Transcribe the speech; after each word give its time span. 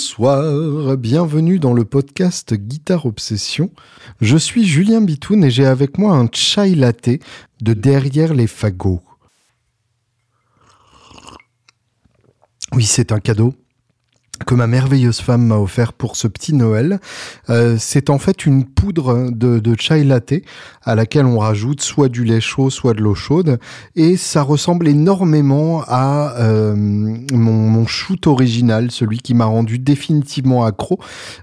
Bonsoir, 0.00 0.96
bienvenue 0.96 1.58
dans 1.58 1.74
le 1.74 1.84
podcast 1.84 2.54
Guitare 2.54 3.04
Obsession. 3.04 3.70
Je 4.22 4.38
suis 4.38 4.64
Julien 4.64 5.02
Bitoun 5.02 5.44
et 5.44 5.50
j'ai 5.50 5.66
avec 5.66 5.98
moi 5.98 6.16
un 6.16 6.26
chai 6.32 6.74
latte 6.74 7.10
de 7.60 7.74
derrière 7.74 8.32
les 8.32 8.46
fagots. 8.46 9.02
Oui, 12.72 12.86
c'est 12.86 13.12
un 13.12 13.20
cadeau 13.20 13.52
que 14.46 14.54
ma 14.54 14.66
merveilleuse 14.66 15.20
femme 15.20 15.46
m'a 15.46 15.56
offert 15.56 15.92
pour 15.92 16.16
ce 16.16 16.26
petit 16.26 16.54
Noël. 16.54 17.00
Euh, 17.48 17.76
c'est 17.78 18.10
en 18.10 18.18
fait 18.18 18.46
une 18.46 18.64
poudre 18.64 19.30
de, 19.30 19.74
chai 19.78 20.04
latte 20.04 20.34
à 20.82 20.94
laquelle 20.94 21.26
on 21.26 21.38
rajoute 21.38 21.80
soit 21.80 22.08
du 22.08 22.24
lait 22.24 22.40
chaud, 22.40 22.70
soit 22.70 22.94
de 22.94 23.00
l'eau 23.00 23.14
chaude. 23.14 23.58
Et 23.96 24.16
ça 24.16 24.42
ressemble 24.42 24.88
énormément 24.88 25.82
à 25.86 26.34
euh, 26.38 26.74
mon, 26.76 27.52
mon, 27.52 27.86
shoot 27.86 28.26
original, 28.26 28.90
celui 28.90 29.18
qui 29.18 29.34
m'a 29.34 29.46
rendu 29.46 29.78
définitivement 29.78 30.64
accro 30.64 30.98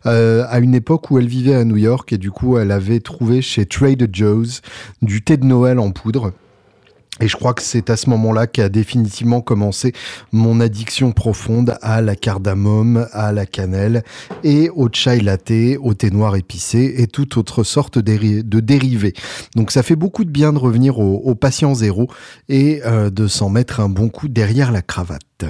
euh, 0.06 0.46
à 0.50 0.60
une 0.60 0.76
époque 0.76 1.12
où 1.12 1.20
elle 1.20 1.28
vivait 1.28 1.56
à 1.56 1.66
New 1.66 1.78
York 1.78 2.12
et 2.14 2.18
du 2.18 2.32
coup 2.32 2.58
elle 2.58 2.72
avait 2.72 3.00
trouvé 3.00 3.42
chez 3.42 3.66
Trader 3.66 4.08
Joe's 4.12 4.62
du 5.02 5.22
thé 5.22 5.38
de 5.38 5.46
Noël 5.46 5.80
en 5.80 5.92
poudre. 5.92 6.32
Et 7.20 7.28
je 7.28 7.36
crois 7.36 7.54
que 7.54 7.62
c'est 7.62 7.90
à 7.90 7.98
ce 7.98 8.10
moment-là 8.10 8.48
qu'a 8.48 8.70
définitivement 8.70 9.42
commencé 9.42 9.94
mon 10.32 10.60
addiction 10.60 11.12
profonde 11.12 11.78
à 11.82 12.02
la 12.02 12.16
cardamome, 12.16 13.08
à 13.12 13.32
la 13.32 13.46
cannelle 13.46 14.04
et 14.44 14.70
au 14.70 14.90
chai 14.92 15.20
latte, 15.20 15.52
au 15.80 15.94
thé 15.94 16.12
noir 16.12 16.36
épicé 16.36 16.96
et 16.98 17.08
toute 17.08 17.38
autre 17.38 17.64
sorte 17.64 18.00
de 18.00 18.60
dérivés. 18.60 19.14
Donc 19.56 19.72
ça 19.72 19.84
fait 19.84 19.96
beaucoup 19.96 20.26
de 20.26 20.30
bien 20.30 20.54
de 20.54 20.60
revenir 20.60 21.00
au, 21.00 21.36
patient 21.36 21.74
zéro 21.74 22.08
et 22.50 22.82
euh, 22.86 23.10
de 23.10 23.28
s'en 23.28 23.50
mettre 23.50 23.80
un 23.80 23.90
bon 23.90 24.10
coup 24.10 24.28
derrière 24.28 24.72
la 24.72 24.82
cravate. 24.82 25.46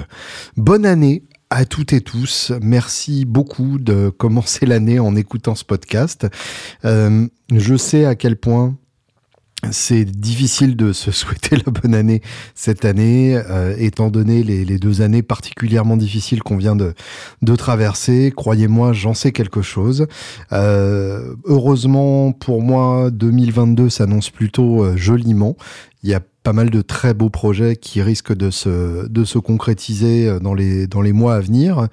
Bonne 0.56 0.84
année 0.84 1.22
à 1.50 1.64
toutes 1.64 1.92
et 1.92 2.00
tous. 2.00 2.52
Merci 2.60 3.24
beaucoup 3.24 3.78
de 3.78 4.10
commencer 4.10 4.66
l'année 4.66 4.98
en 4.98 5.16
écoutant 5.16 5.54
ce 5.54 5.64
podcast. 5.64 6.26
Euh, 6.84 7.26
je 7.50 7.76
sais 7.76 8.04
à 8.04 8.14
quel 8.14 8.36
point 8.36 8.76
c'est 9.72 10.04
difficile 10.04 10.76
de 10.76 10.92
se 10.92 11.10
souhaiter 11.10 11.56
la 11.56 11.72
bonne 11.72 11.94
année 11.94 12.22
cette 12.54 12.84
année, 12.84 13.40
euh, 13.50 13.74
étant 13.76 14.08
donné 14.08 14.42
les, 14.44 14.78
deux 14.78 15.02
années 15.02 15.22
particulièrement 15.22 15.96
difficiles 15.96 16.42
qu'on 16.42 16.56
vient 16.56 16.76
de, 16.76 16.94
traverser. 17.56 18.32
Croyez-moi, 18.34 18.92
j'en 18.92 19.14
sais 19.14 19.32
quelque 19.32 19.62
chose. 19.62 20.06
Euh, 20.52 21.34
heureusement 21.44 22.30
pour 22.32 22.62
moi, 22.62 23.10
2022 23.10 23.90
s'annonce 23.90 24.30
plutôt 24.30 24.84
euh, 24.84 24.96
joliment. 24.96 25.56
Il 26.04 26.10
y 26.10 26.14
a 26.14 26.20
pas 26.44 26.52
mal 26.52 26.70
de 26.70 26.80
très 26.80 27.12
beaux 27.12 27.28
projets 27.28 27.74
qui 27.74 28.00
risquent 28.00 28.34
de 28.34 28.50
se, 28.50 29.08
de 29.08 29.24
se 29.24 29.38
concrétiser 29.38 30.38
dans 30.40 30.54
les, 30.54 30.86
dans 30.86 31.02
les 31.02 31.12
mois 31.12 31.34
à 31.34 31.40
venir 31.40 31.88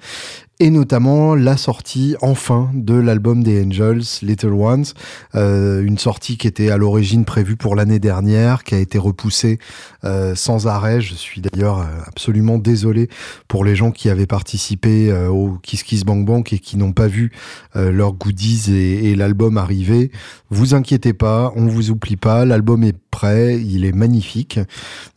et 0.58 0.70
notamment 0.70 1.34
la 1.34 1.56
sortie 1.56 2.16
enfin 2.22 2.70
de 2.74 2.94
l'album 2.94 3.42
des 3.42 3.64
Angels, 3.64 4.02
Little 4.22 4.54
Ones, 4.54 4.86
euh, 5.34 5.82
une 5.82 5.98
sortie 5.98 6.38
qui 6.38 6.46
était 6.46 6.70
à 6.70 6.78
l'origine 6.78 7.24
prévue 7.26 7.56
pour 7.56 7.76
l'année 7.76 7.98
dernière, 7.98 8.64
qui 8.64 8.74
a 8.74 8.78
été 8.78 8.96
repoussée 8.96 9.58
euh, 10.04 10.34
sans 10.34 10.66
arrêt. 10.66 11.00
Je 11.00 11.14
suis 11.14 11.42
d'ailleurs 11.42 11.80
euh, 11.80 11.84
absolument 12.06 12.58
désolé 12.58 13.08
pour 13.48 13.64
les 13.64 13.76
gens 13.76 13.90
qui 13.90 14.08
avaient 14.08 14.26
participé 14.26 15.10
euh, 15.10 15.28
au 15.28 15.58
Kiss 15.62 15.82
Kiss 15.82 16.04
Bang 16.04 16.24
Bang 16.24 16.50
et 16.52 16.58
qui 16.58 16.78
n'ont 16.78 16.92
pas 16.92 17.06
vu 17.06 17.32
euh, 17.76 17.92
leurs 17.92 18.14
goodies 18.14 18.72
et, 18.72 19.10
et 19.10 19.14
l'album 19.14 19.58
arriver. 19.58 20.10
Vous 20.48 20.74
inquiétez 20.74 21.12
pas, 21.12 21.52
on 21.56 21.66
vous 21.66 21.90
oublie 21.90 22.16
pas, 22.16 22.46
l'album 22.46 22.82
est 22.82 22.96
prêt, 23.10 23.60
il 23.60 23.84
est 23.84 23.92
magnifique, 23.92 24.58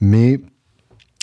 mais 0.01 0.41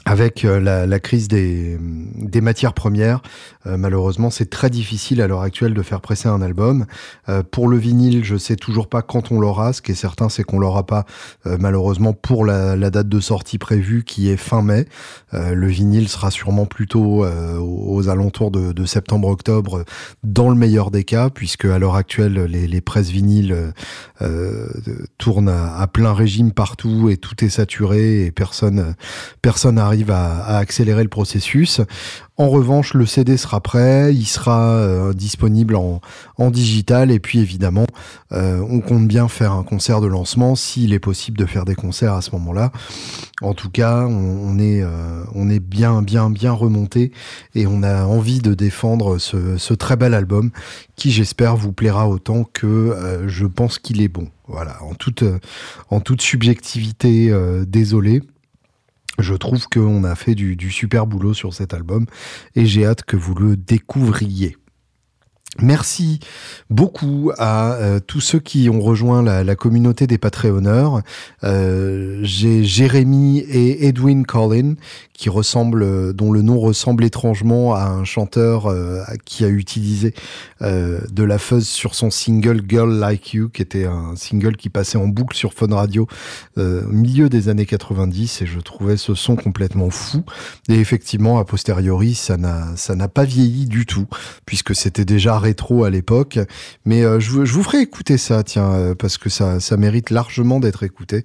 avec 0.07 0.45
euh, 0.45 0.61
la, 0.61 0.87
la, 0.87 1.01
crise 1.01 1.27
des, 1.27 1.77
des 1.81 2.41
matières 2.41 2.75
premières, 2.75 3.23
euh, 3.67 3.77
malheureusement, 3.77 4.31
c'est 4.31 4.49
très 4.49 4.71
difficile 4.71 5.21
à 5.21 5.27
l'heure 5.27 5.43
actuelle 5.43 5.75
de 5.75 5.83
faire 5.83 6.01
presser 6.01 6.29
un 6.29 6.41
album. 6.43 6.87
Euh, 7.29 7.43
pour 7.43 7.69
le 7.69 7.77
vinyle, 7.77 8.25
je 8.25 8.37
sais 8.37 8.55
toujours 8.55 8.89
pas 8.89 9.03
quand 9.03 9.33
on 9.33 9.41
l'aura. 9.41 9.73
Ce 9.73 9.83
qui 9.83 9.93
est 9.93 9.97
certain, 9.97 10.29
c'est 10.29 10.45
qu'on 10.45 10.61
l'aura 10.61 10.87
pas 10.87 11.07
euh, 11.47 11.57
malheureusement 11.59 12.13
pour 12.13 12.45
la, 12.45 12.77
la, 12.77 12.91
date 12.91 13.09
de 13.09 13.19
sortie 13.19 13.59
prévue, 13.59 14.05
qui 14.05 14.31
est 14.31 14.37
fin 14.37 14.63
mai. 14.63 14.87
Euh, 15.35 15.55
le 15.55 15.67
vinyle 15.67 16.09
sera 16.09 16.31
sûrement 16.31 16.67
plutôt 16.67 17.25
euh, 17.25 17.59
aux 17.59 18.09
alentours 18.09 18.53
de, 18.53 18.73
de 18.73 18.85
septembre-octobre, 18.85 19.85
dans 20.23 20.51
le 20.51 20.57
meilleur 20.57 20.93
des 20.93 21.03
cas, 21.03 21.31
puisque 21.31 21.65
à 21.65 21.81
l'heure 21.81 21.97
actuelle, 21.97 22.45
les, 22.45 22.69
les 22.69 22.81
presses 22.81 23.11
vinyles 23.11 23.73
tournent 25.19 25.49
à, 25.49 25.77
à, 25.79 25.87
plein 25.89 26.13
régime 26.13 26.53
partout 26.53 27.11
et 27.11 27.17
tout 27.17 27.45
est 27.45 27.49
saturé 27.49 28.25
et 28.25 28.31
personne 28.31 28.95
personne 29.43 29.79
arrive 29.79 29.96
à, 30.09 30.57
accélérer 30.59 31.03
le 31.03 31.09
processus. 31.09 31.81
En 32.39 32.51
revanche, 32.51 32.93
le 32.93 33.07
CD 33.07 33.39
sera 33.39 33.61
prêt, 33.61 34.15
il 34.15 34.27
sera 34.27 34.73
euh, 34.73 35.15
disponible 35.15 35.75
en, 35.75 36.03
en, 36.37 36.51
digital 36.51 37.11
et 37.11 37.19
puis 37.19 37.39
évidemment, 37.39 37.87
euh, 38.33 38.63
on 38.69 38.81
compte 38.81 39.09
bien 39.09 39.27
faire 39.29 39.53
un 39.53 39.63
concert 39.63 40.03
de 40.03 40.07
lancement 40.07 40.55
s'il 40.55 40.93
est 40.93 40.99
possible 40.99 41.39
de 41.39 41.47
faire 41.47 41.65
des 41.65 41.75
concerts 41.75 42.13
à 42.13 42.21
ce 42.21 42.33
moment-là. 42.33 42.73
En 43.41 43.55
tout 43.55 43.71
cas, 43.71 44.07
on, 44.07 44.59
est, 44.59 44.83
euh, 44.83 45.25
on 45.35 45.49
est 45.49 45.61
bien, 45.61 46.03
bien, 46.03 46.29
bien 46.29 46.53
remonté 46.53 47.11
et 47.55 47.67
on 47.67 47.83
a 47.83 48.05
envie 48.05 48.41
de 48.41 48.53
défendre 48.53 49.17
ce, 49.17 49.73
très 49.73 49.97
bel 49.97 50.13
album 50.13 50.51
qui, 50.95 51.13
j'espère, 51.13 51.57
vous 51.57 51.73
plaira 51.73 52.07
autant 52.07 52.45
que 52.45 53.25
je 53.27 53.47
pense 53.47 53.79
qu'il 53.79 54.03
est 54.03 54.09
bon. 54.09 54.29
Voilà, 54.47 54.83
en 54.83 54.95
toute, 54.95 55.25
en 55.91 56.01
toute 56.01 56.23
subjectivité, 56.23 57.35
désolé 57.67 58.23
je 59.19 59.35
trouve 59.35 59.67
qu'on 59.69 60.05
a 60.05 60.15
fait 60.15 60.35
du, 60.35 60.71
super 60.71 61.07
boulot 61.07 61.35
sur 61.35 61.55
cet 61.55 61.75
album 61.75 62.07
et 62.55 62.67
j'ai 62.67 62.87
hâte 62.87 63.05
que 63.05 63.17
vous 63.17 63.35
le 63.35 63.57
découvriez. 63.57 64.57
Merci 65.63 66.21
beaucoup 66.69 67.33
à 67.39 67.75
euh, 67.75 67.99
tous 67.99 68.21
ceux 68.21 68.41
qui 68.41 68.69
ont 68.69 68.81
rejoint 68.81 69.23
la, 69.23 69.43
la 69.43 69.57
communauté 69.57 70.07
des 70.07 70.19
Patreonneurs. 70.19 71.01
Euh, 71.45 72.19
J'ai 72.23 72.63
Jérémy 72.63 73.39
et 73.39 73.87
Edwin 73.87 74.27
Collin 74.27 74.75
qui 75.17 75.29
ressemble, 75.29 76.15
dont 76.15 76.33
le 76.33 76.43
nom 76.43 76.59
ressemble 76.59 77.05
étrangement 77.05 77.75
à 77.75 77.85
un 77.87 78.05
chanteur 78.05 78.67
euh, 78.67 79.03
qui 79.25 79.45
a 79.45 79.49
utilisé 79.49 80.15
euh, 80.63 81.01
de 81.11 81.25
la 81.25 81.39
fuzz 81.39 81.67
sur 81.67 81.95
son 81.95 82.11
single 82.11 82.63
Girl 82.69 82.93
Like 82.93 83.35
You, 83.35 83.49
qui 83.49 83.63
était 83.63 83.87
un 83.87 84.15
single 84.17 84.57
qui 84.57 84.69
passait 84.69 84.99
en 84.99 85.09
boucle 85.09 85.37
sur 85.37 85.55
Phone 85.55 85.73
Radio 85.73 86.07
euh, 86.59 86.87
au 86.87 86.93
milieu 86.93 87.29
des 87.29 87.49
années 87.49 87.67
90, 87.67 88.43
et 88.43 88.47
je 88.47 88.61
trouvais 88.61 88.97
ce 88.97 89.15
son 89.15 89.37
complètement 89.37 89.91
fou. 89.91 90.23
Et 90.69 90.75
effectivement, 90.75 91.39
a 91.39 91.45
posteriori, 91.45 92.15
ça 92.15 92.37
n'a 92.37 93.09
pas 93.09 93.25
vieilli 93.25 93.67
du 93.67 93.87
tout, 93.87 94.07
puisque 94.45 94.75
c'était 94.75 95.05
déjà 95.05 95.39
rétro 95.39 95.85
à 95.85 95.91
l'époque. 95.91 96.39
Mais 96.85 97.03
euh, 97.03 97.21
je, 97.21 97.45
je, 97.45 97.53
vous 97.53 97.63
ferai 97.63 97.81
écouter 97.81 98.19
ça, 98.19 98.43
tiens, 98.43 98.71
euh, 98.73 98.95
parce 98.95 99.19
que 99.19 99.29
ça, 99.29 99.61
ça 99.61 99.77
mérite 99.77 100.11
largement 100.11 100.61
d'être 100.61 100.83
écouté. 100.83 101.25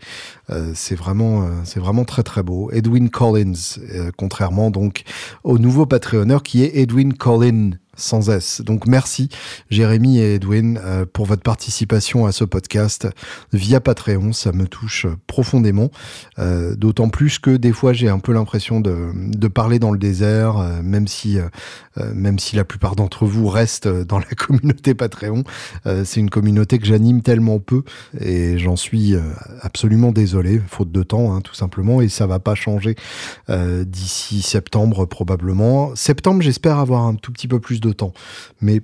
Euh, 0.50 0.72
c'est 0.76 0.96
vraiment, 0.96 1.48
c'est 1.64 1.80
vraiment 1.80 2.06
très 2.06 2.24
très 2.24 2.44
beau. 2.44 2.72
Edwin 2.72 3.10
Collins, 3.10 3.80
contrairement 4.18 4.72
donc 4.72 5.04
au 5.44 5.58
nouveau 5.58 5.86
Patreonneur 5.86 6.44
qui 6.44 6.64
est 6.64 6.78
Edwin 6.78 7.14
Collin 7.14 7.72
sans 8.02 8.30
S. 8.30 8.62
Donc 8.62 8.88
merci 8.88 9.30
Jérémy 9.70 10.20
et 10.20 10.36
Edwin 10.36 10.80
euh, 10.84 11.06
pour 11.12 11.26
votre 11.26 11.44
participation 11.44 12.26
à 12.26 12.32
ce 12.32 12.44
podcast 12.44 13.08
via 13.54 13.80
Patreon, 13.80 14.34
ça 14.34 14.52
me 14.52 14.68
touche 14.68 15.06
profondément, 15.28 15.92
euh, 16.40 16.76
d'autant 16.76 17.10
plus 17.10 17.40
que 17.40 17.56
des 17.56 17.72
fois 17.72 17.94
j'ai 17.94 18.10
un 18.10 18.20
peu 18.20 18.34
l'impression 18.34 18.80
de, 18.80 19.48
parler 19.48 19.80
dans 19.80 19.92
le 19.92 20.00
désert, 20.00 20.58
euh, 20.58 20.82
même 20.82 21.08
si 21.08 21.38
même 22.14 22.40
si 22.40 22.56
la 22.56 22.64
plupart 22.64 22.96
d'entre 22.96 23.26
vous 23.26 23.48
restent 23.50 23.88
dans 23.88 24.18
la 24.18 24.26
communauté 24.38 24.94
Patreon, 24.94 25.44
c'est 26.06 26.20
une 26.20 26.30
communauté 26.30 26.80
que 26.80 26.86
j'anime 26.86 27.22
tellement 27.22 27.60
peu 27.60 27.84
et 28.20 28.58
j'en 28.58 28.78
suis 28.78 29.16
absolument 29.62 30.12
désolé, 30.12 30.62
faute 30.68 30.92
de 30.92 31.04
temps 31.04 31.34
hein, 31.34 31.42
tout 31.42 31.54
simplement, 31.54 32.02
et 32.02 32.08
ça 32.08 32.28
va 32.28 32.40
pas 32.40 32.56
changer 32.56 32.96
d'ici 33.50 34.42
septembre 34.42 35.06
probablement. 35.06 35.94
Septembre 35.96 36.42
j'espère 36.42 36.80
avoir 36.80 37.04
un 37.04 37.16
tout 37.16 37.34
petit 37.34 37.50
peu 37.50 37.60
plus 37.60 37.82
de 37.82 37.91
temps. 37.94 38.14
Mais 38.62 38.82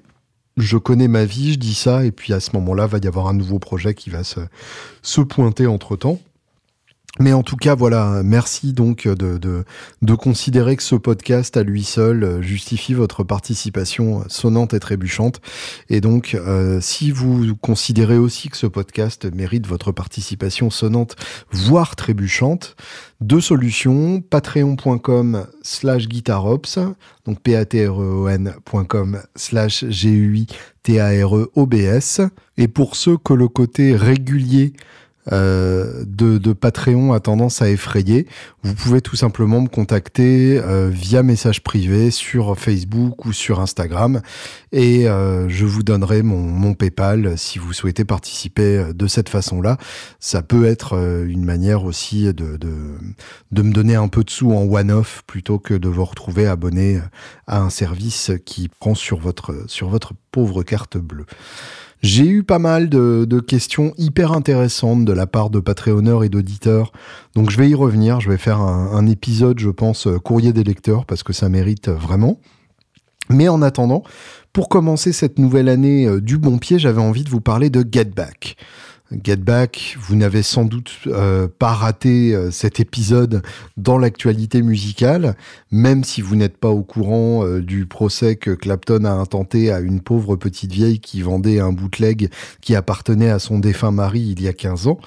je 0.58 0.78
connais 0.78 1.08
ma 1.08 1.26
vie, 1.26 1.54
je 1.54 1.60
dis 1.60 1.76
ça, 1.76 2.04
et 2.04 2.12
puis 2.12 2.34
à 2.34 2.40
ce 2.40 2.52
moment-là, 2.54 2.88
va 2.88 2.98
y 2.98 3.08
avoir 3.08 3.28
un 3.28 3.34
nouveau 3.34 3.60
projet 3.60 3.94
qui 3.94 4.10
va 4.10 4.24
se, 4.24 4.40
se 5.02 5.22
pointer 5.22 5.68
entre 5.68 5.96
temps. 5.96 6.20
Mais 7.20 7.34
en 7.34 7.44
tout 7.44 7.56
cas, 7.56 7.76
voilà, 7.76 8.22
merci 8.24 8.74
donc 8.74 9.08
de, 9.08 9.38
de, 9.38 9.64
de, 10.02 10.16
considérer 10.16 10.76
que 10.76 10.84
ce 10.84 10.96
podcast 10.96 11.58
à 11.58 11.64
lui 11.64 11.84
seul 11.84 12.42
justifie 12.42 12.94
votre 12.94 13.24
participation 13.24 14.24
sonnante 14.28 14.74
et 14.74 14.80
trébuchante. 14.80 15.42
Et 15.90 16.02
donc, 16.02 16.36
euh, 16.36 16.80
si 16.82 17.12
vous 17.12 17.56
considérez 17.56 18.18
aussi 18.18 18.50
que 18.50 18.58
ce 18.58 18.68
podcast 18.68 19.28
mérite 19.34 19.68
votre 19.68 19.92
participation 19.92 20.70
sonnante, 20.70 21.16
voire 21.52 21.96
trébuchante, 21.96 22.76
deux 23.20 23.42
solutions, 23.42 24.22
patreon.com 24.22 25.48
slash 25.64 26.08
guitarops, 26.08 26.78
donc 27.26 27.42
p-a-t-r-e-o-n.com 27.42 29.22
slash 29.36 29.86
g-u-i-t-a-r-e-o-b-s. 29.86 30.52
Et 32.58 32.68
pour 32.68 32.96
ceux 32.96 33.18
que 33.18 33.34
le 33.34 33.48
côté 33.48 33.96
régulier 33.96 34.74
de, 35.32 36.38
de, 36.38 36.54
Patreon 36.54 37.14
a 37.14 37.20
tendance 37.20 37.62
à 37.62 37.70
effrayer, 37.70 38.28
vous 38.64 38.74
pouvez 38.74 39.02
tout 39.02 39.16
simplement 39.16 39.62
me 39.62 39.68
contacter 39.68 40.62
via 40.90 41.24
message 41.24 41.64
privé 41.64 42.12
sur 42.12 42.58
Facebook 42.58 43.26
ou 43.26 43.34
sur 43.34 43.60
Instagram 43.60 44.22
et 44.72 45.04
je 45.04 45.66
vous 45.66 45.84
donnerai 45.84 46.22
mon, 46.22 46.42
mon 46.42 46.74
PayPal 46.74 47.38
si 47.38 47.60
vous 47.60 47.74
souhaitez 47.74 48.06
participer 48.06 48.94
de 48.94 49.08
cette 49.08 49.30
façon-là. 49.30 49.78
Ça 50.20 50.42
peut 50.42 50.66
être 50.66 50.94
une 51.28 51.46
manière 51.46 51.84
aussi 51.86 52.26
de, 52.34 52.58
de, 52.58 52.98
de 53.52 53.62
me 53.62 53.74
donner 53.74 53.96
un 53.96 54.08
peu 54.08 54.24
de 54.24 54.30
sous 54.30 54.52
en 54.52 54.64
one-off 54.64 55.24
plutôt 55.28 55.60
que 55.60 55.74
de 55.74 55.90
vous 55.90 56.06
retrouver 56.06 56.48
abonné 56.48 57.00
à 57.48 57.60
un 57.60 57.70
service 57.70 58.32
qui 58.46 58.70
prend 58.70 58.96
sur 58.96 59.20
votre, 59.20 59.66
sur 59.68 59.90
votre 59.90 60.14
pauvre 60.32 60.64
carte 60.64 60.98
bleue. 60.98 61.26
J'ai 62.02 62.28
eu 62.28 62.44
pas 62.44 62.60
mal 62.60 62.90
de, 62.90 63.40
questions 63.40 63.94
hyper 63.98 64.32
intéressantes 64.32 65.06
de 65.06 65.14
la 65.14 65.28
part 65.28 65.50
de 65.50 65.60
Patreonneurs 65.60 66.24
et 66.24 66.30
d'auditeurs, 66.30 66.92
donc 67.36 67.50
je 67.50 67.58
vais 67.58 67.70
y 67.70 67.76
revenir, 67.76 68.20
je 68.20 68.30
vais 68.30 68.38
faire 68.38 68.60
un, 68.62 69.06
épisode, 69.08 69.60
je 69.60 69.70
pense, 69.70 70.08
courrier 70.24 70.54
des 70.54 70.64
lecteurs, 70.64 71.06
parce 71.06 71.24
que 71.24 71.34
ça 71.34 71.50
mérite 71.50 71.90
vraiment. 71.90 72.40
Mais 73.30 73.48
en 73.48 73.62
attendant, 73.62 74.04
pour 74.54 74.70
commencer 74.70 75.12
cette 75.12 75.38
nouvelle 75.38 75.70
année 75.70 76.08
euh, 76.08 76.22
du 76.22 76.38
bon 76.38 76.58
pied, 76.58 76.80
j'avais 76.80 77.02
envie 77.02 77.24
de 77.24 77.30
vous 77.30 77.42
parler 77.42 77.70
de 77.70 77.86
Get 77.90 78.06
Back. 78.06 78.58
Get 79.12 79.38
Back, 79.38 79.96
vous 80.00 80.16
n'avez 80.18 80.44
sans 80.44 80.66
doute 80.66 80.92
euh, 81.08 81.48
pas 81.48 81.72
raté 81.72 82.36
euh, 82.36 82.52
cet 82.52 82.82
épisode 82.82 83.42
dans 83.78 83.98
l'actualité 83.98 84.62
musicale, 84.62 85.38
même 85.72 86.04
si 86.04 86.22
vous 86.22 86.36
n'êtes 86.36 86.58
pas 86.58 86.70
au 86.70 86.84
courant 86.84 87.46
euh, 87.46 87.62
du 87.62 87.86
procès 87.86 88.36
que 88.36 88.52
Clapton 88.52 89.06
a 89.06 89.12
intenté 89.12 89.72
à 89.72 89.80
une 89.80 90.02
pauvre 90.02 90.36
petite 90.36 90.74
vieille 90.74 91.00
qui 91.00 91.22
vendait 91.22 91.62
un 91.62 91.72
bootleg 91.72 92.30
qui 92.60 92.76
appartenait 92.76 93.30
à 93.30 93.40
son 93.40 93.60
défunt 93.60 93.92
mari 93.92 94.36
il 94.38 94.42
y 94.42 94.48
a 94.50 94.54
15 94.54 94.88
ans. 94.88 95.00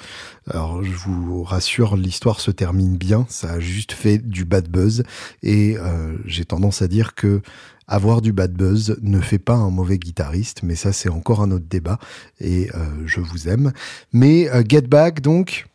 Alors 0.48 0.82
je 0.82 0.92
vous 0.92 1.42
rassure, 1.44 1.96
l'histoire 1.96 2.40
se 2.40 2.50
termine 2.50 2.96
bien, 2.96 3.26
ça 3.28 3.52
a 3.52 3.60
juste 3.60 3.92
fait 3.92 4.18
du 4.18 4.46
bad 4.46 4.68
buzz. 4.68 5.04
Et 5.42 5.76
j'ai 6.24 6.44
tendance 6.44 6.82
à 6.82 6.88
dire 6.88 7.14
que 7.14 7.40
avoir 7.90 8.22
du 8.22 8.32
bad 8.32 8.52
buzz 8.52 8.96
ne 9.02 9.20
fait 9.20 9.38
pas 9.38 9.54
un 9.54 9.68
mauvais 9.68 9.98
guitariste, 9.98 10.62
mais 10.62 10.76
ça 10.76 10.92
c'est 10.92 11.10
encore 11.10 11.42
un 11.42 11.50
autre 11.50 11.66
débat 11.68 11.98
et 12.40 12.70
euh, 12.74 12.86
je 13.04 13.20
vous 13.20 13.48
aime. 13.48 13.72
Mais 14.12 14.48
euh, 14.48 14.62
Get 14.66 14.82
Back 14.82 15.20
donc. 15.20 15.66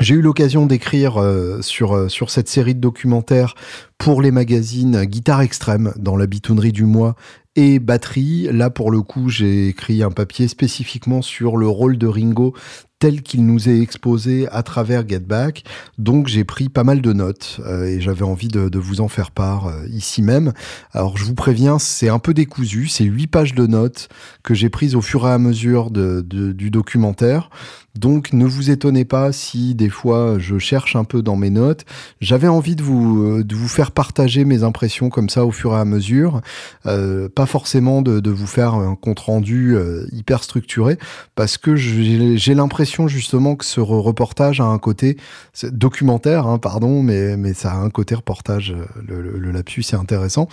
J'ai 0.00 0.14
eu 0.14 0.22
l'occasion 0.22 0.64
d'écrire 0.64 1.18
euh, 1.18 1.60
sur, 1.60 2.10
sur 2.10 2.30
cette 2.30 2.48
série 2.48 2.74
de 2.74 2.80
documentaires 2.80 3.54
pour 3.98 4.22
les 4.22 4.30
magazines 4.30 5.04
Guitare 5.04 5.42
Extrême 5.42 5.92
dans 5.96 6.16
la 6.16 6.26
bitonnerie 6.26 6.72
du 6.72 6.84
mois 6.84 7.14
et 7.56 7.78
batterie. 7.78 8.48
Là, 8.50 8.70
pour 8.70 8.90
le 8.90 9.02
coup, 9.02 9.28
j'ai 9.28 9.68
écrit 9.68 10.02
un 10.02 10.10
papier 10.10 10.48
spécifiquement 10.48 11.20
sur 11.20 11.58
le 11.58 11.68
rôle 11.68 11.98
de 11.98 12.06
Ringo 12.06 12.54
tel 13.02 13.22
qu'il 13.22 13.44
nous 13.44 13.68
est 13.68 13.80
exposé 13.80 14.46
à 14.52 14.62
travers 14.62 15.08
Get 15.08 15.18
Back. 15.18 15.64
Donc 15.98 16.28
j'ai 16.28 16.44
pris 16.44 16.68
pas 16.68 16.84
mal 16.84 17.00
de 17.02 17.12
notes 17.12 17.58
euh, 17.66 17.84
et 17.86 18.00
j'avais 18.00 18.22
envie 18.22 18.46
de, 18.46 18.78
vous 18.78 19.00
en 19.00 19.08
faire 19.08 19.32
part 19.32 19.66
euh, 19.66 19.88
ici 19.88 20.22
même. 20.22 20.52
Alors 20.92 21.16
je 21.16 21.24
vous 21.24 21.34
préviens, 21.34 21.80
c'est 21.80 22.08
un 22.08 22.20
peu 22.20 22.32
décousu, 22.32 22.86
c'est 22.86 23.02
huit 23.02 23.26
pages 23.26 23.54
de 23.54 23.66
notes 23.66 24.08
que 24.44 24.54
j'ai 24.54 24.70
prises 24.70 24.94
au 24.94 25.02
fur 25.02 25.26
et 25.26 25.32
à 25.32 25.38
mesure 25.38 25.90
du 25.90 26.70
documentaire. 26.70 27.50
Donc 27.94 28.32
ne 28.32 28.46
vous 28.46 28.70
étonnez 28.70 29.04
pas 29.04 29.32
si 29.32 29.74
des 29.74 29.88
fois 29.88 30.38
je 30.38 30.58
cherche 30.58 30.96
un 30.96 31.04
peu 31.04 31.22
dans 31.22 31.36
mes 31.36 31.50
notes. 31.50 31.84
J'avais 32.20 32.48
envie 32.48 32.76
de 32.76 32.82
vous, 32.82 33.22
euh, 33.22 33.44
de 33.44 33.54
vous 33.54 33.68
faire 33.68 33.90
partager 33.90 34.44
mes 34.44 34.62
impressions 34.62 35.10
comme 35.10 35.28
ça 35.28 35.44
au 35.44 35.50
fur 35.50 35.72
et 35.72 35.78
à 35.78 35.84
mesure. 35.84 36.40
pas 36.84 37.46
forcément 37.46 38.02
de, 38.02 38.30
vous 38.30 38.46
faire 38.46 38.74
un 38.74 38.94
compte 38.94 39.20
rendu 39.20 39.76
hyper 40.10 40.42
structuré 40.42 40.98
parce 41.34 41.58
que 41.58 41.76
j'ai 41.76 42.54
l'impression 42.54 43.08
justement 43.08 43.56
que 43.56 43.64
ce 43.64 43.80
reportage 43.80 44.60
a 44.60 44.64
un 44.64 44.78
côté 44.78 45.16
documentaire, 45.64 46.46
hein, 46.46 46.58
pardon, 46.58 47.02
mais, 47.02 47.36
mais 47.36 47.54
ça 47.54 47.72
a 47.72 47.76
un 47.76 47.90
côté 47.90 48.14
reportage. 48.14 48.72
Euh, 48.72 48.86
le, 49.06 49.38
le, 49.38 49.50
lapsus 49.50 49.84
est 49.92 49.96
intéressant. 49.96 50.48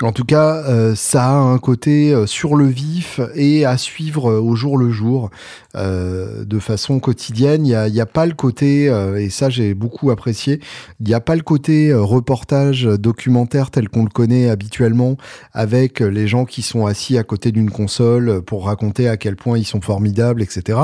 En 0.00 0.12
tout 0.12 0.24
cas, 0.24 0.56
euh, 0.64 0.94
ça 0.94 1.26
a 1.26 1.34
un 1.34 1.58
côté 1.58 2.12
euh, 2.12 2.26
sur 2.26 2.56
le 2.56 2.66
vif 2.66 3.20
et 3.34 3.64
à 3.64 3.78
suivre 3.78 4.32
au 4.32 4.56
jour 4.56 4.78
le 4.78 4.90
jour, 4.90 5.30
de 5.74 6.58
façon 6.58 6.71
quotidienne. 7.00 7.66
Il 7.66 7.70
n'y 7.70 7.74
a, 7.74 7.88
y 7.88 8.00
a, 8.00 8.06
pas 8.06 8.26
le 8.26 8.34
côté, 8.34 8.84
et 9.18 9.30
ça 9.30 9.50
j'ai 9.50 9.74
beaucoup 9.74 10.10
apprécié, 10.10 10.60
il 11.00 11.06
n'y 11.06 11.14
a 11.14 11.20
pas 11.20 11.36
le 11.36 11.42
côté 11.42 11.92
reportage 11.94 12.84
documentaire 12.84 13.70
tel 13.70 13.88
qu'on 13.88 14.04
le 14.04 14.10
connaît 14.10 14.48
habituellement, 14.48 15.16
avec 15.52 16.00
les 16.00 16.26
gens 16.26 16.44
qui 16.44 16.62
sont 16.62 16.86
assis 16.86 17.18
à 17.18 17.24
côté 17.24 17.52
d'une 17.52 17.70
console 17.70 18.42
pour 18.42 18.66
raconter 18.66 19.08
à 19.08 19.16
quel 19.16 19.36
point 19.36 19.58
ils 19.58 19.64
sont 19.64 19.80
formidables, 19.80 20.42
etc. 20.42 20.78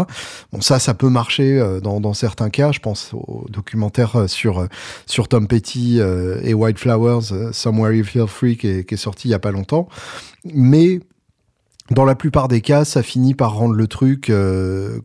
Bon, 0.52 0.60
ça, 0.60 0.78
ça 0.78 0.94
peut 0.94 1.08
marcher 1.08 1.58
euh, 1.58 1.80
dans, 1.80 2.14
certains 2.14 2.50
cas. 2.50 2.72
Je 2.72 2.80
pense 2.80 3.12
au 3.12 3.46
documentaire 3.48 4.16
euh, 4.16 4.26
sur, 4.26 4.58
euh, 4.58 4.66
sur 5.06 5.28
Tom 5.28 5.46
Petty 5.46 5.98
et 5.98 6.54
White 6.54 6.78
Flowers, 6.78 7.52
Somewhere 7.52 7.94
You 7.94 8.04
Feel 8.04 8.26
Free, 8.26 8.56
qui 8.56 8.68
est, 8.68 8.84
qui 8.84 8.94
est 8.94 8.98
sorti 8.98 9.28
il 9.28 9.30
y 9.32 9.34
a 9.34 9.38
pas 9.38 9.50
longtemps. 9.50 9.88
Mais 10.44 11.00
dans 11.90 12.04
la 12.04 12.14
plupart 12.14 12.48
des 12.48 12.60
cas, 12.60 12.84
ça 12.84 13.02
finit 13.02 13.34
par 13.34 13.54
rendre 13.54 13.74
le 13.74 13.86
truc 13.86 14.32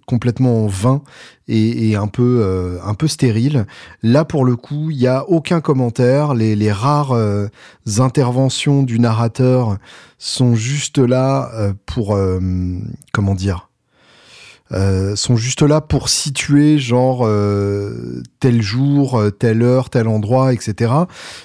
complètement 0.05 0.67
vain 0.67 1.01
et, 1.47 1.89
et 1.89 1.95
un 1.95 2.07
peu 2.07 2.79
un 2.83 2.93
peu 2.93 3.07
stérile. 3.07 3.65
Là, 4.01 4.25
pour 4.25 4.45
le 4.45 4.55
coup, 4.55 4.89
il 4.91 4.97
y 4.97 5.07
a 5.07 5.27
aucun 5.29 5.61
commentaire. 5.61 6.33
Les, 6.33 6.55
les 6.55 6.71
rares 6.71 7.15
interventions 7.99 8.83
du 8.83 8.99
narrateur 8.99 9.77
sont 10.17 10.55
juste 10.55 10.97
là 10.97 11.51
pour 11.85 12.17
comment 13.11 13.35
dire 13.35 13.69
euh, 14.71 15.15
sont 15.15 15.35
juste 15.35 15.61
là 15.61 15.81
pour 15.81 16.09
situer 16.09 16.79
genre 16.79 17.27
euh, 17.27 18.23
tel 18.39 18.61
jour, 18.61 19.19
euh, 19.19 19.29
telle 19.29 19.61
heure, 19.61 19.89
tel 19.89 20.07
endroit, 20.07 20.53
etc. 20.53 20.91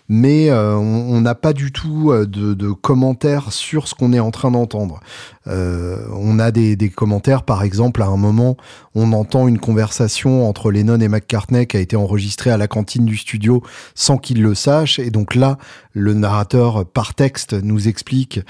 Mais 0.09 0.51
on 0.53 1.21
n'a 1.21 1.35
pas 1.35 1.53
du 1.53 1.73
tout 1.73 2.13
de, 2.13 2.55
de, 2.55 2.71
commentaires 2.71 3.53
sur 3.53 3.89
ce 3.89 3.95
qu'on 3.95 4.13
est 4.13 4.21
en 4.21 4.31
train 4.31 4.51
d'entendre. 4.51 5.01
On 5.49 6.39
a 6.39 6.51
des, 6.51 6.77
des, 6.77 6.91
commentaires, 6.91 7.43
par 7.43 7.63
exemple, 7.63 8.03
à 8.03 8.07
un 8.07 8.17
moment, 8.17 8.57
on 8.95 9.13
entend 9.13 9.49
une 9.49 9.59
conversation 9.59 10.49
entre 10.49 10.71
Lennon 10.71 11.01
et 11.01 11.09
McCartney 11.09 11.67
qui 11.67 11.77
a 11.77 11.81
été 11.81 11.97
enregistrée 11.97 12.51
à 12.51 12.57
la 12.57 12.69
cantine 12.69 13.05
du 13.05 13.17
studio 13.17 13.63
sans 13.95 14.19
qu'ils 14.19 14.43
le 14.43 14.55
sachent. 14.55 14.99
Et 14.99 15.11
donc 15.11 15.35
là, 15.35 15.59
le 15.93 16.15
narrateur 16.15 16.85
par 16.87 17.15
texte 17.15 17.55
nous 17.55 17.89
explique 17.89 18.41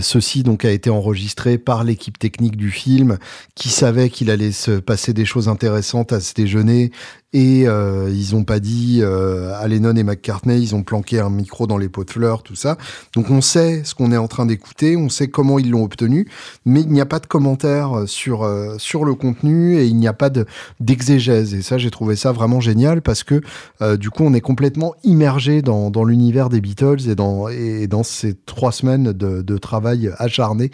ceci 0.00 0.42
donc 0.42 0.64
a 0.64 0.70
été 0.70 0.90
enregistré 0.90 1.58
par 1.58 1.84
l'équipe 1.84 2.18
technique 2.18 2.56
du 2.56 2.70
film 2.70 3.18
qui 3.54 3.68
savait 3.68 4.10
qu'il 4.10 4.30
allait 4.30 4.52
se 4.52 4.72
passer 4.72 5.12
des 5.12 5.24
choses 5.24 5.48
intéressantes 5.48 6.12
à 6.12 6.20
ce 6.20 6.34
déjeuner 6.34 6.90
et 7.32 7.66
euh, 7.66 8.10
ils 8.10 8.36
ont 8.36 8.44
pas 8.44 8.60
dit 8.60 9.00
euh, 9.02 9.54
à 9.58 9.66
Lennon 9.66 9.96
et 9.96 10.02
McCartney, 10.02 10.60
ils 10.60 10.74
ont 10.74 10.82
planqué 10.82 11.18
un 11.18 11.30
micro 11.30 11.66
dans 11.66 11.78
les 11.78 11.88
pots 11.88 12.04
de 12.04 12.10
fleurs, 12.10 12.42
tout 12.42 12.54
ça. 12.54 12.76
Donc 13.14 13.30
on 13.30 13.40
sait 13.40 13.82
ce 13.84 13.94
qu'on 13.94 14.12
est 14.12 14.16
en 14.18 14.28
train 14.28 14.44
d'écouter, 14.44 14.96
on 14.96 15.08
sait 15.08 15.28
comment 15.28 15.58
ils 15.58 15.70
l'ont 15.70 15.84
obtenu, 15.84 16.28
mais 16.66 16.82
il 16.82 16.88
n'y 16.88 17.00
a 17.00 17.06
pas 17.06 17.20
de 17.20 17.26
commentaire 17.26 18.04
sur 18.06 18.42
euh, 18.42 18.76
sur 18.78 19.04
le 19.04 19.14
contenu 19.14 19.78
et 19.78 19.86
il 19.86 19.96
n'y 19.96 20.08
a 20.08 20.12
pas 20.12 20.30
de 20.30 20.44
d'exégèse. 20.80 21.54
Et 21.54 21.62
ça, 21.62 21.78
j'ai 21.78 21.90
trouvé 21.90 22.16
ça 22.16 22.32
vraiment 22.32 22.60
génial 22.60 23.00
parce 23.00 23.24
que 23.24 23.40
euh, 23.80 23.96
du 23.96 24.10
coup, 24.10 24.24
on 24.24 24.34
est 24.34 24.40
complètement 24.40 24.94
immergé 25.02 25.62
dans, 25.62 25.90
dans 25.90 26.04
l'univers 26.04 26.50
des 26.50 26.60
Beatles 26.60 27.08
et 27.08 27.14
dans 27.14 27.48
et 27.48 27.86
dans 27.86 28.02
ces 28.02 28.34
trois 28.34 28.72
semaines 28.72 29.12
de, 29.12 29.42
de 29.42 29.58
travail 29.58 30.10
acharné 30.18 30.70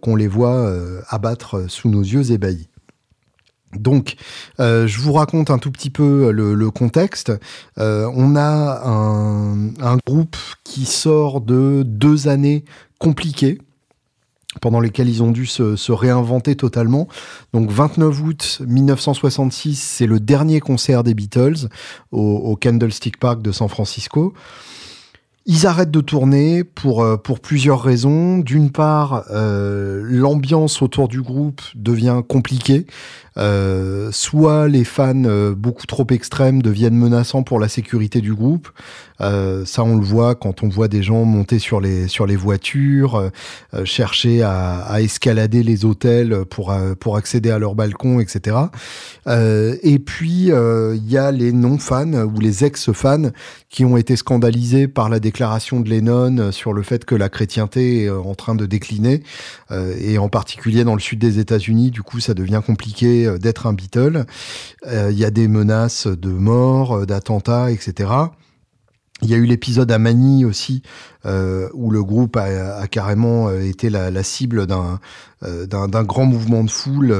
qu'on 0.00 0.16
les 0.16 0.28
voit 0.28 0.72
abattre 1.08 1.64
sous 1.68 1.88
nos 1.88 2.02
yeux 2.02 2.32
ébahis. 2.32 2.69
Donc, 3.74 4.16
euh, 4.58 4.86
je 4.86 4.98
vous 4.98 5.12
raconte 5.12 5.50
un 5.50 5.58
tout 5.58 5.70
petit 5.70 5.90
peu 5.90 6.30
le, 6.32 6.70
contexte. 6.70 7.32
Euh, 7.78 8.10
on 8.14 8.36
a 8.36 8.82
un, 8.84 9.98
groupe 10.06 10.36
qui 10.64 10.84
sort 10.84 11.40
de 11.40 11.82
deux 11.84 12.28
années 12.28 12.64
compliquées 12.98 13.58
pendant 14.60 14.80
lesquelles 14.80 15.08
ils 15.08 15.22
ont 15.22 15.30
dû 15.30 15.46
se, 15.46 15.92
réinventer 15.92 16.56
totalement. 16.56 17.06
Donc 17.52 17.70
29 17.70 18.20
août 18.22 18.62
1966, 18.66 19.76
c'est 19.76 20.06
le 20.06 20.18
dernier 20.18 20.60
concert 20.60 21.04
des 21.04 21.14
Beatles 21.14 21.68
au 22.10 22.56
Candlestick 22.60 23.18
Park 23.18 23.42
de 23.42 23.52
San 23.52 23.68
Francisco. 23.68 24.34
Ils 25.52 25.66
arrêtent 25.66 25.90
de 25.90 26.00
tourner 26.00 26.62
pour, 26.62 27.02
euh, 27.02 27.16
pour 27.16 27.40
plusieurs 27.40 27.82
raisons. 27.82 28.38
D'une 28.38 28.70
part, 28.70 29.24
euh, 29.32 30.00
l'ambiance 30.04 30.80
autour 30.80 31.08
du 31.08 31.22
groupe 31.22 31.60
devient 31.74 32.22
compliquée. 32.28 32.86
Euh, 33.36 34.10
soit 34.12 34.68
les 34.68 34.84
fans 34.84 35.52
beaucoup 35.56 35.86
trop 35.86 36.06
extrêmes 36.10 36.62
deviennent 36.62 36.96
menaçants 36.96 37.42
pour 37.42 37.58
la 37.58 37.68
sécurité 37.68 38.20
du 38.20 38.34
groupe. 38.34 38.68
ça, 39.18 39.84
on 39.84 39.96
le 39.96 40.04
voit 40.04 40.34
quand 40.34 40.62
on 40.62 40.68
voit 40.68 40.88
des 40.88 41.02
gens 41.02 41.24
monter 41.24 41.58
sur 41.58 41.80
les, 41.80 42.08
sur 42.08 42.26
les 42.26 42.36
voitures, 42.36 43.30
chercher 43.84 44.42
à, 44.42 45.00
escalader 45.00 45.62
les 45.62 45.84
hôtels 45.84 46.44
pour, 46.48 46.74
pour 46.98 47.16
accéder 47.16 47.50
à 47.50 47.58
leur 47.58 47.74
balcon, 47.74 48.18
etc. 48.20 48.56
et 49.28 49.98
puis, 49.98 50.50
il 50.50 51.10
y 51.10 51.18
a 51.18 51.30
les 51.30 51.52
non-fans 51.52 52.24
ou 52.24 52.40
les 52.40 52.64
ex-fans 52.64 53.30
qui 53.68 53.84
ont 53.84 53.96
été 53.96 54.16
scandalisés 54.16 54.88
par 54.88 55.08
la 55.08 55.20
déclaration 55.20 55.39
déclarations 55.40 55.80
de 55.80 55.88
Lennon 55.88 56.52
sur 56.52 56.74
le 56.74 56.82
fait 56.82 57.06
que 57.06 57.14
la 57.14 57.30
chrétienté 57.30 58.04
est 58.04 58.10
en 58.10 58.34
train 58.34 58.54
de 58.54 58.66
décliner, 58.66 59.22
et 59.98 60.18
en 60.18 60.28
particulier 60.28 60.84
dans 60.84 60.92
le 60.92 61.00
sud 61.00 61.18
des 61.18 61.38
États-Unis, 61.38 61.90
du 61.90 62.02
coup, 62.02 62.20
ça 62.20 62.34
devient 62.34 62.60
compliqué 62.64 63.38
d'être 63.38 63.66
un 63.66 63.72
Beatle. 63.72 64.26
Il 64.92 65.18
y 65.18 65.24
a 65.24 65.30
des 65.30 65.48
menaces 65.48 66.06
de 66.06 66.28
mort, 66.28 67.06
d'attentats, 67.06 67.70
etc. 67.70 68.10
Il 69.22 69.30
y 69.30 69.34
a 69.34 69.36
eu 69.36 69.44
l'épisode 69.44 69.90
à 69.92 69.98
Manille 69.98 70.44
aussi, 70.44 70.82
euh, 71.26 71.68
où 71.74 71.90
le 71.90 72.02
groupe 72.02 72.38
a, 72.38 72.86
carrément 72.86 73.48
euh, 73.48 73.60
été 73.60 73.90
la, 73.90 74.22
cible 74.22 74.66
d'un 74.66 74.98
euh, 75.42 75.66
d'un 75.66 76.04
grand 76.04 76.26
mouvement 76.26 76.64
de 76.64 76.70
foule. 76.70 77.14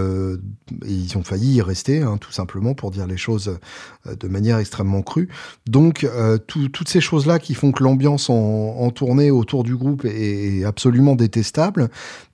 Ils 0.86 1.16
ont 1.16 1.22
failli 1.22 1.54
y 1.54 1.62
rester, 1.62 2.02
hein, 2.02 2.18
tout 2.18 2.32
simplement, 2.32 2.74
pour 2.74 2.90
dire 2.90 3.06
les 3.06 3.16
choses 3.16 3.58
de 4.06 4.28
manière 4.28 4.58
extrêmement 4.58 5.00
crue. 5.00 5.28
Donc, 5.66 6.06
toutes 6.46 6.88
ces 6.88 7.00
choses-là 7.00 7.38
qui 7.38 7.54
font 7.54 7.72
que 7.72 7.82
l'ambiance 7.82 8.28
en, 8.28 8.90
tournée 8.90 9.30
autour 9.30 9.64
du 9.64 9.74
groupe 9.74 10.04
est, 10.04 10.64
absolument 10.64 11.16
détestable. 11.16 11.88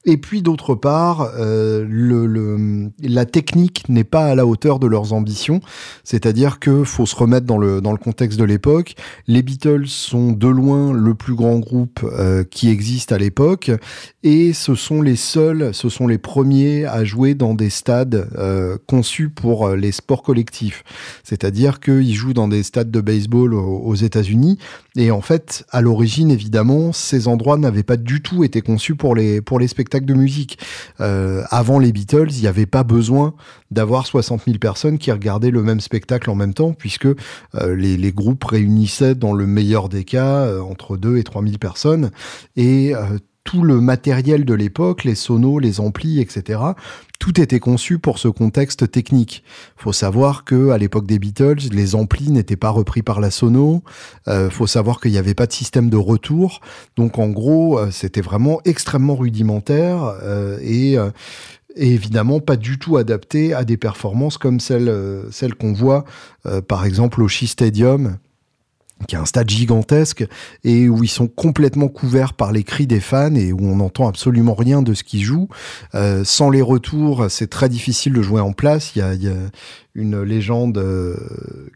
Et 0.04 0.16
puis, 0.16 0.42
d'autre 0.42 0.74
part, 0.74 1.30
la 1.38 3.26
technique 3.26 3.88
n'est 3.88 4.04
pas 4.04 4.26
à 4.26 4.34
la 4.34 4.44
hauteur 4.44 4.80
de 4.80 4.88
leurs 4.88 5.12
ambitions. 5.12 5.60
C'est-à-dire 6.02 6.58
que 6.58 6.82
faut 6.82 7.06
se 7.06 7.14
remettre 7.14 7.46
dans 7.46 7.58
le, 7.58 7.80
dans 7.80 7.92
le 7.92 7.98
contexte 7.98 8.40
de 8.40 8.44
l'époque. 8.44 8.96
Les 9.28 9.42
Beatles 9.56 9.86
sont 9.86 10.32
de 10.32 10.48
loin 10.48 10.92
le 10.92 11.14
plus 11.14 11.34
grand 11.34 11.58
groupe 11.58 12.00
euh, 12.02 12.44
qui 12.44 12.68
existe 12.68 13.10
à 13.10 13.16
l'époque 13.18 13.70
et 14.26 14.52
ce 14.52 14.74
sont 14.74 15.02
les 15.02 15.14
seuls, 15.14 15.72
ce 15.72 15.88
sont 15.88 16.08
les 16.08 16.18
premiers 16.18 16.84
à 16.84 17.04
jouer 17.04 17.36
dans 17.36 17.54
des 17.54 17.70
stades 17.70 18.28
euh, 18.36 18.76
conçus 18.88 19.28
pour 19.28 19.68
euh, 19.68 19.76
les 19.76 19.92
sports 19.92 20.24
collectifs. 20.24 20.82
C'est-à-dire 21.22 21.78
qu'ils 21.78 22.12
jouent 22.12 22.32
dans 22.32 22.48
des 22.48 22.64
stades 22.64 22.90
de 22.90 23.00
baseball 23.00 23.54
aux, 23.54 23.94
États-Unis 23.94 24.58
et 24.96 25.12
en 25.12 25.20
fait, 25.20 25.64
à 25.70 25.80
l'origine, 25.80 26.32
évidemment, 26.32 26.92
ces 26.92 27.28
endroits 27.28 27.56
n'avaient 27.56 27.84
pas 27.84 27.96
du 27.96 28.20
tout 28.20 28.42
été 28.42 28.62
conçus 28.62 28.96
pour 28.96 29.14
les 29.14 29.40
pour 29.40 29.60
les 29.60 29.68
spectacles 29.68 30.06
de 30.06 30.14
musique. 30.14 30.58
avant 30.98 31.78
les 31.78 31.92
Beatles, 31.92 32.30
il 32.30 32.40
n'y 32.40 32.46
avait 32.48 32.66
pas 32.66 32.82
besoin 32.82 33.34
d'avoir 33.70 34.06
60 34.06 34.42
000 34.46 34.58
personnes 34.58 34.98
qui 34.98 35.12
regardaient 35.12 35.50
le 35.50 35.62
même 35.62 35.80
spectacle 35.80 36.30
en 36.30 36.34
même 36.34 36.54
temps, 36.54 36.72
puisque 36.72 37.08
les, 37.54 37.96
les, 37.96 38.12
groupes 38.12 38.44
réunissaient 38.44 39.14
dans 39.14 39.32
le 39.32 39.46
meilleur 39.46 39.88
des 39.88 40.04
cas 40.04 40.60
entre 40.60 40.96
2 40.96 41.18
et 41.18 41.24
3 41.24 41.42
000 41.42 41.58
personnes, 41.58 42.10
et 42.56 42.94
euh, 42.94 43.18
tout 43.46 43.62
le 43.62 43.80
matériel 43.80 44.44
de 44.44 44.52
l'époque, 44.52 45.04
les 45.04 45.14
sonos, 45.14 45.60
les 45.60 45.80
amplis, 45.80 46.20
etc., 46.20 46.58
tout 47.18 47.40
était 47.40 47.60
conçu 47.60 47.98
pour 47.98 48.18
ce 48.18 48.28
contexte 48.28 48.90
technique. 48.90 49.42
Faut 49.76 49.92
savoir 49.92 50.44
que 50.44 50.70
à 50.70 50.78
l'époque 50.78 51.06
des 51.06 51.18
Beatles, 51.18 51.70
les 51.72 51.94
amplis 51.94 52.30
n'étaient 52.30 52.56
pas 52.56 52.68
repris 52.68 53.02
par 53.02 53.20
la 53.20 53.30
sono. 53.30 53.82
Euh, 54.28 54.50
faut 54.50 54.66
savoir 54.66 55.00
qu'il 55.00 55.12
n'y 55.12 55.18
avait 55.18 55.32
pas 55.32 55.46
de 55.46 55.52
système 55.52 55.88
de 55.88 55.96
retour. 55.96 56.60
Donc 56.96 57.18
en 57.18 57.28
gros, 57.28 57.78
euh, 57.78 57.90
c'était 57.90 58.20
vraiment 58.20 58.60
extrêmement 58.66 59.14
rudimentaire 59.14 60.12
euh, 60.22 60.58
et, 60.60 60.96
évidemment 61.78 62.40
pas 62.40 62.56
du 62.56 62.78
tout 62.78 62.96
adapté 62.96 63.52
à 63.52 63.64
des 63.64 63.76
performances 63.76 64.38
comme 64.38 64.60
celles, 64.60 64.90
qu'on 65.58 65.74
voit 65.74 66.06
par 66.68 66.86
exemple 66.86 67.22
au 67.22 67.28
Shea 67.28 67.46
Stadium 67.46 68.16
qui 69.06 69.14
est 69.14 69.18
un 69.18 69.26
stade 69.26 69.48
gigantesque 69.48 70.26
et 70.64 70.88
où 70.88 71.04
ils 71.04 71.10
sont 71.10 71.28
complètement 71.28 71.88
couverts 71.88 72.32
par 72.32 72.52
les 72.52 72.64
cris 72.64 72.86
des 72.86 73.00
fans 73.00 73.34
et 73.34 73.52
où 73.52 73.60
on 73.60 73.76
n'entend 73.76 74.08
absolument 74.08 74.54
rien 74.54 74.82
de 74.82 74.94
ce 74.94 75.04
qu'ils 75.04 75.22
jouent. 75.22 75.48
Euh, 75.94 76.24
sans 76.24 76.50
les 76.50 76.62
retours, 76.62 77.26
c'est 77.28 77.48
très 77.48 77.68
difficile 77.68 78.14
de 78.14 78.22
jouer 78.22 78.40
en 78.40 78.52
place. 78.52 78.96
Il 78.96 79.00
y 79.00 79.28
a, 79.28 79.32
une 79.98 80.20
légende 80.20 80.76
euh, 80.76 81.16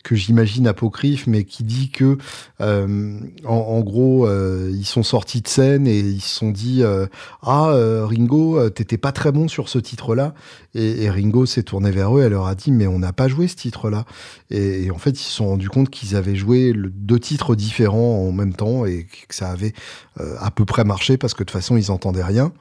que 0.05 0.15
j'imagine 0.15 0.67
apocryphe, 0.67 1.27
mais 1.27 1.45
qui 1.45 1.65
dit 1.65 1.89
que, 1.89 2.19
euh, 2.61 3.19
en, 3.47 3.81
gros, 3.81 4.29
ils 4.69 4.85
sont 4.85 5.03
sortis 5.03 5.41
de 5.41 5.49
scène 5.49 5.87
et 5.87 6.01
ils 6.01 6.21
se 6.21 6.35
sont 6.37 6.51
dit 6.51 6.83
Ah, 7.43 7.73
Ringo, 8.05 8.69
t'étais 8.69 8.99
pas 8.99 9.13
très 9.13 9.33
bon 9.33 9.49
sur 9.49 9.71
ce 9.71 9.79
titre-là. 9.79 10.35
Et, 10.75 11.09
Ringo 11.11 11.47
s'est 11.47 11.63
tourné 11.63 11.91
vers 11.91 12.17
eux 12.17 12.23
et 12.23 12.29
leur 12.29 12.47
a 12.47 12.55
dit 12.55 12.71
Mais 12.71 12.87
on 12.87 12.99
n'a 12.99 13.15
pas 13.15 13.29
joué 13.29 13.49
ce 13.49 13.57
titre-là. 13.57 14.05
Et, 14.51 14.91
en 14.91 14.99
fait, 14.99 15.11
ils 15.11 15.25
se 15.25 15.33
sont 15.33 15.49
rendus 15.49 15.71
compte 15.71 15.89
qu'ils 15.89 16.15
avaient 16.15 16.37
joué 16.37 16.75
deux 17.11 17.19
titres 17.19 17.57
différents 17.57 18.27
en 18.29 18.33
même 18.33 18.55
temps 18.55 18.87
et 18.87 19.07
que 19.29 19.35
ça 19.35 19.51
avait 19.51 19.75
à 20.17 20.51
peu 20.51 20.65
près 20.65 20.85
marché 20.85 21.17
parce 21.17 21.35
que 21.35 21.43
de 21.43 21.49
toute 21.49 21.59
façon, 21.61 21.77
ils 21.77 21.89
n'entendaient 21.89 22.23
rien. 22.23 22.53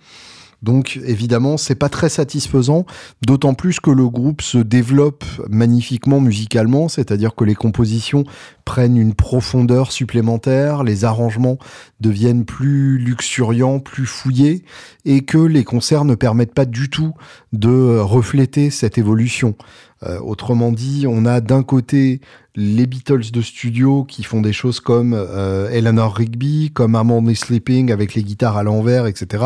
Donc 0.62 1.00
évidemment, 1.06 1.56
c'est 1.56 1.76
pas 1.76 1.88
très 1.88 2.10
satisfaisant, 2.10 2.86
d'autant 3.26 3.54
plus 3.54 3.80
que 3.80 3.92
le 3.92 4.10
groupe 4.10 4.42
se 4.42 4.58
développe 4.58 5.24
magnifiquement 5.50 6.20
musicalement, 6.20 6.90
c'est-à-dire 6.90 7.34
que 7.34 7.46
les 7.46 7.56
compositions 7.56 8.26
prennent 8.66 8.98
une 8.98 9.14
profondeur 9.14 9.94
supplémentaire, 9.94 10.84
les 10.84 11.06
arrangements 11.06 11.58
deviennent 12.02 12.44
plus 12.44 12.98
luxuriants, 12.98 13.80
plus 13.80 14.06
fouillés, 14.06 14.66
et 15.06 15.22
que 15.22 15.38
les 15.38 15.64
concerts 15.64 16.04
ne 16.04 16.16
permettent 16.16 16.54
pas 16.54 16.66
du 16.66 16.90
tout 16.90 17.14
de 17.54 17.98
refléter 18.00 18.70
cette 18.70 18.98
évolution. 18.98 19.56
Euh, 20.04 20.20
autrement 20.20 20.72
dit, 20.72 21.06
on 21.08 21.26
a 21.26 21.42
d'un 21.42 21.64
côté 21.64 22.22
les 22.60 22.88
Beatles 22.88 23.32
de 23.32 23.42
studio 23.42 24.04
qui 24.04 24.24
font 24.24 24.42
des 24.42 24.52
choses 24.52 24.82
comme 24.82 25.14
euh, 25.14 25.70
Eleanor 25.70 26.14
Rigby, 26.14 26.72
comme 26.74 26.96
Amanda 26.96 27.34
Sleeping 27.34 27.92
avec 27.92 28.16
les 28.16 28.24
guitares 28.24 28.58
à 28.58 28.64
l'envers, 28.64 29.06
etc. 29.06 29.44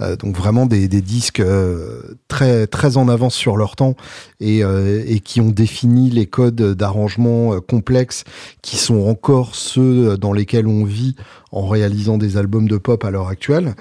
Euh, 0.00 0.16
donc 0.16 0.36
vraiment 0.36 0.66
des, 0.66 0.86
des 0.86 1.00
disques 1.00 1.40
euh, 1.40 2.02
très 2.28 2.66
très 2.66 2.98
en 2.98 3.08
avance 3.08 3.34
sur 3.34 3.56
leur 3.56 3.76
temps 3.76 3.94
et, 4.40 4.62
euh, 4.62 5.02
et 5.06 5.20
qui 5.20 5.40
ont 5.40 5.50
défini 5.50 6.10
les 6.10 6.26
codes 6.26 6.74
d'arrangement 6.74 7.60
complexes 7.60 8.24
qui 8.60 8.76
sont 8.76 9.08
encore 9.08 9.54
ceux 9.54 10.18
dans 10.18 10.32
lesquels 10.32 10.66
on 10.66 10.84
vit 10.84 11.16
en 11.52 11.66
réalisant 11.66 12.18
des 12.18 12.36
albums 12.36 12.68
de 12.68 12.76
pop 12.76 13.04
à 13.04 13.10
l'heure 13.10 13.28
actuelle. 13.28 13.74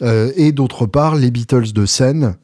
et 0.00 0.52
d'autre 0.52 0.86
part, 0.86 1.16
les 1.16 1.30
Beatles 1.30 1.72
de 1.72 1.86
scène 1.86 2.36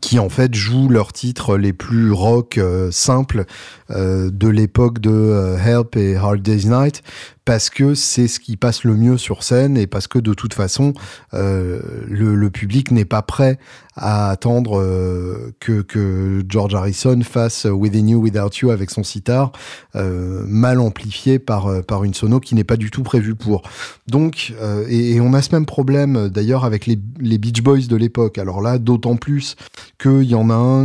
qui 0.00 0.18
en 0.18 0.28
fait 0.28 0.54
jouent 0.54 0.88
leurs 0.88 1.12
titres 1.12 1.56
les 1.56 1.72
plus 1.72 2.12
rock 2.12 2.60
simples 2.90 3.44
de 3.90 4.48
l'époque 4.48 5.00
de 5.00 5.56
Help 5.64 5.96
et 5.96 6.16
Hard 6.16 6.40
Day's 6.40 6.66
Night 6.66 7.02
parce 7.48 7.70
que 7.70 7.94
c'est 7.94 8.28
ce 8.28 8.40
qui 8.40 8.58
passe 8.58 8.84
le 8.84 8.94
mieux 8.94 9.16
sur 9.16 9.42
scène 9.42 9.78
et 9.78 9.86
parce 9.86 10.06
que 10.06 10.18
de 10.18 10.34
toute 10.34 10.52
façon 10.52 10.92
euh, 11.32 11.80
le, 12.06 12.50
public 12.50 12.90
n'est 12.90 13.06
pas 13.06 13.22
prêt 13.22 13.58
à 13.96 14.28
attendre 14.28 14.78
euh, 14.78 15.54
que, 15.58 16.44
George 16.46 16.74
Harrison 16.74 17.18
fasse 17.22 17.64
Within 17.64 18.06
You, 18.06 18.20
Without 18.20 18.50
You 18.60 18.70
avec 18.70 18.90
son 18.90 19.02
sitar 19.02 19.52
euh, 19.96 20.44
mal 20.46 20.78
amplifié 20.78 21.38
par, 21.38 21.82
par 21.84 22.04
une 22.04 22.12
sono 22.12 22.38
qui 22.38 22.54
n'est 22.54 22.64
pas 22.64 22.76
du 22.76 22.90
tout 22.90 23.02
prévue 23.02 23.34
pour. 23.34 23.62
Donc, 24.08 24.52
et, 24.90 25.18
on 25.18 25.32
a 25.32 25.40
ce 25.40 25.54
même 25.54 25.64
problème 25.64 26.28
d'ailleurs 26.28 26.66
avec 26.66 26.84
les, 26.84 26.98
les, 27.18 27.38
Beach 27.38 27.62
Boys 27.62 27.86
de 27.88 27.96
l'époque. 27.96 28.36
Alors 28.36 28.60
là, 28.60 28.78
d'autant 28.78 29.16
plus 29.16 29.56
qu'il 29.98 30.24
y 30.24 30.34
en 30.34 30.50
a 30.50 30.54
un, 30.54 30.84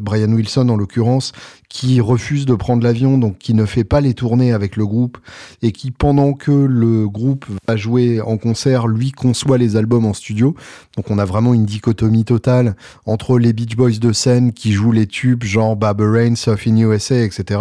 Brian 0.00 0.32
Wilson 0.32 0.70
en 0.70 0.76
l'occurrence, 0.76 1.32
qui 1.72 2.02
refuse 2.02 2.44
de 2.44 2.54
prendre 2.54 2.84
l'avion, 2.84 3.16
donc 3.16 3.38
qui 3.38 3.54
ne 3.54 3.64
fait 3.64 3.82
pas 3.82 4.02
les 4.02 4.12
tournées 4.12 4.52
avec 4.52 4.76
le 4.76 4.86
groupe, 4.86 5.16
et 5.62 5.72
qui, 5.72 5.90
pendant 5.90 6.34
que 6.34 6.52
le 6.52 7.08
groupe 7.08 7.46
va 7.66 7.76
jouer 7.76 8.20
en 8.20 8.36
concert, 8.36 8.86
lui 8.86 9.10
conçoit 9.10 9.56
les 9.56 9.74
albums 9.74 10.04
en 10.04 10.12
studio. 10.12 10.54
Donc 10.96 11.10
on 11.10 11.18
a 11.18 11.24
vraiment 11.24 11.54
une 11.54 11.64
dichotomie 11.64 12.26
totale 12.26 12.76
entre 13.06 13.38
les 13.38 13.54
Beach 13.54 13.74
Boys 13.74 13.98
de 13.98 14.12
scène 14.12 14.52
qui 14.52 14.72
jouent 14.72 14.92
les 14.92 15.06
tubes 15.06 15.44
genre 15.44 15.74
Baba 15.74 16.04
Rain, 16.06 16.34
Surf 16.34 16.66
in 16.66 16.76
USA, 16.76 17.22
etc. 17.22 17.60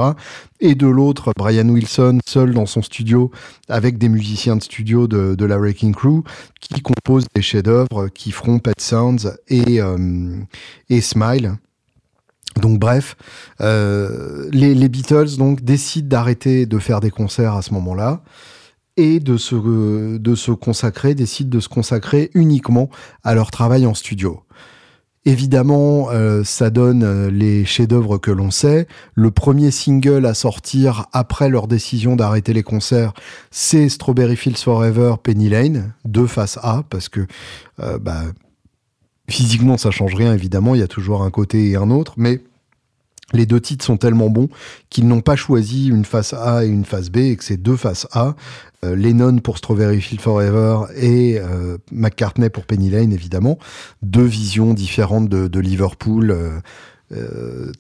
Et 0.60 0.76
de 0.76 0.88
l'autre, 0.88 1.32
Brian 1.38 1.70
Wilson, 1.70 2.20
seul 2.28 2.54
dans 2.54 2.66
son 2.66 2.82
studio, 2.82 3.32
avec 3.70 3.98
des 3.98 4.10
musiciens 4.10 4.58
de 4.58 4.64
studio 4.64 5.08
de, 5.08 5.36
de 5.36 5.46
la 5.46 5.58
Wrecking 5.58 5.96
Crew, 5.96 6.24
qui 6.60 6.82
composent 6.82 7.28
des 7.34 7.42
chefs-d'œuvre 7.42 8.10
qui 8.10 8.32
feront 8.32 8.60
Pet 8.60 8.80
Sounds 8.80 9.38
et, 9.48 9.82
euh, 9.82 10.36
et 10.90 11.00
Smile. 11.00 11.56
Donc 12.60 12.80
bref, 12.80 13.16
euh, 13.62 14.50
les, 14.52 14.76
les, 14.76 14.90
Beatles 14.90 15.38
donc 15.38 15.62
décident 15.62 16.08
d'arrêter 16.08 16.66
de 16.66 16.80
faire 16.80 17.00
des 17.00 17.12
concerts 17.12 17.56
à 17.56 17.62
ce 17.62 17.74
moment-là 17.74 18.24
et 18.98 19.20
de 19.20 19.38
se, 19.38 20.18
de 20.18 20.36
se 20.36 20.52
consacrer, 20.52 21.16
décident 21.16 21.50
de 21.50 21.60
se 21.60 21.70
consacrer 21.70 22.30
uniquement 22.34 22.90
à 23.24 23.36
leur 23.36 23.52
travail 23.52 23.86
en 23.86 23.94
studio. 23.94 24.44
Évidemment, 25.24 26.10
euh, 26.10 26.44
ça 26.44 26.72
donne 26.72 27.04
euh, 27.04 27.30
les 27.30 27.64
chefs-d'œuvre 27.64 28.18
que 28.18 28.32
l'on 28.32 28.50
sait. 28.50 28.88
Le 29.14 29.30
premier 29.30 29.70
single 29.70 30.26
à 30.26 30.34
sortir 30.34 31.06
après 31.14 31.48
leur 31.48 31.68
décision 31.68 32.16
d'arrêter 32.16 32.54
les 32.54 32.64
concerts, 32.64 33.14
c'est 33.52 33.88
Strawberry 33.88 34.36
Fields 34.36 34.58
Forever, 34.58 35.16
Penny 35.22 35.48
Lane, 35.48 35.94
de 36.06 36.26
face 36.26 36.58
A, 36.64 36.84
parce 36.90 37.08
que 37.08 37.28
euh, 37.82 38.00
bah, 38.00 38.24
Physiquement, 39.32 39.78
ça 39.78 39.92
change 39.92 40.14
rien, 40.16 40.34
évidemment, 40.34 40.76
il 40.76 40.82
y 40.82 40.84
a 40.84 40.88
toujours 40.88 41.24
un 41.24 41.32
côté 41.32 41.70
et 41.70 41.76
un 41.76 41.90
autre, 41.90 42.14
mais 42.18 42.42
les 43.34 43.46
deux 43.46 43.62
titres 43.62 43.86
sont 43.86 43.98
tellement 43.98 44.30
bons 44.30 44.50
qu'ils 44.90 45.08
n'ont 45.08 45.22
pas 45.22 45.36
choisi 45.36 45.88
une 45.88 46.06
face 46.06 46.34
A 46.34 46.66
et 46.66 46.68
une 46.68 46.86
face 46.86 47.10
B, 47.10 47.18
et 47.18 47.36
que 47.36 47.44
c'est 47.44 47.58
deux 47.58 47.78
faces 47.78 48.08
A. 48.12 48.36
Euh, 48.84 48.96
Lennon 48.96 49.38
pour 49.38 49.58
Strawberry 49.58 50.02
Field 50.02 50.22
Forever 50.22 50.92
et 50.96 51.38
euh, 51.40 51.78
McCartney 51.92 52.50
pour 52.50 52.66
Penny 52.66 52.90
Lane, 52.90 53.14
évidemment. 53.14 53.58
Deux 54.02 54.26
visions 54.26 54.74
différentes 54.74 55.30
de, 55.30 55.60
Liverpool. 55.60 56.32
Euh 56.32 56.60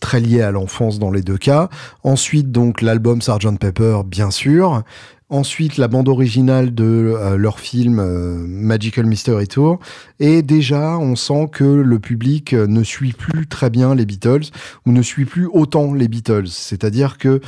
très 0.01 0.19
liées 0.19 0.41
à 0.41 0.51
l'enfance 0.51 0.99
dans 0.99 1.09
les 1.09 1.21
deux 1.21 1.37
cas. 1.37 1.69
Ensuite, 2.03 2.51
donc, 2.51 2.81
l'album 2.81 3.21
Sgt 3.21 3.59
Pepper, 3.59 4.01
bien 4.05 4.29
sûr. 4.29 4.83
Ensuite 5.31 5.77
la 5.77 5.87
bande 5.87 6.07
originale 6.07 6.75
de 6.75 6.83
euh, 6.83 7.37
leur 7.37 7.59
film 7.59 7.99
euh, 7.99 8.45
Magical 8.47 9.07
Mystery 9.07 9.47
Tour, 9.47 9.79
et 10.19 10.43
déjà 10.43 10.99
on 10.99 11.15
sent 11.15 11.49
que 11.51 11.63
le 11.63 11.99
public 11.99 12.53
ne 12.53 12.83
suit 12.83 13.13
plus 13.13 13.47
très 13.47 13.71
bien 13.71 13.95
les 13.95 14.05
Beatles, 14.05 14.51
ou 14.85 14.91
ne 14.91 15.01
suit 15.01 15.25
plus 15.25 15.47
autant 15.47 15.93
les 15.93 16.07
Beatles. 16.07 16.47
C'est-à-dire 16.47 17.17
que 17.17 17.41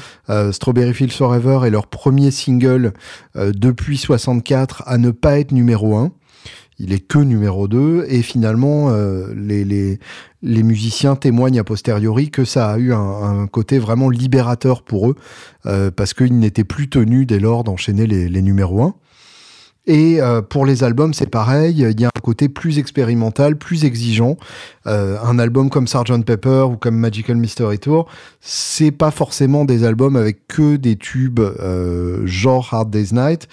Strawberry 0.51 0.93
Fields 0.93 1.11
Forever 1.11 1.59
est 1.67 1.69
leur 1.69 1.87
premier 1.87 2.31
single 2.31 2.93
depuis 3.35 3.97
64 3.97 4.83
à 4.87 4.97
ne 4.97 5.11
pas 5.11 5.39
être 5.39 5.51
numéro 5.51 5.95
1 5.95 6.11
il 6.83 6.91
est 6.91 6.99
que 6.99 7.17
numéro 7.17 7.67
2 7.67 8.05
et 8.09 8.21
finalement 8.21 8.89
euh, 8.89 9.33
les, 9.35 9.97
musiciens 10.63 11.15
témoignent 11.15 11.59
a 11.59 11.63
posteriori 11.63 12.29
que 12.29 12.43
ça 12.43 12.71
a 12.71 12.77
eu 12.77 12.93
un, 12.93 13.47
côté 13.47 13.79
vraiment 13.79 14.09
libérateur 14.09 14.83
pour 14.83 15.09
eux 15.09 15.15
euh, 15.65 15.91
parce 15.91 16.13
qu'ils 16.13 16.37
n'étaient 16.37 16.65
plus 16.65 16.89
tenus 16.89 17.25
dès 17.25 17.39
lors 17.39 17.63
d'enchaîner 17.63 18.05
les, 18.05 18.41
numéros 18.41 18.83
1. 18.83 18.95
Et 19.85 20.21
euh, 20.21 20.41
pour 20.41 20.65
les 20.65 20.85
albums, 20.85 21.13
c'est 21.13 21.29
pareil. 21.29 21.75
Il 21.77 21.99
y 21.99 22.05
a 22.05 22.07
un 22.07 22.21
côté 22.21 22.47
plus 22.47 22.79
expérimental, 22.79 23.57
plus 23.57 23.83
exigeant. 23.83 24.37
Un 24.85 25.39
album 25.39 25.69
comme 25.69 25.87
Sgt 25.87 26.25
Pepper 26.25 26.65
ou 26.69 26.77
comme 26.77 26.95
Magical 26.95 27.37
Mystery 27.37 27.79
Tour, 27.79 28.07
c'est 28.39 28.91
pas 28.91 29.11
forcément 29.11 29.65
des 29.65 29.85
albums 29.85 30.15
avec 30.15 30.47
que 30.47 30.77
des 30.77 30.95
tubes 30.95 31.41
genre 32.25 32.69
Hard 32.73 32.89
Day's 32.89 33.13
Night. 33.13 33.47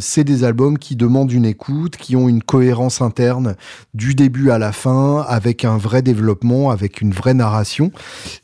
C'est 0.00 0.24
des 0.24 0.44
albums 0.44 0.78
qui 0.78 0.96
demandent 0.96 1.32
une 1.32 1.44
écoute, 1.44 1.96
qui 1.96 2.16
ont 2.16 2.28
une 2.28 2.42
cohérence 2.42 3.00
interne 3.00 3.56
du 3.94 4.14
début 4.14 4.50
à 4.50 4.58
la 4.58 4.72
fin, 4.72 5.24
avec 5.28 5.64
un 5.64 5.76
vrai 5.76 6.02
développement, 6.02 6.70
avec 6.70 7.00
une 7.00 7.12
vraie 7.12 7.34
narration. 7.34 7.90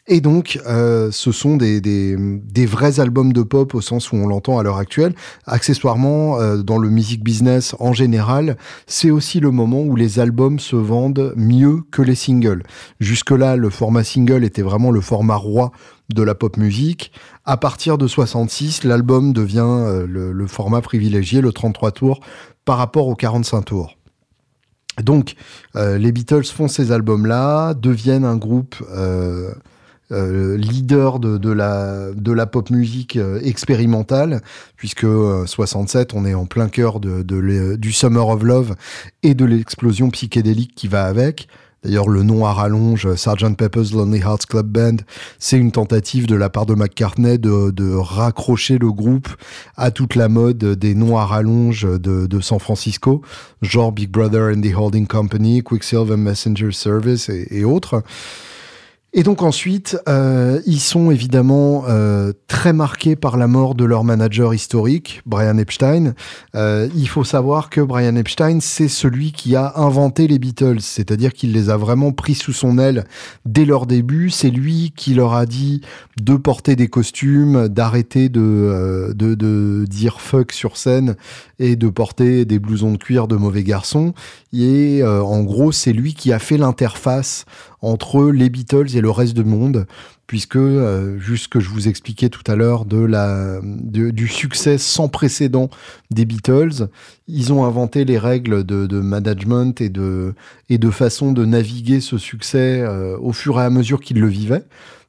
Et 0.06 0.20
donc, 0.20 0.60
ce 0.66 1.32
sont 1.32 1.56
des, 1.56 1.80
des, 1.80 2.16
des, 2.16 2.66
vrais 2.66 3.00
albums 3.00 3.32
de 3.32 3.42
pop 3.42 3.74
au 3.74 3.80
sens 3.80 4.12
où 4.12 4.16
on 4.16 4.26
l'entend 4.26 4.58
à 4.58 4.62
l'heure 4.62 4.78
actuelle. 4.78 5.14
Accessoirement, 5.46 6.38
dans 6.56 6.78
le 6.78 6.88
business 6.88 7.74
en 7.78 7.92
général, 7.92 8.56
c'est 8.86 9.10
aussi 9.10 9.40
le 9.40 9.50
moment 9.50 9.82
où 9.82 9.96
les 9.96 10.18
albums 10.18 10.58
se 10.58 10.76
vendent 10.76 11.32
mieux 11.36 11.82
que 11.90 12.02
les 12.02 12.14
singles. 12.14 12.62
Jusque-là, 13.00 13.56
le 13.56 13.70
format 13.70 14.04
single 14.04 14.44
était 14.44 14.62
vraiment 14.62 14.90
le 14.90 15.00
format 15.00 15.36
roi 15.36 15.72
de 16.08 16.22
la 16.22 16.34
pop 16.34 16.56
musique. 16.56 17.12
À 17.44 17.56
partir 17.56 17.98
de 17.98 18.06
66, 18.06 18.84
l'album 18.84 19.32
devient 19.32 19.64
euh, 19.64 20.06
le, 20.06 20.46
format 20.46 20.80
privilégié, 20.80 21.40
le 21.40 21.52
33 21.52 21.92
tours, 21.92 22.20
par 22.64 22.78
rapport 22.78 23.08
aux 23.08 23.14
45 23.14 23.62
tours. 23.62 23.96
Donc, 25.02 25.34
euh, 25.76 25.98
les 25.98 26.10
Beatles 26.12 26.44
font 26.44 26.68
ces 26.68 26.90
albums-là, 26.90 27.74
deviennent 27.74 28.24
un 28.24 28.36
groupe 28.36 28.76
euh, 30.12 30.56
leader 30.56 31.18
de, 31.18 31.36
de, 31.36 31.50
la, 31.50 32.12
de 32.14 32.30
la 32.30 32.46
pop 32.46 32.70
musique 32.70 33.18
expérimentale, 33.42 34.40
puisque 34.76 35.04
67, 35.46 36.14
euh, 36.14 36.16
on 36.16 36.24
est 36.24 36.34
en 36.34 36.46
plein 36.46 36.68
cœur 36.68 37.00
de, 37.00 37.22
de 37.22 37.74
du 37.74 37.90
Summer 37.90 38.28
of 38.28 38.42
Love 38.44 38.76
et 39.24 39.34
de 39.34 39.44
l'explosion 39.44 40.10
psychédélique 40.10 40.76
qui 40.76 40.86
va 40.86 41.06
avec. 41.06 41.48
D'ailleurs, 41.86 42.08
le 42.08 42.24
nom 42.24 42.44
à 42.44 42.52
rallonge, 42.52 43.14
Sgt. 43.14 43.56
Pepper's 43.56 43.92
Lonely 43.92 44.18
Hearts 44.18 44.46
Club 44.48 44.66
Band, 44.66 44.96
c'est 45.38 45.56
une 45.56 45.70
tentative 45.70 46.26
de 46.26 46.34
la 46.34 46.50
part 46.50 46.66
de 46.66 46.74
McCartney 46.74 47.38
de, 47.38 47.70
de, 47.70 47.94
raccrocher 47.94 48.78
le 48.78 48.90
groupe 48.90 49.28
à 49.76 49.92
toute 49.92 50.16
la 50.16 50.28
mode 50.28 50.58
des 50.58 50.96
noms 50.96 51.16
à 51.16 51.24
rallonge 51.24 51.86
de, 51.86 52.40
San 52.40 52.58
Francisco, 52.58 53.22
genre 53.62 53.92
Big 53.92 54.10
Brother 54.10 54.52
and 54.52 54.62
the 54.62 54.74
Holding 54.76 55.06
Company, 55.06 55.62
Quicksilver 55.62 56.16
Messenger 56.16 56.72
Service 56.72 57.28
et 57.28 57.64
autres. 57.64 58.02
Et 59.18 59.22
donc 59.22 59.42
ensuite, 59.42 59.96
euh, 60.10 60.60
ils 60.66 60.78
sont 60.78 61.10
évidemment 61.10 61.84
euh, 61.88 62.34
très 62.48 62.74
marqués 62.74 63.16
par 63.16 63.38
la 63.38 63.46
mort 63.46 63.74
de 63.74 63.86
leur 63.86 64.04
manager 64.04 64.52
historique, 64.52 65.22
Brian 65.24 65.56
Epstein. 65.56 66.12
Euh, 66.54 66.90
il 66.94 67.08
faut 67.08 67.24
savoir 67.24 67.70
que 67.70 67.80
Brian 67.80 68.14
Epstein, 68.16 68.58
c'est 68.60 68.88
celui 68.88 69.32
qui 69.32 69.56
a 69.56 69.72
inventé 69.76 70.26
les 70.28 70.38
Beatles, 70.38 70.82
c'est-à-dire 70.82 71.32
qu'il 71.32 71.52
les 71.52 71.70
a 71.70 71.78
vraiment 71.78 72.12
pris 72.12 72.34
sous 72.34 72.52
son 72.52 72.76
aile 72.76 73.04
dès 73.46 73.64
leur 73.64 73.86
début. 73.86 74.28
C'est 74.28 74.50
lui 74.50 74.92
qui 74.94 75.14
leur 75.14 75.32
a 75.32 75.46
dit 75.46 75.80
de 76.20 76.36
porter 76.36 76.76
des 76.76 76.88
costumes, 76.88 77.68
d'arrêter 77.68 78.28
de, 78.28 79.14
de, 79.16 79.34
de 79.34 79.86
dire 79.88 80.20
fuck 80.20 80.52
sur 80.52 80.76
scène 80.76 81.16
et 81.58 81.76
de 81.76 81.88
porter 81.88 82.44
des 82.44 82.58
blousons 82.58 82.92
de 82.92 82.98
cuir 82.98 83.28
de 83.28 83.36
mauvais 83.36 83.64
garçons. 83.64 84.12
Et 84.52 85.02
en 85.02 85.42
gros, 85.42 85.72
c'est 85.72 85.94
lui 85.94 86.12
qui 86.12 86.34
a 86.34 86.38
fait 86.38 86.58
l'interface 86.58 87.46
entre 87.82 88.30
les 88.30 88.48
Beatles 88.48 88.96
et 88.96 89.00
le 89.00 89.10
reste 89.10 89.34
du 89.34 89.44
monde, 89.44 89.86
puisque, 90.26 90.56
euh, 90.56 91.18
juste 91.18 91.44
ce 91.44 91.48
que 91.48 91.60
je 91.60 91.70
vous 91.70 91.88
expliquais 91.88 92.28
tout 92.28 92.42
à 92.46 92.56
l'heure 92.56 92.84
de 92.84 92.98
la, 92.98 93.60
du 93.62 94.28
succès 94.28 94.78
sans 94.78 95.08
précédent 95.08 95.70
des 96.10 96.24
Beatles, 96.24 96.88
ils 97.28 97.52
ont 97.52 97.64
inventé 97.64 98.04
les 98.04 98.18
règles 98.18 98.64
de, 98.64 99.00
management 99.00 99.80
et 99.80 99.88
de, 99.88 100.34
et 100.68 100.78
de 100.78 100.90
façon 100.90 101.32
de 101.32 101.44
naviguer 101.44 102.00
ce 102.00 102.18
succès 102.18 102.80
euh, 102.80 103.16
au 103.18 103.32
fur 103.32 103.60
et 103.60 103.64
à 103.64 103.70
mesure 103.70 104.00
qu'ils 104.00 104.20
le 104.20 104.28
vivaient 104.28 104.64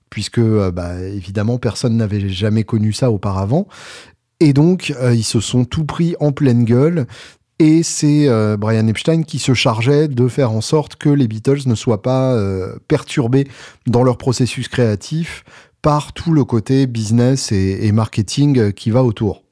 puisque 0.10 0.39
euh, 0.39 0.71
bah, 0.71 1.01
évidemment 1.01 1.58
personne 1.58 1.97
n'avait 1.97 2.30
jamais 2.30 2.63
connu 2.63 2.93
ça 2.93 3.12
auparavant. 3.12 3.67
Et 4.39 4.53
donc, 4.53 4.93
ils 5.13 5.23
se 5.23 5.39
sont 5.39 5.65
tout 5.65 5.84
pris 5.84 6.15
en 6.19 6.32
pleine 6.32 6.63
gueule. 6.63 7.08
Et 7.60 7.82
c'est 7.82 8.28
euh, 8.28 8.56
Brian 8.56 8.88
Epstein 8.88 9.24
qui 9.24 9.39
se 9.39 9.54
chargeait 9.54 10.08
de 10.08 10.28
faire 10.28 10.52
en 10.52 10.62
sorte 10.62 10.96
que 10.96 11.10
les 11.10 11.28
Beatles 11.28 11.67
ne 11.67 11.76
soient 11.76 12.04
pas 12.04 12.34
euh, 12.34 12.78
perturbés 12.88 13.48
dans 13.88 14.04
leur 14.04 14.17
processus 14.17 14.67
créatif 14.67 15.43
par 15.82 16.13
tout 16.13 16.34
le 16.34 16.43
côté 16.43 16.86
business 16.86 17.52
et 17.52 17.91
marketing 17.91 18.74
qui 18.74 18.91
va 18.91 19.04
autour 19.04 19.46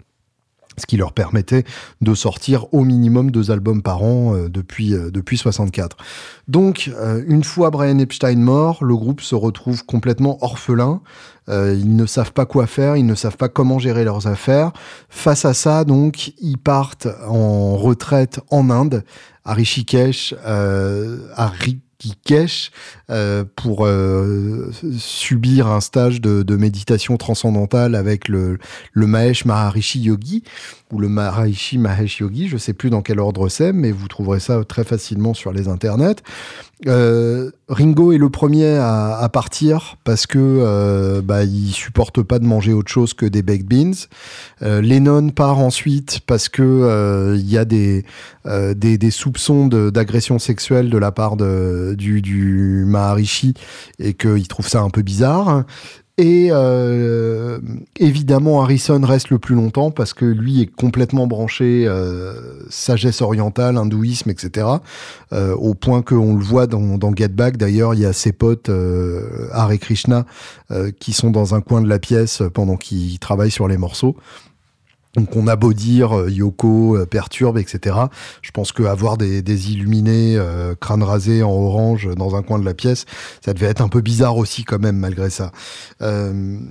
ce 0.78 0.86
qui 0.86 0.98
leur 0.98 1.14
permettait 1.14 1.64
de 2.02 2.14
sortir 2.14 2.74
au 2.74 2.84
minimum 2.84 3.32
deux 3.32 3.52
albums 3.52 3.82
par 3.82 4.04
an 4.04 4.36
euh, 4.36 4.50
depuis, 4.50 4.94
euh, 4.94 5.12
depuis 5.12 5.38
64. 5.38 5.98
Donc, 6.48 6.92
euh, 6.96 7.24
une 7.28 7.44
fois 7.44 7.70
Brian 7.70 7.98
Epstein 8.00 8.38
mort, 8.38 8.84
le 8.84 8.96
groupe 8.96 9.22
se 9.22 9.36
retrouve 9.36 9.86
complètement 9.86 10.38
orphelin. 10.44 11.02
ils 11.48 11.96
ne 11.96 12.06
savent 12.06 12.34
pas 12.34 12.46
quoi 12.46 12.66
faire, 12.66 12.98
ils 12.98 13.06
ne 13.06 13.16
savent 13.16 13.38
pas 13.38 13.50
comment 13.50 13.80
gérer 13.80 14.04
leurs 14.04 14.28
affaires. 14.28 14.72
Face 15.10 15.46
à 15.46 15.54
ça, 15.54 15.84
donc, 15.84 16.34
ils 16.40 16.58
partent 16.58 17.08
en 17.28 17.76
retraite 17.76 18.40
en 18.50 18.70
Inde, 18.70 19.04
à 19.44 19.54
Rishikesh, 19.54 20.34
à 20.44 21.48
Rishikesh 22.06 22.72
euh, 23.10 23.44
pour 23.56 23.86
euh, 23.86 24.72
subir 24.98 25.68
un 25.68 25.82
stage 25.82 26.22
de, 26.22 26.44
de, 26.44 26.56
méditation 26.56 27.18
transcendantale 27.18 27.96
avec 27.96 28.28
le, 28.28 28.58
le 28.94 29.08
Maharishi 29.46 30.00
Yogi 30.00 30.44
ou 30.91 31.00
le 31.00 31.10
Maharishi 31.10 31.78
Mahesh 31.78 32.19
Yogi, 32.19 32.48
je 32.48 32.58
sais 32.58 32.74
plus 32.74 32.89
dans 32.89 33.02
quel 33.02 33.19
ordre 33.19 33.50
c'est, 33.50 33.74
mais 33.74 33.91
vous 33.91 34.08
trouverez 34.08 34.39
ça 34.39 34.63
très 34.63 34.84
facilement 34.84 35.34
sur 35.34 35.52
les 35.52 35.67
internets. 35.67 36.21
Euh, 36.88 37.52
Ringo 37.69 38.12
est 38.12 38.17
le 38.17 38.30
premier 38.30 38.78
à, 38.78 39.28
partir 39.32 39.98
parce 40.04 40.28
que 40.28 40.38
euh, 40.38 41.21
bah, 41.21 41.43
il 41.43 41.71
supporte 41.71 42.21
pas 42.21 42.38
de 42.38 42.45
manger 42.45 42.74
autre 42.74 42.91
chose 42.91 43.13
que 43.13 43.26
des 43.26 43.41
baked 43.41 43.65
beans. 43.65 44.08
Euh, 44.62 44.82
Lennon 44.82 45.30
part 45.30 45.58
ensuite 45.58 46.19
parce 46.28 46.50
que 46.50 46.62
euh, 46.62 47.38
il 47.38 47.50
y 47.50 47.58
a 47.58 47.65
des, 47.65 48.04
soupçons 49.10 49.67
d'agression 49.67 50.38
sexuelle 50.38 50.89
de 50.89 50.98
la 50.98 51.12
part 51.12 51.38
du 51.38 52.84
Maharishi 52.86 53.54
et 53.98 54.13
qu'il 54.13 54.48
trouve 54.48 54.67
ça 54.67 54.82
un 54.82 54.89
peu 54.89 55.02
bizarre. 55.02 55.63
Et 56.17 56.47
euh, 56.49 57.60
évidemment, 57.99 58.62
Harrison 58.62 59.01
reste 59.04 59.32
le 59.32 59.38
plus 59.38 59.54
longtemps 59.54 59.91
parce 59.91 60.13
que 60.13 60.23
lui 60.23 60.62
est 60.62 60.73
complètement 60.73 61.28
branché 61.28 61.86
euh, 61.86 62.34
sagesse 62.69 63.21
orientale, 63.21 63.75
hindouisme, 63.75 64.30
etc. 64.30 64.67
Euh, 65.34 65.54
au 65.56 65.73
point 65.73 66.01
qu'on 66.01 66.38
le 66.38 66.43
voit 66.43 66.67
dans, 66.67 66.97
dans 66.97 67.13
Get 67.13 67.30
Back. 67.30 67.58
D'ailleurs, 67.58 67.95
il 67.95 67.99
y 67.99 68.06
a 68.06 68.13
ses 68.13 68.32
potes 68.32 68.69
euh, 68.69 69.49
Hare 69.51 69.78
Krishna 69.78 70.25
qui 70.99 71.13
sont 71.13 71.30
dans 71.30 71.54
un 71.54 71.62
coin 71.62 71.82
de 71.82 71.88
la 71.88 71.99
pièce 71.99 72.41
pendant 72.54 72.75
qu'il 72.75 73.19
travaille 73.19 73.51
sur 73.51 73.67
les 73.67 73.78
morceaux. 73.78 74.15
Donc 75.15 75.36
on 75.36 75.47
a 75.47 75.56
beau 75.56 75.73
dire 75.73 76.17
euh, 76.17 76.30
Yoko 76.30 76.97
euh, 76.97 77.06
perturbe, 77.06 77.58
etc. 77.58 77.95
Je 78.41 78.51
pense 78.51 78.71
qu'avoir 78.71 79.17
des, 79.17 79.41
des 79.41 79.71
illuminés 79.71 80.36
euh, 80.38 80.75
crâne 80.75 81.04
rasé 81.04 81.41
en 81.41 81.51
orange 81.51 82.10
dans 82.15 82.36
un 82.36 82.43
coin 82.43 82.60
de 82.60 82.65
la 82.65 82.73
pièce, 82.73 83.06
ça 83.43 83.54
devait 83.54 83.67
être 83.67 83.82
un 83.82 83.88
peu 83.88 84.01
bizarre 84.01 84.38
aussi 84.38 84.63
quand 84.63 84.80
même 84.80 84.97
malgré 84.97 85.30
ça. 85.30 85.51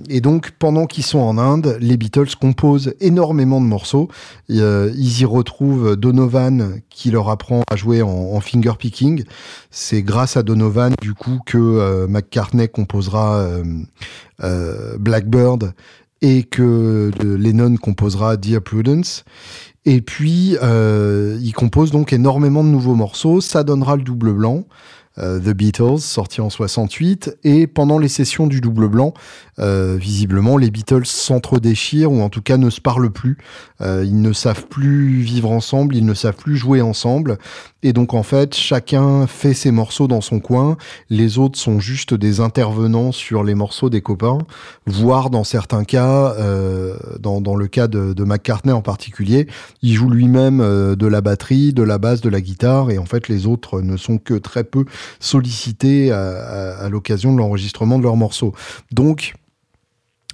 Et 0.09 0.21
donc 0.21 0.51
pendant 0.59 0.85
qu'ils 0.85 1.03
sont 1.03 1.19
en 1.19 1.37
Inde, 1.37 1.77
les 1.79 1.97
Beatles 1.97 2.35
composent 2.39 2.93
énormément 2.99 3.59
de 3.59 3.65
morceaux. 3.65 4.09
ils 4.49 5.21
y 5.21 5.25
retrouvent 5.25 5.95
Donovan 5.95 6.79
qui 6.89 7.11
leur 7.11 7.29
apprend 7.29 7.63
à 7.71 7.75
jouer 7.75 8.01
en, 8.01 8.09
en 8.09 8.39
finger 8.39 8.73
picking. 8.77 9.23
C'est 9.71 10.03
grâce 10.03 10.37
à 10.37 10.43
Donovan 10.43 10.93
du 11.01 11.13
coup 11.13 11.39
que 11.45 12.05
McCartney 12.07 12.67
composera 12.69 13.47
Blackbird 14.99 15.73
et 16.21 16.43
que 16.43 17.11
Lennon 17.21 17.75
composera 17.77 18.37
Dear 18.37 18.61
Prudence. 18.61 19.25
Et 19.85 20.01
puis, 20.01 20.57
euh, 20.63 21.37
il 21.41 21.53
compose 21.53 21.91
donc 21.91 22.13
énormément 22.13 22.63
de 22.63 22.69
nouveaux 22.69 22.95
morceaux. 22.95 23.41
Ça 23.41 23.63
donnera 23.63 23.95
le 23.95 24.03
double 24.03 24.33
blanc. 24.33 24.65
The 25.17 25.51
Beatles, 25.51 25.99
sorti 25.99 26.41
en 26.41 26.49
68. 26.49 27.37
Et 27.45 27.67
pendant 27.67 27.99
les 27.99 28.09
sessions 28.09 28.47
du 28.47 28.59
double 28.59 28.89
blanc, 28.89 29.13
visiblement, 29.57 30.57
les 30.57 30.69
Beatles 30.69 31.05
s'entre-déchirent 31.05 32.11
ou 32.11 32.21
en 32.21 32.27
tout 32.27 32.41
cas 32.41 32.57
ne 32.57 32.69
se 32.69 32.81
parlent 32.81 33.09
plus. 33.09 33.37
Ils 33.81 34.21
ne 34.21 34.33
savent 34.33 34.67
plus 34.67 35.21
vivre 35.21 35.51
ensemble, 35.51 35.95
ils 35.95 36.05
ne 36.05 36.13
savent 36.13 36.35
plus 36.35 36.57
jouer 36.57 36.81
ensemble. 36.81 37.37
Et 37.85 37.93
donc 37.93 38.15
en 38.15 38.23
fait, 38.23 38.55
chacun 38.55 39.27
fait 39.27 39.53
ses 39.53 39.69
morceaux 39.69 40.07
dans 40.07 40.19
son 40.19 40.39
coin, 40.39 40.75
les 41.11 41.37
autres 41.37 41.59
sont 41.59 41.79
juste 41.79 42.15
des 42.15 42.39
intervenants 42.39 43.11
sur 43.11 43.43
les 43.43 43.53
morceaux 43.53 43.91
des 43.91 44.01
copains, 44.01 44.39
voire 44.87 45.29
dans 45.29 45.43
certains 45.43 45.83
cas, 45.83 46.33
euh, 46.39 46.97
dans, 47.19 47.55
le 47.55 47.67
cas 47.67 47.87
de, 47.87 48.23
McCartney 48.23 48.73
en 48.73 48.81
particulier, 48.81 49.47
il 49.83 49.93
joue 49.93 50.09
lui-même 50.09 50.61
euh, 50.61 50.95
de 50.95 51.05
la 51.05 51.21
batterie, 51.21 51.73
de 51.73 51.83
la 51.83 51.99
basse, 51.99 52.21
de 52.21 52.29
la 52.29 52.41
guitare, 52.41 52.89
et 52.89 52.97
en 52.97 53.05
fait 53.05 53.27
les 53.27 53.45
autres 53.45 53.81
ne 53.81 53.97
sont 53.97 54.17
que 54.17 54.33
très 54.33 54.63
peu 54.63 54.85
sollicités 55.19 56.11
à 56.11 56.89
l'occasion 56.89 57.33
de 57.33 57.37
l'enregistrement 57.37 57.99
de 57.99 58.03
leurs 58.03 58.17
morceaux. 58.17 58.53
Donc 58.91 59.35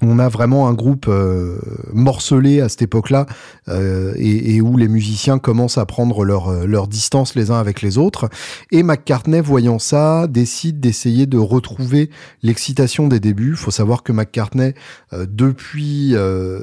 on 0.02 0.20
a 0.20 0.30
vraiment 0.30 0.68
un 0.68 0.74
groupe 0.74 1.06
euh, 1.08 1.60
morcelé 1.94 2.62
à 2.62 2.70
cette 2.70 2.82
époque-là 2.82 3.26
euh, 3.68 4.14
et, 4.18 4.62
où 4.62 4.78
les 4.78 4.88
musiciens 4.88 5.40
commencent 5.40 5.78
à 5.78 5.86
prendre 5.86 6.26
leur, 6.26 6.50
euh, 6.50 6.66
leur 6.66 6.88
distance 6.88 7.36
les 7.36 7.52
uns 7.52 7.60
avec 7.60 7.82
les 7.82 7.98
autres. 7.98 8.30
Et 8.72 8.84
McCartney, 8.84 9.42
voyant 9.42 9.80
ça, 9.80 10.28
décide 10.28 10.80
d'essayer 10.80 11.26
de 11.26 11.38
retrouver 11.38 12.10
l'excitation 12.42 13.08
des 13.08 13.20
débuts. 13.20 13.56
Faut 13.56 13.72
savoir 13.72 14.04
que 14.04 14.12
McCartney, 14.12 14.74
depuis 15.14 16.16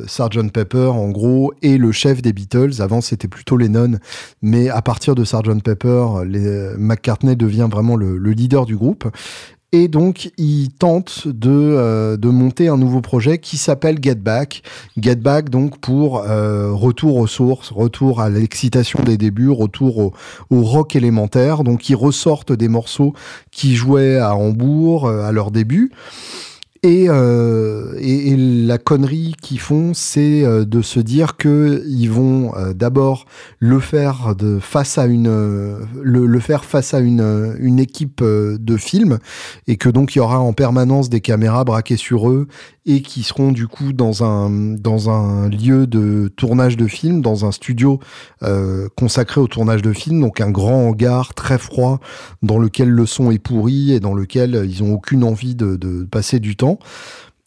Sgt 0.06 0.52
Pepper, 0.52 0.86
en 0.86 1.10
gros, 1.10 1.52
est 1.62 1.78
le 1.78 1.92
chef 1.92 2.22
des 2.22 2.32
Beatles. 2.32 2.80
Avant, 2.80 3.00
c'était 3.00 3.28
plutôt 3.28 3.56
Lennon, 3.56 3.98
mais 4.42 4.68
à 4.68 4.82
partir 4.82 5.14
de 5.14 5.24
Sgt 5.24 5.62
Pepper, 5.62 6.06
les, 6.26 6.70
McCartney 6.78 7.36
devient 7.36 7.68
vraiment 7.70 7.96
le, 7.96 8.18
le 8.18 8.30
leader 8.32 8.66
du 8.66 8.76
groupe. 8.76 9.08
Et 9.70 9.88
donc, 9.88 10.30
il 10.38 10.70
tente 10.70 11.28
de, 11.28 11.50
euh, 11.50 12.16
de 12.16 12.28
monter 12.28 12.68
un 12.68 12.78
nouveau 12.78 13.02
projet 13.02 13.36
qui 13.36 13.58
s'appelle 13.58 13.98
Get 14.02 14.14
Back. 14.14 14.62
Get 14.98 15.16
Back, 15.16 15.50
donc, 15.50 15.78
pour 15.78 16.22
euh, 16.22 16.72
retour 16.72 17.16
aux 17.16 17.26
sources, 17.26 17.70
retour 17.70 18.22
à 18.22 18.30
l'excitation 18.30 19.02
des 19.02 19.18
débuts, 19.18 19.50
retour 19.50 19.98
au, 19.98 20.12
au, 20.48 20.62
rock 20.62 20.96
élémentaire. 20.96 21.64
Donc, 21.64 21.90
ils 21.90 21.96
ressortent 21.96 22.52
des 22.52 22.68
morceaux 22.68 23.12
qui 23.50 23.76
jouaient 23.76 24.16
à 24.16 24.34
Hambourg 24.34 25.06
euh, 25.06 25.24
à 25.24 25.32
leur 25.32 25.50
début. 25.50 25.92
Euh, 26.86 27.94
et, 27.98 28.36
la 28.36 28.78
connerie 28.78 29.34
qu'ils 29.40 29.60
font, 29.60 29.94
c'est 29.94 30.44
euh, 30.44 30.64
de 30.64 30.82
se 30.82 31.00
dire 31.00 31.36
que 31.36 31.82
ils 31.86 32.10
vont 32.10 32.54
euh, 32.54 32.72
d'abord 32.72 33.26
le 33.58 33.80
faire 33.80 34.34
face 34.60 34.98
à 34.98 35.06
une 35.06 35.28
faire 36.40 36.64
face 36.64 36.94
à 36.94 37.00
une, 37.00 37.56
une 37.58 37.78
équipe 37.78 38.22
de 38.22 38.76
film 38.76 39.18
et 39.66 39.76
que 39.76 39.88
donc 39.88 40.14
il 40.14 40.18
y 40.18 40.20
aura 40.20 40.38
en 40.38 40.52
permanence 40.52 41.08
des 41.08 41.20
caméras 41.20 41.64
braquées 41.64 41.96
sur 41.96 42.30
eux 42.30 42.46
et 42.88 43.02
qui 43.02 43.22
seront 43.22 43.52
du 43.52 43.68
coup 43.68 43.92
dans 43.92 44.24
un 44.24 45.48
lieu 45.48 45.86
de 45.86 46.32
tournage 46.34 46.76
de 46.76 46.86
film, 46.86 47.20
dans 47.20 47.44
un 47.44 47.52
studio 47.52 48.00
consacré 48.96 49.40
au 49.40 49.46
tournage 49.46 49.82
de 49.82 49.92
film, 49.92 50.20
donc 50.20 50.40
un 50.40 50.50
grand 50.50 50.88
hangar 50.88 51.34
très 51.34 51.58
froid 51.58 52.00
dans 52.42 52.58
lequel 52.58 52.88
le 52.88 53.04
son 53.06 53.30
est 53.30 53.38
pourri 53.38 53.92
et 53.92 54.00
dans 54.00 54.14
lequel 54.14 54.66
ils 54.68 54.82
ont 54.82 54.94
aucune 54.94 55.22
envie 55.22 55.54
de 55.54 56.04
passer 56.10 56.40
du 56.40 56.56
temps 56.56 56.78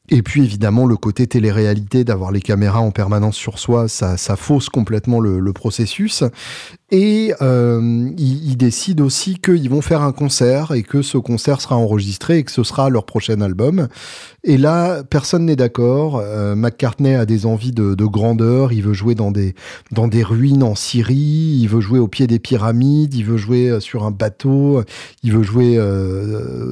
et 0.10 0.22
puis 0.24 0.44
évidemment 0.44 0.86
le 0.86 0.98
côté 0.98 1.28
télé-réalité 1.28 2.04
d'avoir 2.04 2.32
les 2.32 2.42
caméras 2.42 2.82
en 2.82 2.92
permanence 2.92 3.36
sur 3.36 3.60
soi, 3.60 3.88
ça, 3.88 4.18
fausse 4.36 4.70
complètement 4.70 5.20
le, 5.20 5.54
processus. 5.54 6.24
Et 6.94 7.34
euh, 7.42 8.10
ils, 8.18 8.58
décident 8.58 9.06
aussi 9.06 9.40
qu'ils 9.40 9.70
vont 9.70 9.82
faire 9.82 10.02
un 10.02 10.12
concert 10.12 10.74
et 10.74 10.84
que 10.84 11.02
ce 11.02 11.18
concert 11.18 11.62
sera 11.62 11.78
enregistré 11.78 12.40
et 12.40 12.44
que 12.44 12.52
ce 12.52 12.64
sera 12.64 12.90
leur 12.90 13.06
prochain 13.06 13.40
album. 13.40 13.88
Et 14.44 14.58
là, 14.58 15.02
personne 15.04 15.46
n'est 15.46 15.56
d'accord. 15.56 16.18
Euh, 16.18 16.54
McCartney 16.56 17.16
a 17.16 17.26
des 17.26 17.46
envies 17.46 17.72
de, 17.72 17.96
de, 17.96 18.06
grandeur. 18.06 18.74
Il 18.74 18.84
veut 18.84 18.94
jouer 18.94 19.16
dans 19.16 19.32
des, 19.32 19.56
dans 19.92 20.10
des 20.10 20.24
ruines 20.24 20.64
en 20.64 20.76
Syrie. 20.76 21.60
Il 21.62 21.68
veut 21.68 21.80
jouer 21.80 22.00
au 22.00 22.10
pied 22.10 22.28
des 22.28 22.40
pyramides. 22.40 23.14
Il 23.14 23.24
veut 23.24 23.38
jouer 23.38 23.70
euh, 23.70 23.80
sur 23.80 24.04
un 24.04 24.12
bateau. 24.12 24.84
Il 25.24 25.32
veut 25.32 25.44
jouer 25.44 25.80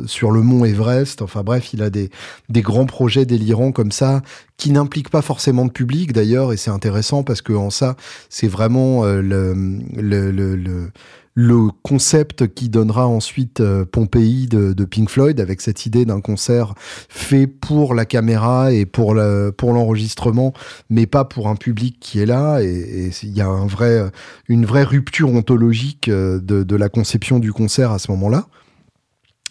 sur 0.06 0.32
le 0.32 0.42
mont 0.42 0.66
Everest. 0.66 1.22
Enfin 1.22 1.44
bref, 1.44 1.74
il 1.74 1.82
a 1.82 1.90
des, 1.90 2.10
des 2.50 2.62
grands 2.62 2.86
projets 2.86 3.26
délirants 3.30 3.72
comme 3.72 3.92
ça 3.92 4.22
qui 4.58 4.72
n'implique 4.72 5.10
pas 5.10 5.22
forcément 5.22 5.66
de 5.66 5.72
public 5.72 6.12
d'ailleurs, 6.12 6.52
et 6.52 6.58
c'est 6.58 6.70
intéressant 6.70 7.24
parce 7.24 7.42
que 7.42 7.54
en 7.54 7.70
ça, 7.70 7.96
c'est 8.30 8.50
vraiment 8.50 9.06
euh, 9.06 9.22
le, 9.22 9.54
le, 9.96 10.32
le, 10.32 10.92
le, 11.34 11.68
concept 11.82 12.54
qui 12.54 12.68
donnera 12.68 13.08
ensuite 13.08 13.62
euh, 13.62 13.86
Pompéi 13.86 14.48
de, 14.48 14.74
Pink 14.84 15.10
Floyd 15.10 15.40
avec 15.40 15.62
cette 15.62 15.86
idée 15.86 16.04
d'un 16.04 16.20
concert 16.20 16.74
fait 17.08 17.48
pour 17.48 17.94
la 17.94 18.06
caméra 18.06 18.74
et 18.74 18.86
pour 18.86 19.16
pour 19.58 19.74
l'enregistrement, 19.74 20.54
mais 20.90 21.06
pas 21.06 21.24
pour 21.24 21.48
un 21.48 21.56
public 21.56 21.98
qui 22.02 22.20
est 22.20 22.26
là. 22.26 22.62
Et 22.62 23.12
il 23.24 23.38
y 23.38 23.42
a 23.42 23.48
un 23.48 23.66
vrai, 23.66 24.12
une 24.50 24.66
vraie 24.66 24.84
rupture 24.84 25.30
ontologique 25.30 26.10
euh, 26.10 26.40
de 26.42 26.76
la 26.76 26.90
conception 26.90 27.40
du 27.40 27.54
concert 27.54 27.92
à 27.92 28.00
ce 28.00 28.12
moment-là. 28.12 28.48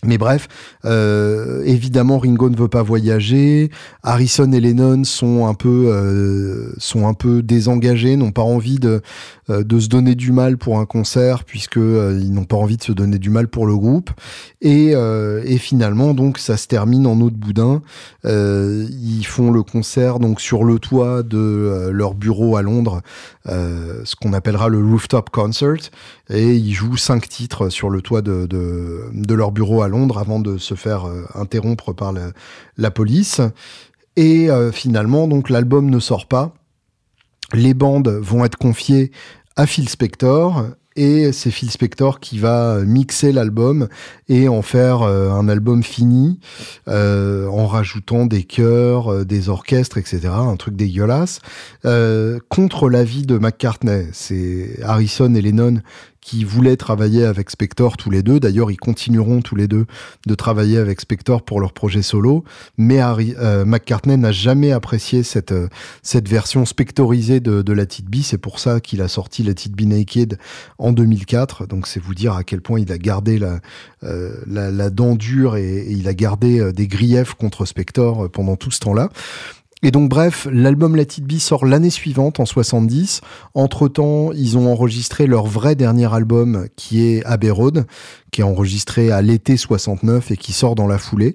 Mais 0.05 0.17
bref, 0.17 0.47
euh, 0.85 1.63
évidemment 1.65 2.19
Ringo 2.19 2.51
ne 2.51 2.57
veut 2.57 2.69
pas 2.69 2.85
voyager. 2.85 3.71
Harrison 4.05 4.53
et 4.53 4.61
Lennon 4.61 5.03
sont 5.03 5.47
un 5.47 5.55
peu 5.55 5.89
euh, 5.89 6.73
sont 6.79 7.09
un 7.09 7.15
peu 7.15 7.43
désengagés, 7.43 8.15
n'ont 8.17 8.31
pas 8.31 8.43
envie 8.43 8.79
de 8.79 9.03
de 9.49 9.81
se 9.81 9.89
donner 9.89 10.15
du 10.15 10.33
mal 10.33 10.59
pour 10.59 10.79
un 10.79 10.87
concert 10.87 11.45
puisque 11.45 11.79
euh, 11.79 12.19
ils 12.21 12.33
n'ont 12.33 12.45
pas 12.45 12.57
envie 12.57 12.77
de 12.77 12.83
se 12.83 12.93
donner 12.93 13.19
du 13.19 13.31
mal 13.31 13.49
pour 13.49 13.67
le 13.67 13.77
groupe. 13.77 14.11
Et, 14.61 14.91
euh, 14.95 15.43
et 15.45 15.59
finalement 15.59 16.15
donc 16.15 16.39
ça 16.39 16.57
se 16.57 16.67
termine 16.67 17.07
en 17.07 17.21
eau 17.21 17.31
de 17.31 17.37
boudin. 17.37 17.83
ils 18.25 19.25
font 19.25 19.51
le 19.51 19.63
concert 19.63 20.19
donc 20.19 20.41
sur 20.41 20.65
le 20.65 20.79
toit 20.79 21.23
de 21.23 21.91
leur 21.93 22.15
bureau 22.15 22.57
à 22.57 22.63
Londres, 22.63 23.01
ce 23.47 24.17
qu'on 24.17 24.33
appellera 24.33 24.69
le 24.69 24.79
rooftop 24.85 25.31
concert, 25.31 25.91
et 26.31 26.55
ils 26.55 26.73
jouent 26.73 26.97
cinq 26.97 27.29
titres 27.29 27.71
sur 27.71 27.91
le 27.91 28.03
toit 28.03 28.23
de, 28.23 28.47
de, 28.47 29.35
leur 29.35 29.53
bureau 29.53 29.83
à 29.83 29.89
Londres 29.89 30.19
avant 30.19 30.41
de 30.41 30.59
se 30.59 30.75
faire 30.75 31.07
interrompre 31.35 31.93
par 31.93 32.13
la 32.77 32.91
police. 32.91 33.41
Et 34.17 34.49
finalement, 34.73 35.29
donc 35.29 35.49
l'album 35.49 35.89
ne 35.89 35.99
sort 35.99 36.27
pas. 36.27 36.55
Les 37.55 37.73
bandes 37.73 38.09
vont 38.09 38.45
être 38.45 38.59
confiées 38.59 39.11
à 39.59 39.67
Phil 39.67 39.89
Spector 39.89 40.67
et 40.95 41.33
c'est 41.33 41.51
Phil 41.51 41.71
Spector 41.71 42.21
qui 42.21 42.39
va 42.39 42.81
mixer 42.85 43.33
l'album 43.33 43.89
et 44.29 44.49
en 44.49 44.63
faire 44.63 45.03
euh, 45.03 45.31
un 45.31 45.49
album 45.49 45.83
fini 45.83 46.39
euh, 46.87 47.49
en 47.49 47.67
rajoutant 47.67 48.27
des 48.27 48.45
chœurs, 48.45 49.13
euh, 49.13 49.25
des 49.25 49.49
orchestres, 49.49 49.99
etc. 49.99 50.29
Un 50.31 50.57
truc 50.57 50.77
dégueulasse 50.77 51.41
contre 52.49 52.89
l'avis 52.89 53.27
de 53.27 53.37
McCartney. 53.39 54.07
C'est 54.13 54.79
Harrison 54.85 55.35
et 55.35 55.41
Lennon 55.43 55.81
qui 56.21 56.45
voulaient 56.45 56.77
travailler 56.77 57.25
avec 57.25 57.51
Spector 57.51 57.97
tous 57.97 58.11
les 58.11 58.23
deux. 58.23 58.41
D'ailleurs, 58.41 58.71
ils 58.71 58.77
continueront 58.77 59.41
tous 59.41 59.57
les 59.57 59.69
deux 59.69 59.87
de 60.27 60.35
travailler 60.35 60.79
avec 60.79 61.01
Spector 61.01 61.43
pour 61.43 61.61
leur 61.61 61.73
projet 61.73 62.03
solo. 62.03 62.45
Mais 62.77 62.99
Harry, 62.99 63.35
euh, 63.39 63.65
McCartney 63.65 64.17
n'a 64.17 64.33
jamais 64.33 64.73
apprécié 64.73 65.23
cette, 65.23 65.53
euh, 65.53 65.69
cette 66.03 66.29
version 66.29 66.65
spectorisée 66.65 67.41
de, 67.41 67.73
la 67.73 67.85
Be. 67.85 68.23
C'est 68.23 68.39
pour 68.39 68.59
ça 68.59 68.81
qu'il 68.81 69.01
a 69.01 69.09
sorti 69.09 69.43
la 69.43 69.53
Be 69.53 69.83
Naked 69.83 70.39
en 70.79 70.93
2004. 70.93 71.67
Donc, 71.67 71.87
c'est 71.87 72.01
vous 72.01 72.15
dire 72.15 72.35
à 72.35 72.45
quel 72.45 72.61
point 72.61 72.81
il 72.81 72.91
a 72.93 72.99
gardé 72.99 73.39
la, 73.39 73.61
euh, 74.03 74.37
la, 74.47 74.91
dent 74.91 75.15
dure 75.15 75.57
et, 75.57 75.87
il 75.89 76.09
a 76.09 76.15
gardé 76.15 76.73
des 76.73 76.89
griefs 76.89 77.35
contre 77.35 77.65
Spector 77.65 78.31
pendant 78.31 78.57
tout 78.57 78.71
ce 78.71 78.81
temps-là. 78.81 79.11
Et 79.83 79.93
donc 79.93 80.09
bref, 80.09 80.49
l'album 80.51 80.97
La 80.97 81.03
It 81.03 81.23
Be 81.23 81.39
sort 81.39 81.65
l'année 81.65 81.91
suivante, 81.91 82.41
en 82.41 82.47
70. 82.47 83.21
Entre-temps, 83.55 84.33
ils 84.33 84.59
ont 84.59 84.73
enregistré 84.73 85.27
leur 85.27 85.47
vrai 85.47 85.77
dernier 85.77 86.13
album, 86.13 86.67
qui 86.75 87.05
est 87.05 87.25
Abbey 87.25 87.51
Road, 87.51 87.87
qui 88.31 88.41
est 88.41 88.45
enregistré 88.45 89.11
à 89.11 89.23
l'été 89.23 89.57
69 89.57 90.31
et 90.31 90.37
qui 90.37 90.53
sort 90.53 90.75
dans 90.75 90.87
la 90.87 90.99
foulée. 90.99 91.35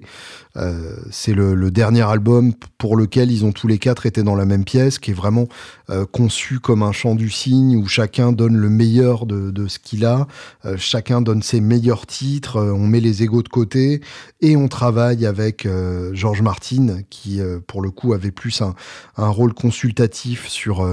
Euh, 0.56 0.96
c'est 1.10 1.34
le, 1.34 1.70
dernier 1.70 2.02
album 2.02 2.52
pour 2.78 2.96
lequel 2.96 3.32
ils 3.32 3.44
ont 3.44 3.50
tous 3.50 3.66
les 3.66 3.78
quatre 3.78 4.06
été 4.06 4.22
dans 4.22 4.36
la 4.36 4.44
même 4.44 4.64
pièce, 4.64 4.98
qui 4.98 5.10
est 5.10 5.14
vraiment 5.14 5.48
euh, 5.90 6.06
conçu 6.06 6.60
comme 6.60 6.82
un 6.82 6.92
chant 6.92 7.16
du 7.16 7.30
cygne 7.30 7.76
où 7.76 7.88
chacun 7.88 8.30
donne 8.30 8.56
le 8.56 8.68
meilleur 8.68 9.26
de, 9.26 9.50
de 9.50 9.66
ce 9.66 9.80
qu'il 9.80 10.04
a, 10.04 10.28
euh, 10.64 10.76
chacun 10.78 11.20
donne 11.20 11.42
ses 11.42 11.60
meilleurs 11.60 12.06
titres, 12.06 12.60
on 12.60 12.86
met 12.86 13.00
les 13.00 13.24
égaux 13.24 13.42
de 13.42 13.48
côté 13.48 14.00
et 14.40 14.56
on 14.56 14.68
travaille 14.68 15.26
avec 15.26 15.66
George 16.12 16.42
Martin 16.42 16.98
qui 17.10 17.40
pour 17.66 17.82
le 17.82 17.90
coup 17.90 18.12
avait 18.12 18.30
plus 18.30 18.60
un, 18.62 18.74
un 19.16 19.28
rôle 19.28 19.54
consultatif 19.54 20.46
sur 20.48 20.86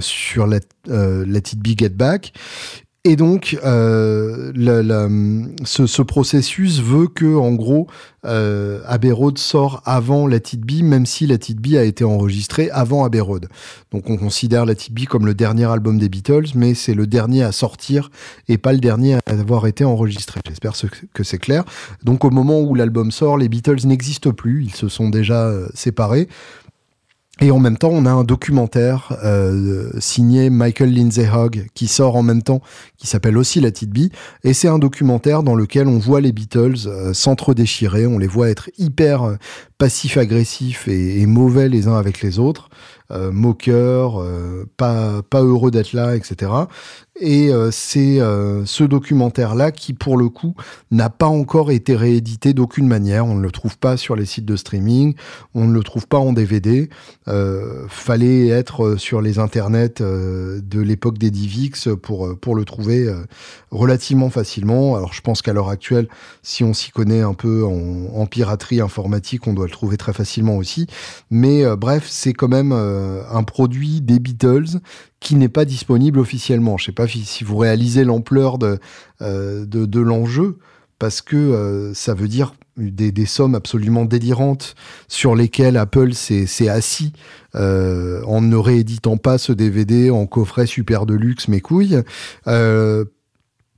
sur 0.00 0.46
Let, 0.46 0.60
Let 0.86 1.38
It 1.38 1.58
Be 1.58 1.78
Get 1.78 1.90
Back 1.90 2.32
Et 3.04 3.14
donc, 3.14 3.56
euh, 3.64 4.52
ce, 5.64 6.02
processus 6.02 6.80
veut 6.80 7.06
que, 7.06 7.36
en 7.36 7.52
gros, 7.52 7.86
euh, 8.26 8.80
Abbey 8.86 9.12
Road 9.12 9.38
sort 9.38 9.82
avant 9.84 10.26
la 10.26 10.38
Be, 10.38 10.82
même 10.82 11.06
si 11.06 11.26
la 11.26 11.36
Be 11.36 11.74
a 11.76 11.84
été 11.84 12.02
enregistrée 12.04 12.70
avant 12.70 13.04
Abbey 13.04 13.20
Road. 13.20 13.48
Donc, 13.92 14.10
on 14.10 14.16
considère 14.16 14.66
la 14.66 14.74
Be 14.74 15.04
comme 15.08 15.26
le 15.26 15.34
dernier 15.34 15.66
album 15.66 15.98
des 15.98 16.08
Beatles, 16.08 16.48
mais 16.56 16.74
c'est 16.74 16.94
le 16.94 17.06
dernier 17.06 17.44
à 17.44 17.52
sortir 17.52 18.10
et 18.48 18.58
pas 18.58 18.72
le 18.72 18.80
dernier 18.80 19.14
à 19.14 19.20
avoir 19.28 19.68
été 19.68 19.84
enregistré. 19.84 20.40
J'espère 20.46 20.72
que 21.14 21.22
c'est 21.22 21.38
clair. 21.38 21.64
Donc, 22.02 22.24
au 22.24 22.30
moment 22.30 22.60
où 22.60 22.74
l'album 22.74 23.12
sort, 23.12 23.38
les 23.38 23.48
Beatles 23.48 23.86
n'existent 23.86 24.32
plus, 24.32 24.64
ils 24.64 24.74
se 24.74 24.88
sont 24.88 25.08
déjà 25.08 25.46
euh, 25.46 25.68
séparés. 25.72 26.28
Et 27.40 27.52
en 27.52 27.60
même 27.60 27.76
temps, 27.76 27.90
on 27.92 28.04
a 28.04 28.10
un 28.10 28.24
documentaire 28.24 29.16
euh, 29.22 29.90
signé 30.00 30.50
Michael 30.50 30.92
Lindsay 30.92 31.28
Hogg 31.32 31.66
qui 31.72 31.86
sort 31.86 32.16
en 32.16 32.22
même 32.22 32.42
temps, 32.42 32.60
qui 32.96 33.06
s'appelle 33.06 33.38
aussi 33.38 33.60
La 33.60 33.70
Petite 33.70 33.90
Bee. 33.90 34.10
Et 34.42 34.52
c'est 34.54 34.66
un 34.66 34.80
documentaire 34.80 35.44
dans 35.44 35.54
lequel 35.54 35.86
on 35.86 35.98
voit 35.98 36.20
les 36.20 36.32
Beatles 36.32 36.88
euh, 36.88 37.14
s'entre-déchirer, 37.14 38.08
on 38.08 38.18
les 38.18 38.26
voit 38.26 38.48
être 38.48 38.70
hyper 38.76 39.22
euh, 39.22 39.36
passifs-agressifs 39.78 40.88
et, 40.88 41.24
mauvais 41.26 41.68
les 41.68 41.86
uns 41.86 41.96
avec 41.96 42.22
les 42.22 42.40
autres, 42.40 42.70
euh, 43.12 43.30
moqueurs, 43.30 44.20
pas, 44.76 45.22
pas 45.22 45.42
heureux 45.42 45.70
d'être 45.70 45.92
là, 45.92 46.16
etc. 46.16 46.50
Et 47.20 47.52
euh, 47.52 47.70
c'est 47.72 48.20
euh, 48.20 48.64
ce 48.64 48.84
documentaire-là 48.84 49.72
qui, 49.72 49.92
pour 49.92 50.16
le 50.16 50.28
coup, 50.28 50.54
n'a 50.90 51.10
pas 51.10 51.26
encore 51.26 51.70
été 51.72 51.96
réédité 51.96 52.54
d'aucune 52.54 52.86
manière. 52.86 53.26
On 53.26 53.34
ne 53.34 53.42
le 53.42 53.50
trouve 53.50 53.76
pas 53.76 53.96
sur 53.96 54.14
les 54.14 54.24
sites 54.24 54.44
de 54.44 54.56
streaming, 54.56 55.14
on 55.54 55.66
ne 55.66 55.74
le 55.74 55.82
trouve 55.82 56.06
pas 56.06 56.18
en 56.18 56.32
DVD. 56.32 56.88
Euh, 57.26 57.86
fallait 57.88 58.48
être 58.48 58.96
sur 58.96 59.20
les 59.20 59.38
internets 59.38 60.00
de 60.00 60.80
l'époque 60.80 61.18
des 61.18 61.30
Divix 61.30 61.88
pour, 62.02 62.38
pour 62.38 62.54
le 62.54 62.64
trouver 62.64 63.12
relativement 63.70 64.30
facilement. 64.30 64.94
Alors 64.94 65.12
je 65.12 65.20
pense 65.20 65.42
qu'à 65.42 65.52
l'heure 65.52 65.68
actuelle, 65.68 66.08
si 66.42 66.62
on 66.62 66.72
s'y 66.72 66.90
connaît 66.90 67.20
un 67.20 67.34
peu 67.34 67.64
en, 67.64 68.14
en, 68.14 68.26
piraterie 68.26 68.80
informatique, 68.80 69.46
on 69.46 69.52
doit 69.52 69.66
le 69.66 69.72
trouver 69.72 69.96
très 69.96 70.12
facilement 70.12 70.56
aussi. 70.56 70.86
Mais 71.30 71.64
bref, 71.76 72.06
c'est 72.08 72.32
quand 72.32 72.48
même 72.48 72.72
un 72.72 73.42
produit 73.42 74.00
des 74.00 74.18
Beatles 74.18 74.80
qui 75.20 75.34
n'est 75.34 75.48
pas 75.48 75.64
disponible 75.64 76.18
officiellement. 76.18 76.76
Je 76.76 76.84
ne 76.84 76.86
sais 76.86 76.92
pas 76.92 77.08
si 77.08 77.44
vous 77.44 77.56
réalisez 77.56 78.04
l'ampleur 78.04 78.58
de, 78.58 78.78
euh, 79.22 79.64
de, 79.66 80.00
l'enjeu, 80.00 80.58
parce 80.98 81.22
que 81.22 81.36
euh, 81.36 81.94
ça 81.94 82.14
veut 82.14 82.28
dire 82.28 82.54
des, 82.76 83.26
sommes 83.26 83.56
absolument 83.56 84.04
délirantes 84.04 84.76
sur 85.08 85.34
lesquelles 85.34 85.76
Apple 85.76 86.14
s'est 86.14 86.68
assis 86.68 87.12
euh, 87.56 88.22
en 88.24 88.40
ne 88.40 88.56
rééditant 88.56 89.16
pas 89.16 89.38
ce 89.38 89.52
DVD 89.52 90.10
en 90.10 90.26
coffret 90.26 90.66
super 90.66 91.06
de 91.06 91.14
luxe, 91.14 91.48
mes 91.48 91.60
couilles, 91.60 92.00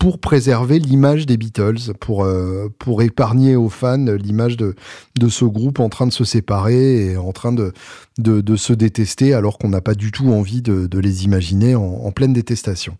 pour 0.00 0.18
préserver 0.18 0.78
l'image 0.78 1.26
des 1.26 1.36
Beatles, 1.36 1.92
pour, 2.00 2.24
euh, 2.24 2.72
pour 2.78 3.02
épargner 3.02 3.54
aux 3.54 3.68
fans 3.68 3.98
l'image 3.98 4.56
de, 4.56 4.74
de 5.18 5.28
ce 5.28 5.44
groupe 5.44 5.78
en 5.78 5.90
train 5.90 6.06
de 6.06 6.12
se 6.12 6.24
séparer 6.24 7.10
et 7.10 7.16
en 7.18 7.32
train 7.32 7.52
de, 7.52 7.74
de, 8.18 8.40
de 8.40 8.56
se 8.56 8.72
détester 8.72 9.34
alors 9.34 9.58
qu'on 9.58 9.68
n'a 9.68 9.82
pas 9.82 9.92
du 9.94 10.10
tout 10.10 10.32
envie 10.32 10.62
de, 10.62 10.86
de 10.86 10.98
les 10.98 11.26
imaginer 11.26 11.74
en, 11.74 12.10
pleine 12.12 12.32
détestation. 12.32 12.96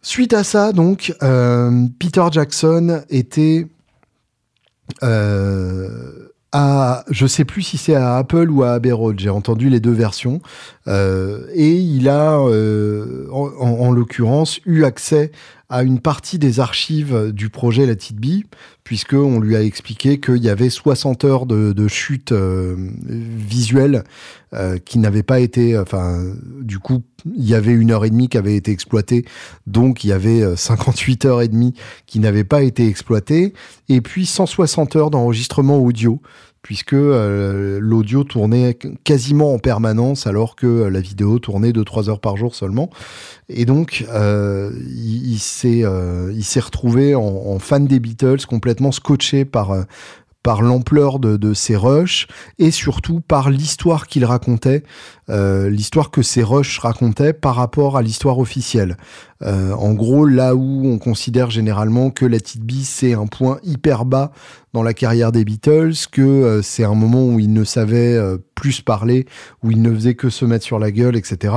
Suite 0.00 0.32
à 0.32 0.44
ça, 0.44 0.72
donc, 0.72 1.12
euh, 1.24 1.88
Peter 1.98 2.24
Jackson 2.30 3.02
était 3.10 3.66
euh, 5.02 6.28
à, 6.52 7.04
je 7.10 7.26
sais 7.26 7.44
plus 7.44 7.62
si 7.62 7.78
c'est 7.78 7.94
à 7.94 8.16
Apple 8.16 8.50
ou 8.50 8.62
à 8.62 8.72
Abbey 8.72 8.92
j'ai 9.16 9.30
entendu 9.30 9.70
les 9.70 9.80
deux 9.80 9.92
versions, 9.92 10.40
euh, 10.86 11.46
et 11.54 11.72
il 11.72 12.08
a, 12.08 12.38
euh, 12.38 13.26
en, 13.32 13.48
en 13.58 13.90
l'occurrence, 13.90 14.60
eu 14.66 14.84
accès 14.84 15.32
à 15.72 15.84
une 15.84 16.00
partie 16.00 16.38
des 16.38 16.60
archives 16.60 17.32
du 17.32 17.48
projet 17.48 17.86
La 17.86 17.94
Petite 17.94 18.18
Bee, 18.18 18.44
puisqu'on 18.84 19.40
lui 19.40 19.56
a 19.56 19.62
expliqué 19.62 20.20
qu'il 20.20 20.44
y 20.44 20.50
avait 20.50 20.68
60 20.68 21.24
heures 21.24 21.46
de, 21.46 21.88
chute 21.88 22.32
euh, 22.32 22.76
visuelle 23.06 24.04
euh, 24.52 24.76
qui 24.76 24.98
n'avaient 24.98 25.22
pas 25.22 25.40
été... 25.40 25.78
Enfin, 25.78 26.22
du 26.60 26.78
coup, 26.78 27.02
il 27.24 27.48
y 27.48 27.54
avait 27.54 27.72
une 27.72 27.90
heure 27.90 28.04
et 28.04 28.10
demie 28.10 28.28
qui 28.28 28.36
avait 28.36 28.54
été 28.54 28.70
exploitée, 28.70 29.24
donc 29.66 30.04
il 30.04 30.08
y 30.08 30.12
avait 30.12 30.56
58 30.56 31.24
euh, 31.24 31.28
heures 31.28 31.40
et 31.40 31.48
demie 31.48 31.72
qui 32.04 32.18
n'avaient 32.18 32.44
pas 32.44 32.62
été 32.62 32.86
exploitées, 32.86 33.54
et 33.88 34.02
puis 34.02 34.26
160 34.26 34.96
heures 34.96 35.10
d'enregistrement 35.10 35.78
audio, 35.78 36.20
puisque 36.62 36.94
euh, 36.94 37.78
l'audio 37.80 38.22
tournait 38.22 38.78
quasiment 39.04 39.52
en 39.52 39.58
permanence 39.58 40.28
alors 40.28 40.54
que 40.54 40.66
euh, 40.66 40.90
la 40.90 41.00
vidéo 41.00 41.40
tournait 41.40 41.72
2-3 41.72 42.08
heures 42.08 42.20
par 42.20 42.36
jour 42.36 42.54
seulement. 42.54 42.88
Et 43.48 43.64
donc, 43.64 44.06
euh, 44.10 44.70
il, 44.86 45.34
il 45.34 45.38
s'est 45.38 46.60
retrouvé 46.60 47.14
en, 47.16 47.22
en, 47.22 47.58
fan 47.58 47.86
des 47.86 47.98
Beatles, 47.98 48.46
complètement 48.48 48.92
scotché 48.92 49.44
par, 49.44 49.74
par 50.42 50.62
l'ampleur 50.62 51.18
de, 51.18 51.36
de, 51.36 51.54
ces 51.54 51.76
rushs 51.76 52.26
et 52.58 52.70
surtout 52.70 53.20
par 53.20 53.50
l'histoire 53.50 54.06
qu'il 54.06 54.24
racontait, 54.24 54.82
euh, 55.30 55.70
l'histoire 55.70 56.10
que 56.10 56.22
ces 56.22 56.42
rushs 56.42 56.78
racontaient 56.78 57.32
par 57.32 57.54
rapport 57.54 57.96
à 57.96 58.02
l'histoire 58.02 58.38
officielle. 58.38 58.96
Euh, 59.42 59.72
en 59.72 59.92
gros, 59.92 60.24
là 60.26 60.54
où 60.54 60.86
on 60.86 60.98
considère 60.98 61.50
généralement 61.50 62.10
que 62.10 62.24
la 62.24 62.38
petite 62.38 62.62
bise 62.62 62.88
c'est 62.88 63.14
un 63.14 63.26
point 63.26 63.58
hyper 63.62 64.04
bas 64.04 64.32
dans 64.72 64.82
la 64.82 64.94
carrière 64.94 65.32
des 65.32 65.44
Beatles, 65.44 65.92
que 66.10 66.22
euh, 66.22 66.62
c'est 66.62 66.84
un 66.84 66.94
moment 66.94 67.26
où 67.26 67.38
ils 67.38 67.52
ne 67.52 67.64
savaient 67.64 68.14
euh, 68.14 68.38
plus 68.54 68.80
parler, 68.80 69.26
où 69.62 69.70
ils 69.70 69.82
ne 69.82 69.92
faisaient 69.94 70.14
que 70.14 70.30
se 70.30 70.44
mettre 70.44 70.64
sur 70.64 70.78
la 70.78 70.90
gueule, 70.90 71.16
etc. 71.16 71.54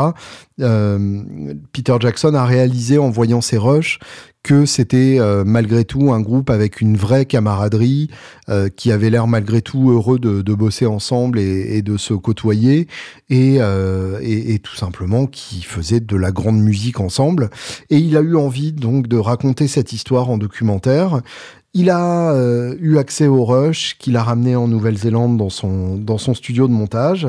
Euh, 0.61 1.23
Peter 1.71 1.95
Jackson 1.99 2.33
a 2.33 2.45
réalisé 2.45 2.97
en 2.97 3.09
voyant 3.09 3.41
ces 3.41 3.57
rushs 3.57 3.99
que 4.45 4.67
c'était 4.67 5.17
euh, 5.19 5.43
malgré 5.43 5.85
tout 5.85 6.13
un 6.13 6.21
groupe 6.21 6.51
avec 6.51 6.79
une 6.79 6.97
vraie 6.97 7.25
camaraderie, 7.25 8.11
euh, 8.47 8.69
qui 8.69 8.91
avait 8.91 9.09
l'air 9.09 9.25
malgré 9.25 9.63
tout 9.63 9.89
heureux 9.89 10.19
de, 10.19 10.53
bosser 10.53 10.85
ensemble 10.85 11.39
et, 11.39 11.81
de 11.81 11.97
se 11.97 12.13
côtoyer, 12.13 12.87
et, 13.27 13.57
euh, 13.59 14.19
et, 14.21 14.59
tout 14.59 14.75
simplement 14.75 15.25
qui 15.25 15.63
faisait 15.63 15.99
de 15.99 16.15
la 16.15 16.31
grande 16.31 16.59
musique 16.59 16.99
ensemble. 16.99 17.49
Et 17.89 17.97
il 17.97 18.15
a 18.15 18.21
eu 18.21 18.35
envie 18.35 18.71
donc 18.71 19.07
de 19.07 19.17
raconter 19.17 19.67
cette 19.67 19.93
histoire 19.93 20.29
en 20.29 20.37
documentaire. 20.37 21.21
Il 21.73 21.89
a 21.89 22.33
eu 22.79 22.99
accès 22.99 23.27
au 23.27 23.43
Rush 23.43 23.97
qu'il 23.97 24.15
a 24.15 24.23
ramené 24.23 24.55
en 24.55 24.67
Nouvelle-Zélande 24.67 25.37
dans 25.37 25.49
son, 25.49 25.97
dans 25.97 26.19
son 26.19 26.35
studio 26.35 26.67
de 26.67 26.73
montage. 26.73 27.27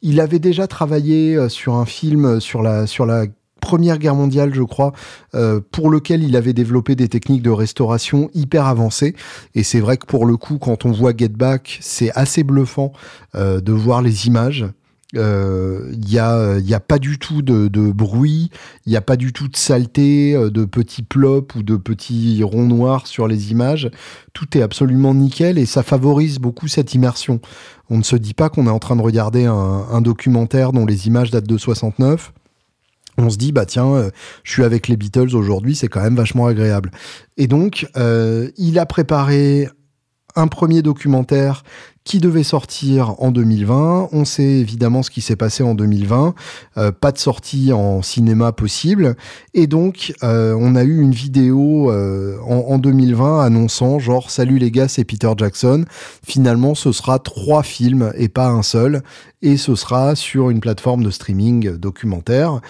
Il 0.00 0.20
avait 0.20 0.38
déjà 0.38 0.66
travaillé 0.66 1.48
sur 1.50 1.74
un 1.74 1.86
film 1.86 2.40
sur 2.40 2.62
la, 2.62 2.86
sur 2.86 3.04
la 3.04 3.26
Première 3.66 3.98
Guerre 3.98 4.14
mondiale, 4.14 4.54
je 4.54 4.62
crois, 4.62 4.92
euh, 5.34 5.60
pour 5.72 5.90
lequel 5.90 6.22
il 6.22 6.36
avait 6.36 6.52
développé 6.52 6.94
des 6.94 7.08
techniques 7.08 7.42
de 7.42 7.50
restauration 7.50 8.30
hyper 8.32 8.66
avancées. 8.66 9.16
Et 9.56 9.64
c'est 9.64 9.80
vrai 9.80 9.96
que 9.96 10.06
pour 10.06 10.24
le 10.24 10.36
coup, 10.36 10.58
quand 10.58 10.84
on 10.84 10.92
voit 10.92 11.12
Get 11.16 11.30
Back, 11.30 11.78
c'est 11.80 12.12
assez 12.12 12.44
bluffant 12.44 12.92
euh, 13.34 13.60
de 13.60 13.72
voir 13.72 14.02
les 14.02 14.28
images. 14.28 14.66
Il 15.14 15.18
euh, 15.18 15.92
n'y 15.96 16.16
a, 16.16 16.60
y 16.60 16.74
a 16.74 16.78
pas 16.78 17.00
du 17.00 17.18
tout 17.18 17.42
de, 17.42 17.66
bruit, 17.90 18.52
il 18.86 18.90
n'y 18.90 18.96
a 18.96 19.00
pas 19.00 19.16
du 19.16 19.32
tout 19.32 19.48
de 19.48 19.56
saleté, 19.56 20.34
de 20.34 20.64
petits 20.64 21.02
plops 21.02 21.56
ou 21.56 21.64
de 21.64 21.74
petits 21.74 22.44
ronds 22.44 22.66
noirs 22.66 23.08
sur 23.08 23.26
les 23.26 23.50
images. 23.50 23.90
Tout 24.32 24.56
est 24.56 24.62
absolument 24.62 25.12
nickel 25.12 25.58
et 25.58 25.66
ça 25.66 25.82
favorise 25.82 26.38
beaucoup 26.38 26.68
cette 26.68 26.94
immersion. 26.94 27.40
On 27.90 27.98
ne 27.98 28.04
se 28.04 28.14
dit 28.14 28.34
pas 28.34 28.48
qu'on 28.48 28.68
est 28.68 28.70
en 28.70 28.78
train 28.78 28.94
de 28.94 29.02
regarder 29.02 29.44
un, 29.44 29.86
un 29.90 30.00
documentaire 30.02 30.70
dont 30.70 30.86
les 30.86 31.08
images 31.08 31.32
datent 31.32 31.48
de 31.48 31.58
69 31.58 32.32
on 33.18 33.30
se 33.30 33.36
dit 33.36 33.52
bah 33.52 33.66
tiens 33.66 33.92
euh, 33.94 34.10
je 34.44 34.52
suis 34.52 34.64
avec 34.64 34.88
les 34.88 34.96
Beatles 34.96 35.34
aujourd'hui 35.34 35.74
c'est 35.74 35.88
quand 35.88 36.02
même 36.02 36.16
vachement 36.16 36.46
agréable 36.46 36.90
et 37.36 37.46
donc 37.46 37.86
euh, 37.96 38.50
il 38.56 38.78
a 38.78 38.86
préparé 38.86 39.68
un 40.38 40.48
premier 40.48 40.82
documentaire 40.82 41.62
qui 42.04 42.20
devait 42.20 42.42
sortir 42.42 43.14
en 43.22 43.30
2020. 43.30 44.10
On 44.12 44.26
sait 44.26 44.44
évidemment 44.44 45.02
ce 45.02 45.10
qui 45.10 45.22
s'est 45.22 45.34
passé 45.34 45.62
en 45.62 45.74
2020. 45.74 46.34
Euh, 46.76 46.92
pas 46.92 47.10
de 47.10 47.16
sortie 47.16 47.72
en 47.72 48.02
cinéma 48.02 48.52
possible. 48.52 49.16
Et 49.54 49.66
donc, 49.66 50.12
on 50.22 50.76
a 50.76 50.84
eu 50.84 51.00
une 51.00 51.12
vidéo 51.12 51.90
en, 51.90 52.64
en, 52.68 52.78
2020 52.78 53.40
annonçant 53.40 53.98
genre, 53.98 54.30
salut 54.30 54.58
les 54.58 54.70
gars, 54.70 54.88
c'est 54.88 55.04
Peter 55.04 55.32
Jackson. 55.38 55.86
Finalement, 56.22 56.74
ce 56.74 56.92
sera 56.92 57.18
trois 57.18 57.62
films 57.62 58.12
et 58.14 58.28
pas 58.28 58.48
un 58.48 58.62
seul. 58.62 59.02
Et 59.40 59.56
ce 59.56 59.74
sera 59.74 60.14
sur 60.14 60.50
une 60.50 60.60
plateforme 60.60 61.02
de 61.02 61.10
streaming 61.10 61.76
documentaire. 61.78 62.60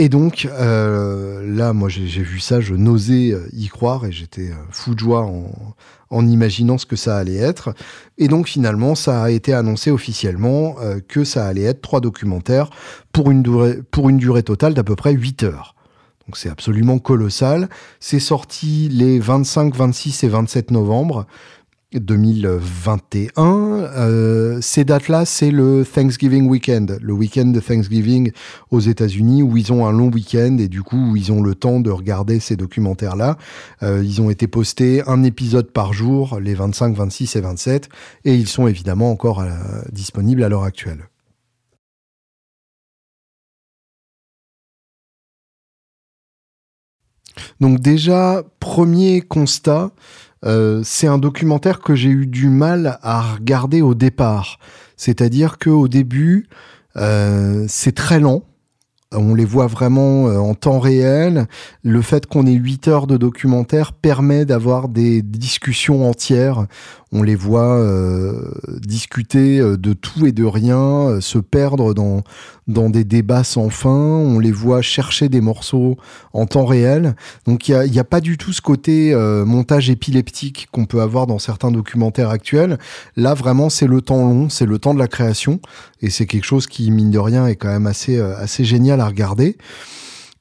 Et 0.00 0.08
donc, 0.08 0.46
euh, 0.48 1.42
là, 1.44 1.72
moi, 1.72 1.88
j'ai 1.88 2.22
vu 2.22 2.38
ça, 2.38 2.60
je 2.60 2.74
n'osais 2.74 3.32
euh, 3.32 3.48
y 3.52 3.66
croire 3.66 4.06
et 4.06 4.12
j'étais 4.12 4.50
euh, 4.50 4.54
fou 4.70 4.94
de 4.94 5.00
joie 5.00 5.28
en, 6.10 6.26
imaginant 6.26 6.78
ce 6.78 6.86
que 6.86 6.94
ça 6.94 7.18
allait 7.18 7.36
être. 7.36 7.74
Et 8.16 8.28
donc, 8.28 8.46
finalement, 8.46 8.94
ça 8.94 9.24
a 9.24 9.30
été 9.30 9.52
annoncé 9.52 9.90
officiellement 9.90 10.76
que 11.08 11.24
ça 11.24 11.46
allait 11.46 11.64
être 11.64 11.82
trois 11.82 12.00
documentaires 12.00 12.70
pour 13.12 13.30
une 13.30 13.42
durée, 13.42 13.80
pour 13.90 14.08
une 14.08 14.16
durée 14.16 14.42
totale 14.44 14.72
d'à 14.72 14.84
peu 14.84 14.96
près 14.96 15.12
8 15.12 15.42
heures. 15.42 15.74
Donc, 16.26 16.36
c'est 16.36 16.48
absolument 16.48 16.98
colossal. 16.98 17.68
C'est 18.00 18.20
sorti 18.20 18.88
les 18.90 19.18
25, 19.18 19.74
26 19.74 20.24
et 20.24 20.28
27 20.28 20.70
novembre. 20.70 21.26
2021. 21.94 23.42
Euh, 23.44 24.58
ces 24.60 24.84
dates-là, 24.84 25.24
c'est 25.24 25.50
le 25.50 25.84
Thanksgiving 25.84 26.46
Weekend, 26.48 26.98
le 27.00 27.12
week-end 27.12 27.46
de 27.46 27.60
Thanksgiving 27.60 28.32
aux 28.70 28.80
États-Unis, 28.80 29.42
où 29.42 29.56
ils 29.56 29.72
ont 29.72 29.86
un 29.86 29.92
long 29.92 30.10
week-end 30.10 30.58
et 30.58 30.68
du 30.68 30.82
coup 30.82 31.12
où 31.12 31.16
ils 31.16 31.32
ont 31.32 31.42
le 31.42 31.54
temps 31.54 31.80
de 31.80 31.90
regarder 31.90 32.40
ces 32.40 32.56
documentaires-là. 32.56 33.38
Euh, 33.82 34.02
ils 34.04 34.20
ont 34.20 34.30
été 34.30 34.46
postés 34.46 35.02
un 35.06 35.22
épisode 35.22 35.70
par 35.70 35.92
jour, 35.92 36.38
les 36.40 36.54
25, 36.54 36.94
26 36.94 37.36
et 37.36 37.40
27, 37.40 37.88
et 38.24 38.34
ils 38.34 38.48
sont 38.48 38.66
évidemment 38.66 39.10
encore 39.10 39.40
euh, 39.40 39.48
disponibles 39.90 40.42
à 40.42 40.48
l'heure 40.48 40.64
actuelle. 40.64 41.08
Donc 47.60 47.80
déjà, 47.80 48.42
premier 48.60 49.20
constat, 49.20 49.90
euh, 50.44 50.82
c'est 50.84 51.06
un 51.06 51.18
documentaire 51.18 51.80
que 51.80 51.94
j'ai 51.94 52.10
eu 52.10 52.26
du 52.26 52.48
mal 52.48 52.98
à 53.02 53.20
regarder 53.20 53.82
au 53.82 53.94
départ. 53.94 54.58
C'est-à-dire 54.96 55.58
qu'au 55.58 55.88
début, 55.88 56.48
euh, 56.96 57.64
c'est 57.68 57.94
très 57.94 58.20
lent. 58.20 58.42
On 59.12 59.34
les 59.34 59.46
voit 59.46 59.68
vraiment 59.68 60.28
euh, 60.28 60.36
en 60.36 60.54
temps 60.54 60.80
réel. 60.80 61.46
Le 61.82 62.02
fait 62.02 62.26
qu'on 62.26 62.46
ait 62.46 62.52
8 62.52 62.88
heures 62.88 63.06
de 63.06 63.16
documentaire 63.16 63.94
permet 63.94 64.44
d'avoir 64.44 64.88
des 64.88 65.22
discussions 65.22 66.08
entières 66.08 66.66
on 67.12 67.22
les 67.22 67.34
voit 67.34 67.78
euh, 67.78 68.50
discuter 68.80 69.60
euh, 69.60 69.76
de 69.76 69.92
tout 69.94 70.26
et 70.26 70.32
de 70.32 70.44
rien, 70.44 70.78
euh, 70.78 71.20
se 71.20 71.38
perdre 71.38 71.94
dans, 71.94 72.22
dans 72.66 72.90
des 72.90 73.04
débats 73.04 73.44
sans 73.44 73.70
fin, 73.70 73.90
on 73.90 74.38
les 74.38 74.52
voit 74.52 74.82
chercher 74.82 75.28
des 75.28 75.40
morceaux 75.40 75.96
en 76.34 76.46
temps 76.46 76.66
réel. 76.66 77.16
Donc 77.46 77.68
il 77.68 77.90
n'y 77.90 77.98
a, 77.98 78.02
a, 78.02 78.04
pas 78.04 78.20
du 78.20 78.36
tout 78.36 78.52
ce 78.52 78.60
côté 78.60 79.14
montage 79.46 79.90
épileptique 79.90 80.68
qu'on 80.70 80.84
peut 80.84 81.00
avoir 81.00 81.26
dans 81.26 81.38
certains 81.38 81.70
documentaires 81.70 82.30
actuels. 82.30 82.78
Là 83.16 83.34
vraiment 83.34 83.70
c'est 83.70 83.86
le 83.86 84.02
temps 84.02 84.28
long, 84.28 84.48
c'est 84.48 84.66
le 84.66 84.78
temps 84.78 84.94
de 84.94 84.98
la 84.98 85.08
création, 85.08 85.60
et 86.02 86.10
c'est 86.10 86.26
quelque 86.26 86.44
chose 86.44 86.66
qui, 86.66 86.90
mine 86.90 87.10
de 87.10 87.18
rien, 87.18 87.46
est 87.46 87.56
quand 87.56 87.68
même 87.68 87.86
assez, 87.86 88.20
assez 88.20 88.64
génial 88.64 89.00
à 89.00 89.06
regarder. 89.06 89.56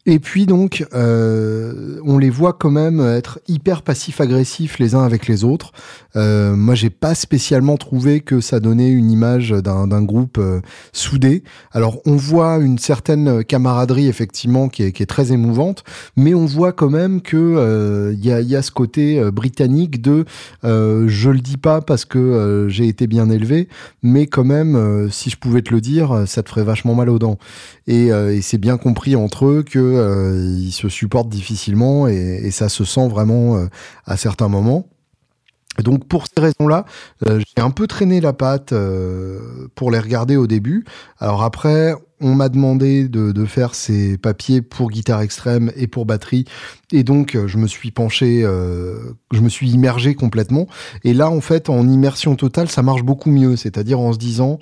Et 0.10 0.20
puis 0.20 0.46
donc, 0.46 0.86
euh, 0.94 2.00
on 2.06 2.18
les 2.18 2.30
voit 2.30 2.54
quand 2.54 2.72
même 2.72 3.02
être 3.02 3.40
hyper 3.50 3.82
passifs-agressifs 3.82 4.80
les 4.80 4.96
uns 4.96 5.04
avec 5.04 5.28
les 5.28 5.44
autres. 5.44 5.74
Euh, 6.16 6.56
moi, 6.56 6.76
j'ai 6.76 6.90
pas 6.90 7.14
spécialement 7.14 7.76
trouvé 7.76 8.22
que 8.22 8.40
ça 8.40 8.62
donnait 8.62 8.90
une 8.90 9.12
image 9.12 9.50
d'un 9.50 10.02
groupe 10.04 10.38
euh, 10.38 10.62
soudé. 10.94 11.44
Alors, 11.74 12.00
on 12.06 12.16
voit 12.16 12.58
une 12.58 12.78
certaine 12.78 13.44
camaraderie 13.44 14.08
effectivement 14.08 14.70
qui 14.70 14.84
est, 14.84 15.08
très 15.08 15.32
émouvante, 15.32 15.84
mais 16.16 16.34
on 16.34 16.46
voit 16.46 16.72
quand 16.72 16.90
même 16.90 17.22
que 17.22 17.38
euh, 17.38 18.14
il 18.14 18.26
y 18.26 18.32
a, 18.32 18.42
y, 18.42 18.56
a, 18.56 18.62
ce 18.62 18.72
côté 18.72 19.20
euh, 19.20 19.30
britannique 19.32 20.02
de 20.02 20.26
je 20.64 21.30
le 21.30 21.40
dis 21.40 21.58
pas 21.58 21.82
parce 21.82 22.06
que 22.06 22.68
j'ai 22.70 22.88
été 22.88 23.08
bien 23.08 23.30
élevé, 23.30 23.68
mais 24.04 24.26
quand 24.26 24.44
même, 24.44 25.10
si 25.12 25.30
je 25.30 25.38
pouvais 25.38 25.62
te 25.62 25.74
le 25.74 25.82
dire, 25.82 26.24
ça 26.26 26.44
te 26.44 26.50
ferait 26.50 26.64
vachement 26.64 26.96
mal 26.96 27.10
aux 27.10 27.20
dents. 27.20 27.38
Et 27.88 28.10
c'est 28.42 28.58
bien 28.58 28.78
compris 28.78 29.16
entre 29.16 29.46
eux 29.46 29.64
que 29.64 29.97
euh, 29.98 30.56
ils 30.60 30.72
se 30.72 30.90
supportent 30.90 31.30
difficilement 31.30 32.08
et, 32.08 32.52
ça 32.52 32.70
se 32.70 32.84
sent 32.84 33.08
vraiment 33.08 33.58
euh, 33.58 33.68
à 34.06 34.18
certains 34.18 34.48
moments. 34.48 34.88
Donc 35.84 36.08
pour 36.08 36.26
ces 36.26 36.42
raisons-là, 36.42 36.86
euh, 37.28 37.40
j'ai 37.40 37.62
un 37.62 37.70
peu 37.70 37.86
traîné 37.86 38.20
la 38.20 38.34
patte 38.34 38.74
pour 39.76 39.92
les 39.92 40.00
regarder 40.00 40.36
au 40.36 40.48
début. 40.48 40.86
Alors 41.20 41.44
après, 41.44 41.94
on 42.20 42.34
m'a 42.34 42.50
demandé 42.50 43.08
de, 43.08 43.46
faire 43.46 43.76
ces 43.76 44.18
papiers 44.18 44.64
pour 44.64 44.90
guitare 44.90 45.22
extrême 45.22 45.72
et 45.76 45.86
pour 45.86 46.08
batterie, 46.08 46.46
et 46.92 47.04
donc 47.04 47.38
je 47.46 47.58
me 47.58 47.68
suis 47.68 47.92
penché, 47.92 48.42
je 48.42 49.40
me 49.40 49.50
suis 49.50 49.70
immergé 49.70 50.16
complètement. 50.16 50.66
Et 51.04 51.14
là, 51.14 51.30
en 51.30 51.42
fait, 51.42 51.70
en 51.70 51.88
immersion 51.88 52.36
totale, 52.36 52.70
ça 52.70 52.82
marche 52.82 53.04
beaucoup 53.04 53.30
mieux. 53.30 53.56
C'est-à-dire 53.56 54.00
en 54.00 54.14
se 54.14 54.18
disant, 54.18 54.58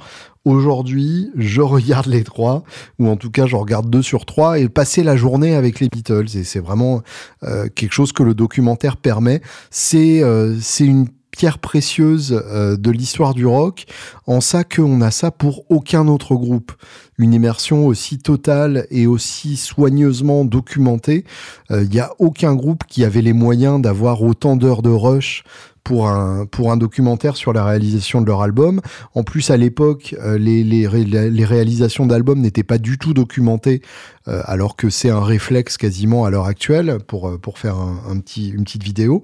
aujourd'hui, 0.45 1.31
je 1.35 1.61
regarde 1.61 2.05
les 2.05 2.23
trois, 2.23 2.63
ou 2.99 3.09
en 3.09 3.17
tout 3.17 3.31
cas, 3.31 3.47
je 3.47 3.55
regarde 3.55 3.89
deux 3.89 4.03
sur 4.03 4.25
trois, 4.25 4.59
et 4.59 4.69
passer 4.69 5.03
la 5.03 5.17
journée 5.17 5.55
avec 5.55 5.79
les 5.79 5.89
Beatles. 5.89 6.37
Et 6.37 6.43
c'est 6.43 6.59
vraiment 6.59 7.01
euh, 7.43 7.67
quelque 7.73 7.93
chose 7.93 8.13
que 8.13 8.23
le 8.23 8.33
documentaire 8.35 8.95
permet. 8.97 9.41
C'est 9.71 10.23
euh, 10.23 10.55
c'est 10.61 10.85
une 10.85 11.07
pierre 11.31 11.59
précieuse 11.59 12.41
euh, 12.45 12.77
de 12.77 12.91
l'histoire 12.91 13.33
du 13.33 13.45
rock, 13.45 13.85
en 14.25 14.39
ça 14.39 14.63
qu'on 14.63 15.01
a 15.01 15.11
ça 15.11 15.31
pour 15.31 15.69
aucun 15.69 16.07
autre 16.07 16.35
groupe. 16.35 16.71
Une 17.17 17.33
immersion 17.33 17.85
aussi 17.87 18.19
totale 18.19 18.87
et 18.89 19.07
aussi 19.07 19.57
soigneusement 19.57 20.45
documentée. 20.45 21.23
Il 21.69 21.89
n'y 21.89 22.01
a 22.01 22.11
aucun 22.19 22.55
groupe 22.55 22.83
qui 22.89 23.05
avait 23.05 23.21
les 23.21 23.31
moyens 23.31 23.81
d'avoir 23.81 24.21
autant 24.21 24.57
d'heures 24.57 24.81
de 24.81 24.89
rush 24.89 25.45
pour 25.85 26.09
un, 26.09 26.47
pour 26.47 26.71
un 26.71 26.77
documentaire 26.77 27.37
sur 27.37 27.53
la 27.53 27.63
réalisation 27.63 28.19
de 28.19 28.25
leur 28.25 28.41
album. 28.41 28.81
En 29.13 29.23
plus, 29.23 29.51
à 29.51 29.55
l'époque, 29.55 30.15
euh, 30.19 30.37
les, 30.37 30.63
les, 30.63 31.45
réalisations 31.45 32.07
d'albums 32.07 32.41
n'étaient 32.41 32.63
pas 32.63 32.79
du 32.79 32.97
tout 32.97 33.13
documentées, 33.13 33.83
euh, 34.27 34.41
alors 34.45 34.75
que 34.75 34.89
c'est 34.89 35.11
un 35.11 35.23
réflexe 35.23 35.77
quasiment 35.77 36.25
à 36.25 36.31
l'heure 36.31 36.47
actuelle 36.47 36.97
pour, 37.07 37.29
euh, 37.29 37.37
pour 37.37 37.59
faire 37.59 37.77
un, 37.77 38.19
petit, 38.19 38.49
une 38.49 38.63
petite 38.63 38.83
vidéo. 38.83 39.23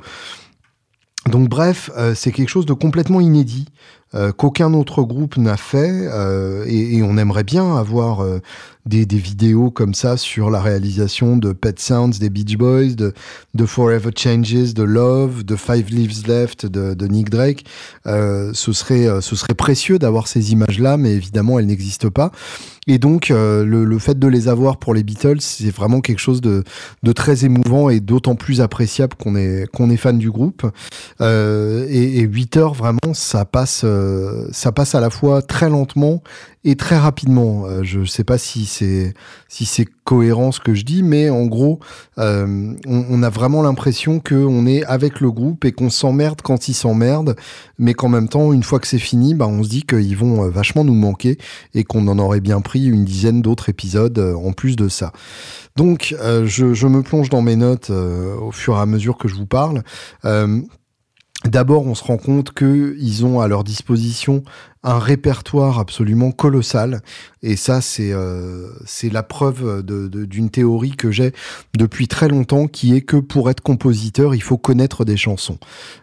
Donc 1.29 1.49
bref, 1.49 1.91
c'est 2.15 2.31
quelque 2.31 2.49
chose 2.49 2.65
de 2.65 2.73
complètement 2.73 3.19
inédit. 3.19 3.67
Qu'aucun 4.37 4.73
autre 4.73 5.03
groupe 5.03 5.37
n'a 5.37 5.55
fait 5.55 6.09
et, 6.67 6.97
et, 6.97 7.03
on 7.03 7.17
aimerait 7.17 7.45
bien 7.45 7.77
avoir 7.77 8.25
des, 8.85 9.05
des, 9.05 9.17
vidéos 9.17 9.69
comme 9.71 9.93
ça 9.93 10.17
sur 10.17 10.49
la 10.49 10.59
réalisation 10.59 11.37
de 11.37 11.53
Pet 11.53 11.79
Sounds 11.79 12.19
des 12.19 12.29
Beach 12.29 12.57
Boys, 12.57 12.95
de, 12.95 13.13
de 13.53 13.65
Forever 13.65 14.11
Changes, 14.15 14.73
de 14.73 14.83
Love, 14.83 15.43
de 15.43 15.55
Five 15.55 15.89
Leaves 15.89 16.27
Left 16.27 16.65
de, 16.65 16.93
de 16.93 17.07
Nick 17.07 17.29
Drake. 17.29 17.65
Euh, 18.07 18.51
ce, 18.53 18.73
serait, 18.73 19.07
euh, 19.07 19.21
ce 19.21 19.35
serait 19.35 19.53
précieux 19.53 19.99
d'avoir 19.99 20.27
ces 20.27 20.51
images-là, 20.51 20.97
mais 20.97 21.11
évidemment, 21.11 21.59
elles 21.59 21.67
n'existent 21.67 22.09
pas. 22.09 22.31
Et 22.87 22.97
donc, 22.97 23.29
euh, 23.29 23.63
le, 23.63 23.85
le, 23.85 23.99
fait 23.99 24.17
de 24.17 24.27
les 24.27 24.47
avoir 24.47 24.77
pour 24.77 24.95
les 24.95 25.03
Beatles, 25.03 25.39
c'est 25.39 25.69
vraiment 25.69 26.01
quelque 26.01 26.19
chose 26.19 26.41
de, 26.41 26.63
de 27.03 27.11
très 27.11 27.45
émouvant 27.45 27.89
et 27.89 27.99
d'autant 27.99 28.33
plus 28.33 28.59
appréciable 28.59 29.13
qu'on 29.15 29.35
est, 29.35 29.67
qu'on 29.71 29.91
est 29.91 29.97
fan 29.97 30.17
du 30.17 30.31
groupe. 30.31 30.65
Euh, 31.21 31.85
et, 31.89 32.17
et 32.17 32.21
8 32.21 32.57
heures, 32.57 32.73
vraiment, 32.73 33.13
ça 33.13 33.45
passe, 33.45 33.83
euh, 33.83 34.47
ça 34.51 34.71
passe 34.71 34.95
à 34.95 34.99
la 34.99 35.11
fois 35.11 35.43
très 35.43 35.69
lentement 35.69 36.23
et 36.63 36.75
très 36.75 36.97
rapidement. 36.97 37.65
Euh, 37.65 37.83
je 37.83 37.99
ne 37.99 38.05
sais 38.05 38.23
pas 38.23 38.37
si 38.37 38.65
c'est 38.65 39.13
si 39.47 39.65
c'est 39.65 39.87
cohérent 40.03 40.51
ce 40.51 40.59
que 40.59 40.73
je 40.73 40.83
dis, 40.83 41.03
mais 41.03 41.29
en 41.29 41.45
gros, 41.45 41.79
euh, 42.17 42.73
on, 42.85 43.05
on, 43.09 43.23
a 43.23 43.29
vraiment 43.29 43.61
l'impression 43.61 44.19
qu'on 44.19 44.65
est 44.65 44.83
avec 44.85 45.19
le 45.19 45.31
groupe 45.31 45.65
et 45.65 45.71
qu'on 45.71 45.89
s'emmerde 45.89 46.41
quand 46.41 46.67
ils 46.67 46.73
s'emmerdent, 46.73 47.35
mais 47.77 47.93
qu'en 47.93 48.09
même 48.09 48.29
temps, 48.29 48.53
une 48.53 48.63
fois 48.63 48.79
que 48.79 48.87
c'est 48.87 48.99
fini, 48.99 49.33
bah, 49.33 49.47
on 49.47 49.63
se 49.63 49.69
dit 49.69 49.83
qu'ils 49.83 50.15
vont 50.15 50.43
euh, 50.43 50.49
vachement 50.49 50.83
nous 50.83 50.93
manquer 50.93 51.37
et 51.73 51.83
qu'on 51.83 52.07
en 52.07 52.19
aurait 52.19 52.39
bien 52.39 52.61
pris 52.61 52.85
une 52.85 53.05
dizaine 53.05 53.41
d'autres 53.41 53.69
épisodes 53.69 54.17
euh, 54.19 54.35
en 54.35 54.53
plus 54.53 54.75
de 54.75 54.87
ça. 54.87 55.11
Donc, 55.75 56.15
euh, 56.21 56.45
je, 56.45 56.73
je, 56.73 56.87
me 56.87 57.01
plonge 57.01 57.29
dans 57.29 57.41
mes 57.41 57.55
notes 57.55 57.89
au 57.89 58.51
fur 58.51 58.75
et 58.75 58.79
à 58.79 58.85
mesure 58.85 59.17
que 59.17 59.27
je 59.27 59.35
vous 59.35 59.45
parle. 59.45 59.83
D'abord, 61.45 61.87
on 61.87 61.95
se 61.95 62.03
rend 62.03 62.17
compte 62.17 62.53
qu'ils 62.53 63.25
ont 63.25 63.41
à 63.41 63.47
leur 63.47 63.63
disposition 63.63 64.43
un 64.83 64.99
répertoire 64.99 65.79
absolument 65.79 66.31
colossal. 66.31 67.01
Et 67.43 67.55
ça, 67.55 67.81
c'est 67.81 68.11
euh, 68.11 68.69
la 69.11 69.23
preuve 69.23 69.83
d'une 69.83 70.49
théorie 70.49 70.91
que 70.91 71.11
j'ai 71.11 71.33
depuis 71.75 72.07
très 72.07 72.27
longtemps, 72.27 72.67
qui 72.67 72.95
est 72.95 73.01
que 73.01 73.17
pour 73.17 73.49
être 73.49 73.61
compositeur, 73.61 74.35
il 74.35 74.43
faut 74.43 74.57
connaître 74.57 75.05
des 75.05 75.17
chansons. 75.17 75.57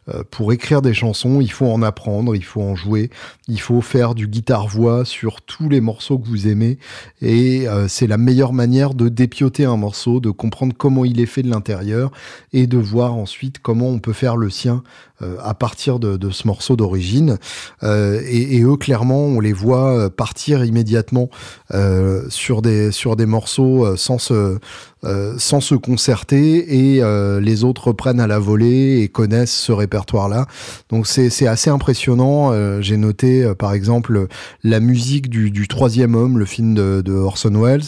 Euh, 0.09 0.23
pour 0.31 0.53
écrire 0.53 0.83
des 0.83 0.95
chansons, 0.95 1.41
il 1.41 1.51
faut 1.51 1.67
en 1.67 1.83
apprendre, 1.83 2.35
il 2.35 2.45
faut 2.45 2.62
en 2.62 2.75
jouer, 2.75 3.11
il 3.47 3.61
faut 3.61 3.81
faire 3.81 4.14
du 4.14 4.27
guitare-voix 4.27 5.05
sur 5.05 5.43
tous 5.43 5.69
les 5.69 5.81
morceaux 5.81 6.19
que 6.19 6.29
vous 6.29 6.49
aimez. 6.49 6.79
Et 7.21 7.69
euh, 7.69 7.88
c'est 7.88 8.07
la 8.07 8.19
meilleure 8.19 8.53
manière 8.53 8.95
de 8.95 9.09
dépioter 9.09 9.64
un 9.64 9.77
morceau, 9.77 10.21
de 10.21 10.31
comprendre 10.31 10.75
comment 10.77 11.05
il 11.05 11.21
est 11.21 11.27
fait 11.27 11.43
de 11.43 11.51
l'intérieur 11.51 12.11
et 12.53 12.67
de 12.67 12.79
voir 12.79 13.14
ensuite 13.14 13.59
comment 13.61 13.88
on 13.88 13.99
peut 13.99 14.12
faire 14.12 14.37
le 14.37 14.51
sien 14.51 14.83
euh, 15.23 15.37
à 15.43 15.55
partir 15.55 15.99
de, 15.99 16.17
de 16.17 16.31
ce 16.31 16.47
morceau 16.47 16.77
d'origine. 16.77 17.38
Et, 17.83 18.64
clairement, 18.77 19.25
on 19.25 19.41
les 19.41 19.53
voit 19.53 19.97
euh, 19.97 20.09
partir 20.11 20.65
immédiatement 20.65 21.31
euh, 21.73 22.25
sur 22.29 22.63
des 22.63 22.93
sur 22.93 23.17
des 23.17 23.27
morceaux 23.27 23.85
euh, 23.85 23.97
sans 23.97 24.19
se 24.19 24.59
sans 25.03 25.61
se 25.61 25.75
concerter 25.75 26.97
et 26.97 27.03
les 27.41 27.65
autres 27.65 27.89
reprennent 27.89 28.21
à 28.21 28.27
la 28.27 28.39
volée 28.39 29.01
et 29.03 29.09
connaissent 29.09 29.55
ce 29.55 29.73
répertoire-là. 29.73 30.47
Donc 30.91 31.07
c'est 31.07 31.47
assez 31.47 31.71
impressionnant. 31.71 32.53
J'ai 32.81 32.97
noté 32.97 33.53
par 33.59 33.73
exemple 33.73 34.27
la 34.65 34.81
musique 34.81 35.29
du, 35.29 35.51
du 35.51 35.69
troisième 35.69 36.15
homme, 36.15 36.39
le 36.39 36.45
film 36.45 36.75
de, 36.75 37.03
de 37.05 37.13
Orson 37.13 37.53
Welles. 37.55 37.83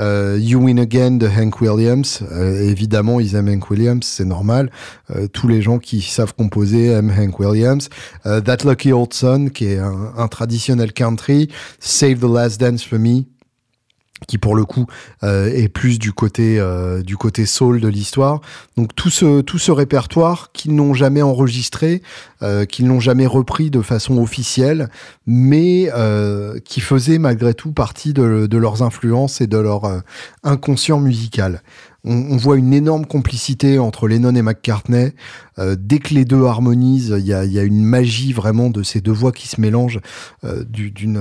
Euh, 0.00 0.38
you 0.40 0.60
Win 0.60 0.78
Again 0.78 1.12
de 1.12 1.26
Hank 1.26 1.60
Williams. 1.60 2.20
Euh, 2.30 2.68
évidemment, 2.68 3.20
ils 3.20 3.34
aiment 3.34 3.48
Hank 3.48 3.70
Williams, 3.70 4.04
c'est 4.06 4.24
normal. 4.24 4.70
Euh, 5.14 5.26
tous 5.26 5.48
les 5.48 5.62
gens 5.62 5.78
qui 5.78 6.02
savent 6.02 6.34
composer 6.34 6.86
aiment 6.86 7.12
Hank 7.16 7.38
Williams. 7.40 7.88
That 8.24 8.58
Lucky 8.64 8.92
Old 8.92 9.12
Son, 9.12 9.48
qui 9.52 9.66
est 9.66 9.78
un 9.78 10.28
traditionnel 10.28 10.92
country. 10.92 11.48
Save 11.80 12.18
the 12.20 12.24
Last 12.24 12.60
Dance 12.60 12.84
for 12.84 12.98
Me 12.98 13.24
qui 14.26 14.36
pour 14.38 14.56
le 14.56 14.64
coup 14.64 14.86
euh, 15.22 15.46
est 15.52 15.68
plus 15.68 15.98
du 15.98 16.12
côté 16.12 16.58
euh, 16.58 17.02
du 17.02 17.16
côté 17.16 17.46
soul 17.46 17.80
de 17.80 17.88
l'histoire. 17.88 18.40
Donc 18.76 18.94
tout 18.94 19.10
ce 19.10 19.40
tout 19.40 19.58
ce 19.58 19.70
répertoire 19.70 20.50
qu'ils 20.52 20.74
n'ont 20.74 20.92
jamais 20.94 21.22
enregistré, 21.22 22.02
euh, 22.42 22.64
qu'ils 22.64 22.86
n'ont 22.86 23.00
jamais 23.00 23.26
repris 23.26 23.70
de 23.70 23.80
façon 23.80 24.18
officielle, 24.18 24.88
mais 25.26 25.90
euh, 25.94 26.58
qui 26.64 26.80
faisait 26.80 27.18
malgré 27.18 27.54
tout 27.54 27.72
partie 27.72 28.12
de, 28.12 28.46
de 28.46 28.58
leurs 28.58 28.82
influences 28.82 29.40
et 29.40 29.46
de 29.46 29.58
leur 29.58 29.84
euh, 29.84 30.00
inconscient 30.42 31.00
musical. 31.00 31.62
On, 32.04 32.14
on 32.14 32.36
voit 32.36 32.56
une 32.56 32.72
énorme 32.72 33.06
complicité 33.06 33.78
entre 33.78 34.08
Lennon 34.08 34.34
et 34.34 34.42
McCartney. 34.42 35.12
Euh, 35.58 35.76
dès 35.78 35.98
que 35.98 36.14
les 36.14 36.24
deux 36.24 36.44
harmonisent, 36.44 37.14
il 37.18 37.26
y 37.26 37.34
a, 37.34 37.44
y 37.44 37.58
a 37.58 37.62
une 37.64 37.84
magie 37.84 38.32
vraiment 38.32 38.70
de 38.70 38.82
ces 38.82 39.00
deux 39.00 39.12
voix 39.12 39.32
qui 39.32 39.48
se 39.48 39.60
mélangent 39.60 40.00
du- 40.68 40.90
d'une 40.92 41.18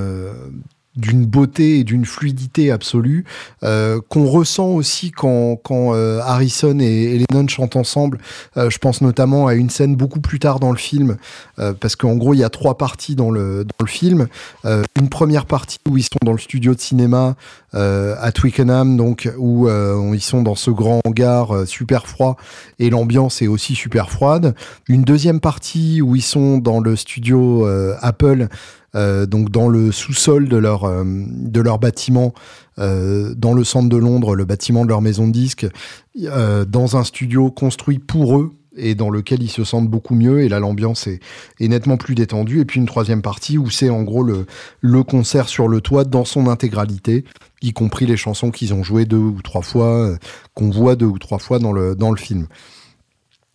d'une 0.97 1.25
beauté 1.25 1.79
et 1.79 1.83
d'une 1.83 2.05
fluidité 2.05 2.71
absolue 2.71 3.23
euh, 3.63 4.01
qu'on 4.09 4.25
ressent 4.25 4.67
aussi 4.69 5.11
quand, 5.11 5.55
quand 5.63 5.93
euh, 5.93 6.19
Harrison 6.21 6.79
et, 6.79 7.23
Lennon 7.29 7.47
chantent 7.47 7.75
ensemble. 7.75 8.19
Euh, 8.57 8.69
je 8.69 8.77
pense 8.79 9.01
notamment 9.01 9.47
à 9.47 9.53
une 9.53 9.69
scène 9.69 9.95
beaucoup 9.95 10.19
plus 10.19 10.39
tard 10.39 10.59
dans 10.59 10.71
le 10.71 10.77
film, 10.77 11.17
euh, 11.59 11.73
parce 11.79 11.95
qu'en 11.95 12.15
gros 12.15 12.33
il 12.33 12.39
y 12.39 12.43
a 12.43 12.49
trois 12.49 12.77
parties 12.77 13.15
dans 13.15 13.31
le, 13.31 13.63
dans 13.63 13.85
le 13.85 13.87
film. 13.87 14.27
Euh, 14.65 14.83
une 14.97 15.09
première 15.09 15.45
partie 15.45 15.77
où 15.87 15.97
ils 15.97 16.03
sont 16.03 16.19
dans 16.25 16.31
le 16.31 16.39
studio 16.39 16.73
de 16.73 16.79
cinéma 16.79 17.35
euh, 17.75 18.15
à 18.19 18.31
Twickenham, 18.31 18.97
donc 18.97 19.29
où 19.37 19.67
ils 20.13 20.21
sont 20.21 20.41
dans 20.41 20.55
ce 20.55 20.71
grand 20.71 21.01
hangar 21.05 21.67
super 21.67 22.07
froid 22.07 22.37
et 22.79 22.89
l'ambiance 22.89 23.41
est 23.41 23.47
aussi 23.47 23.75
super 23.75 24.09
froide. 24.09 24.55
Une 24.87 25.03
deuxième 25.03 25.39
partie 25.39 26.01
où 26.01 26.15
ils 26.15 26.21
sont 26.21 26.57
dans 26.57 26.79
le 26.79 26.95
studio 26.95 27.67
Apple 28.01 28.47
donc 28.93 29.51
dans 29.51 29.67
le 29.67 29.91
sous-sol 29.91 30.47
de 30.49 30.57
leur 30.57 30.85
euh, 30.85 31.03
bâtiment 31.79 32.33
euh, 32.79 33.33
dans 33.35 33.53
le 33.53 33.63
centre 33.63 33.89
de 33.89 33.97
Londres, 33.97 34.35
le 34.35 34.45
bâtiment 34.45 34.83
de 34.83 34.89
leur 34.89 35.01
maison 35.01 35.27
de 35.27 35.31
disques, 35.31 35.67
euh, 36.23 36.63
dans 36.63 36.95
un 36.95 37.03
studio 37.03 37.49
construit 37.49 37.97
pour 37.97 38.37
eux 38.37 38.53
et 38.75 38.93
dans 38.93 39.09
lequel 39.09 39.41
ils 39.41 39.49
se 39.49 39.63
sentent 39.63 39.89
beaucoup 39.89 40.13
mieux 40.13 40.41
et 40.41 40.49
là 40.49 40.59
l'ambiance 40.59 41.07
est, 41.07 41.19
nettement 41.59 41.97
plus 41.97 42.13
détendue. 42.13 42.59
Et 42.59 42.65
puis 42.65 42.79
une 42.79 42.85
troisième 42.85 43.23
partie 43.23 43.57
où 43.57 43.71
c'est 43.71 43.89
en 43.89 44.03
gros 44.03 44.23
le, 44.23 45.03
concert 45.03 45.49
sur 45.49 45.67
le 45.67 45.81
toit 45.81 46.03
dans 46.03 46.25
son 46.25 46.47
intégralité 46.47 47.25
y 47.63 47.73
compris 47.73 48.05
les 48.05 48.17
chansons 48.17 48.51
qu'ils 48.51 48.75
ont 48.75 48.83
jouées 48.83 49.05
deux 49.05 49.17
ou 49.17 49.41
trois 49.41 49.63
fois 49.63 49.87
euh, 49.87 50.17
qu'on 50.53 50.69
voit 50.69 50.95
deux 50.95 51.07
ou 51.07 51.17
trois 51.17 51.39
fois 51.39 51.57
dans 51.57 51.73
dans 51.95 52.11
le 52.11 52.17
film 52.17 52.45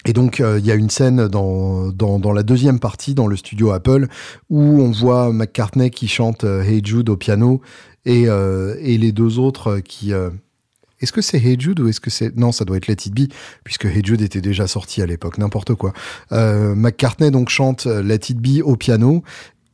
et 0.04 0.12
donc, 0.12 0.40
euh, 0.40 0.58
il 0.58 0.66
y 0.66 0.72
a 0.72 0.74
une 0.74 0.90
scène 0.90 1.28
dans, 1.28 1.92
dans, 1.92 2.32
la 2.32 2.42
deuxième 2.42 2.80
partie, 2.80 3.14
dans 3.14 3.26
le 3.26 3.36
studio 3.36 3.70
Apple, 3.70 4.08
où 4.50 4.80
on 4.80 4.90
voit 4.90 5.32
McCartney 5.32 5.90
qui 5.90 6.08
chante 6.08 6.44
euh, 6.44 6.62
Hey 6.62 6.80
Jude 6.84 7.08
au 7.08 7.16
piano 7.16 7.60
et, 8.04 8.24
euh, 8.26 8.74
et 8.80 8.98
les 8.98 9.12
deux 9.12 9.38
autres 9.38 9.78
qui... 9.78 10.12
est-ce 11.00 11.12
que 11.12 11.20
c'est 11.20 11.38
Hey 11.38 11.56
Jude 11.58 11.78
ou 11.78 11.88
est-ce 11.88 12.00
que 12.00 12.10
c'est... 12.10 12.36
Non, 12.36 12.50
ça 12.50 12.64
doit 12.64 12.78
être 12.78 12.88
Let 12.88 12.96
It 13.06 13.14
Be, 13.14 13.32
puisque 13.62 13.84
Hey 13.84 14.02
Jude 14.04 14.22
était 14.22 14.40
déjà 14.40 14.66
sorti 14.66 15.02
à 15.02 15.06
l'époque, 15.06 15.38
n'importe 15.38 15.74
quoi. 15.74 15.92
McCartney 16.30 17.30
donc 17.30 17.48
chante 17.48 17.86
Let 17.86 18.30
It 18.30 18.38
Be 18.38 18.60
au 18.64 18.74
piano, 18.74 19.22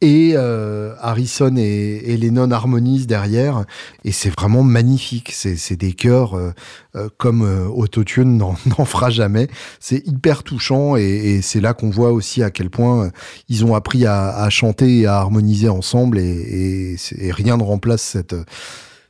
et 0.01 0.33
euh, 0.37 0.95
Harrison 1.01 1.57
et, 1.57 2.03
et 2.07 2.17
Lennon 2.17 2.51
harmonisent 2.51 3.07
derrière, 3.07 3.65
et 4.05 4.13
c'est 4.13 4.31
vraiment 4.31 4.63
magnifique. 4.63 5.33
C'est, 5.33 5.77
des 5.77 5.93
chœurs 5.93 6.35
euh, 6.35 6.53
euh, 6.97 7.09
comme 7.19 7.43
euh, 7.43 7.67
Autotune 7.67 8.39
n'en, 8.39 8.85
fera 8.85 9.11
jamais. 9.11 9.49
C'est 9.81 10.07
hyper 10.07 10.43
touchant, 10.43 10.97
et, 10.97 11.03
et 11.03 11.43
c'est 11.43 11.61
là 11.61 11.75
qu'on 11.75 11.91
voit 11.91 12.13
aussi 12.13 12.43
à 12.43 12.51
quel 12.51 12.71
point 12.71 13.07
euh, 13.07 13.11
ils 13.49 13.65
ont 13.65 13.75
appris 13.75 14.07
à, 14.07 14.29
à 14.37 14.51
chanter 14.51 15.01
et 15.01 15.07
à 15.07 15.17
harmoniser 15.17 15.69
ensemble, 15.69 16.19
et, 16.19 16.97
et, 17.19 17.33
rien 17.33 17.57
ne 17.57 17.63
remplace 17.63 18.03
cette 18.03 18.35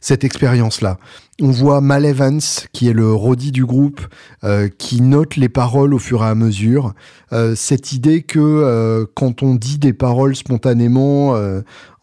cette 0.00 0.22
expérience-là. 0.22 0.98
On 1.40 1.52
voit 1.52 1.80
Mal 1.80 2.04
Evans, 2.04 2.40
qui 2.72 2.88
est 2.88 2.92
le 2.92 3.14
roadie 3.14 3.52
du 3.52 3.64
groupe, 3.64 4.00
euh, 4.42 4.68
qui 4.76 5.00
note 5.00 5.36
les 5.36 5.48
paroles 5.48 5.94
au 5.94 6.00
fur 6.00 6.24
et 6.24 6.26
à 6.26 6.34
mesure. 6.34 6.94
Euh, 7.32 7.54
cette 7.54 7.92
idée 7.92 8.22
que 8.22 8.40
euh, 8.40 9.06
quand 9.14 9.44
on 9.44 9.54
dit 9.54 9.78
des 9.78 9.92
paroles 9.92 10.34
spontanément, 10.34 11.36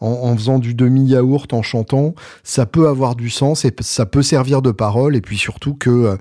en, 0.00 0.36
faisant 0.36 0.58
du 0.58 0.74
demi-yaourt, 0.74 1.52
en 1.52 1.62
chantant, 1.62 2.14
ça 2.44 2.64
peut 2.64 2.88
avoir 2.88 3.14
du 3.14 3.28
sens 3.28 3.64
et 3.64 3.74
ça 3.80 4.06
peut 4.06 4.22
servir 4.22 4.62
de 4.62 4.70
parole. 4.70 5.16
Et 5.16 5.20
puis 5.20 5.36
surtout 5.36 5.74
que 5.74 6.18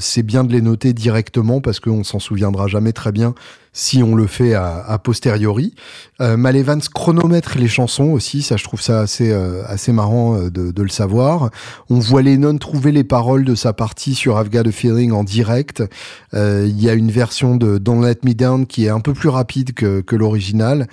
c'est 0.00 0.22
bien 0.22 0.42
de 0.42 0.52
les 0.52 0.62
noter 0.62 0.92
directement 0.92 1.60
parce 1.60 1.80
qu'on 1.80 2.02
s'en 2.02 2.18
souviendra 2.18 2.66
jamais 2.66 2.92
très 2.92 3.12
bien 3.12 3.34
si 3.72 4.02
on 4.02 4.14
le 4.16 4.26
fait 4.26 4.54
à 4.54 4.98
posteriori. 5.02 5.74
Mal 6.18 6.56
Evans 6.56 6.80
chronomètre 6.80 7.58
les 7.58 7.68
chansons 7.68 8.10
aussi, 8.10 8.42
ça 8.42 8.56
je 8.56 8.64
trouve 8.64 8.80
ça 8.80 9.00
assez, 9.00 9.32
assez 9.32 9.92
marrant 9.92 10.38
de, 10.48 10.70
de 10.70 10.82
le 10.82 10.88
savoir. 10.88 11.50
On 11.90 11.98
voit 11.98 12.22
Lennon 12.50 12.58
trouver 12.58 12.92
les 12.92 13.04
paroles 13.04 13.44
de 13.44 13.54
sa 13.54 13.72
partie 13.72 14.14
sur 14.14 14.40
I've 14.40 14.50
Got 14.50 14.70
Feeling 14.70 15.12
en 15.12 15.24
direct. 15.24 15.82
Euh, 16.34 16.66
Il 16.68 16.80
y 16.80 16.88
a 16.88 16.94
une 16.94 17.10
version 17.10 17.56
de 17.56 17.78
Don't 17.78 18.04
Let 18.04 18.18
Me 18.24 18.34
Down 18.34 18.66
qui 18.66 18.86
est 18.86 18.90
un 18.90 19.00
peu 19.00 19.14
plus 19.14 19.28
rapide 19.28 19.72
que 19.72 20.16
l'original. 20.16 20.88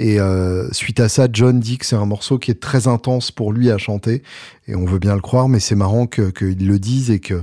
Et 0.00 0.18
euh, 0.18 0.66
suite 0.72 0.98
à 0.98 1.10
ça, 1.10 1.28
John 1.30 1.60
dit 1.60 1.76
que 1.76 1.84
c'est 1.84 1.94
un 1.94 2.06
morceau 2.06 2.38
qui 2.38 2.50
est 2.50 2.58
très 2.58 2.88
intense 2.88 3.30
pour 3.30 3.52
lui 3.52 3.70
à 3.70 3.76
chanter. 3.76 4.22
Et 4.66 4.74
on 4.74 4.86
veut 4.86 4.98
bien 4.98 5.14
le 5.14 5.20
croire, 5.20 5.50
mais 5.50 5.60
c'est 5.60 5.74
marrant 5.74 6.06
qu'ils 6.06 6.66
le 6.66 6.78
disent 6.78 7.10
et 7.10 7.18
que 7.18 7.42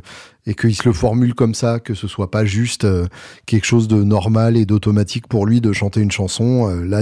et 0.50 0.56
qu'ils 0.56 0.76
se 0.78 0.88
le 0.88 0.94
formulent 0.94 1.36
comme 1.36 1.54
ça, 1.54 1.82
que 1.82 1.94
ce 1.94 2.08
soit 2.08 2.32
pas 2.32 2.46
juste 2.46 2.86
euh, 2.86 3.06
quelque 3.46 3.66
chose 3.66 3.90
de 3.90 4.02
normal 4.02 4.56
et 4.56 4.66
d'automatique 4.66 5.28
pour 5.28 5.46
lui 5.46 5.60
de 5.60 5.74
chanter 5.74 6.00
une 6.00 6.10
chanson. 6.10 6.70
Euh, 6.70 6.86
là, 6.86 7.02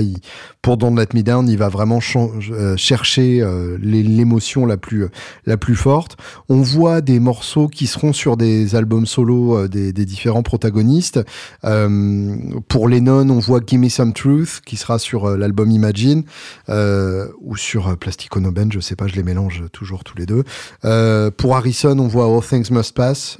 pour 0.63 0.77
Don't 0.77 0.95
Let 0.95 1.09
Me 1.13 1.21
Down, 1.21 1.47
il 1.47 1.59
va 1.59 1.69
vraiment 1.69 1.99
chercher 1.99 3.47
l'émotion 3.79 4.65
la 4.65 4.77
plus 4.77 5.05
la 5.45 5.57
plus 5.57 5.75
forte. 5.75 6.17
On 6.49 6.63
voit 6.63 7.01
des 7.01 7.19
morceaux 7.19 7.67
qui 7.67 7.85
seront 7.85 8.13
sur 8.13 8.35
des 8.35 8.73
albums 8.73 9.05
solo 9.05 9.67
des, 9.67 9.93
différents 9.93 10.41
protagonistes. 10.41 11.19
Pour 11.61 12.89
Lennon, 12.89 13.29
on 13.29 13.37
voit 13.37 13.59
Gimme 13.63 13.89
Some 13.89 14.13
Truth 14.13 14.61
qui 14.65 14.75
sera 14.75 14.97
sur 14.97 15.37
l'album 15.45 15.69
Imagine 15.69 16.23
euh, 16.69 17.27
ou 17.39 17.55
sur 17.55 17.89
euh, 17.89 17.95
Plastic 17.95 18.35
Ono 18.35 18.51
Band, 18.51 18.69
je 18.71 18.79
sais 18.79 18.95
pas, 18.95 19.07
je 19.07 19.15
les 19.15 19.23
mélange 19.23 19.63
toujours 19.71 20.03
tous 20.03 20.17
les 20.17 20.25
deux. 20.25 20.43
Euh, 20.83 21.29
pour 21.29 21.55
Harrison, 21.55 21.97
on 21.99 22.07
voit 22.07 22.25
All 22.25 22.41
Things 22.41 22.71
Must 22.71 22.93
Pass, 22.93 23.37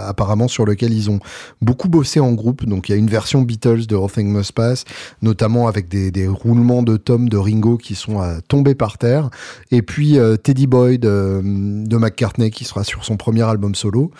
apparemment 0.00 0.48
sur 0.48 0.64
lequel 0.64 0.92
ils 0.92 1.10
ont 1.10 1.18
beaucoup 1.60 1.88
bossé 1.88 2.20
en 2.20 2.32
groupe. 2.32 2.64
Donc 2.64 2.88
il 2.88 2.92
y 2.92 2.94
a 2.94 2.98
une 2.98 3.08
version 3.08 3.42
Beatles 3.42 3.86
de 3.86 3.96
All 3.96 4.10
Things 4.10 4.30
Must 4.30 4.52
Pass, 4.52 4.84
notamment 5.22 5.66
avec 5.66 5.88
des, 5.88 6.28
roulements 6.28 6.82
de 6.82 6.96
tomes 6.96 7.28
de 7.28 7.36
Ringo 7.36 7.76
qui 7.78 7.94
sont 7.94 8.20
à 8.20 8.40
tomber 8.40 8.74
par 8.74 8.98
terre. 8.98 9.30
Et 9.70 9.82
puis 9.82 10.18
Teddy 10.42 10.66
Boyd 10.66 11.00
de 11.00 11.96
McCartney 11.96 12.50
qui 12.50 12.64
sera 12.64 12.84
sur 12.84 13.04
son 13.04 13.16
premier 13.16 13.42
album 13.42 13.74
solo. 13.74 14.10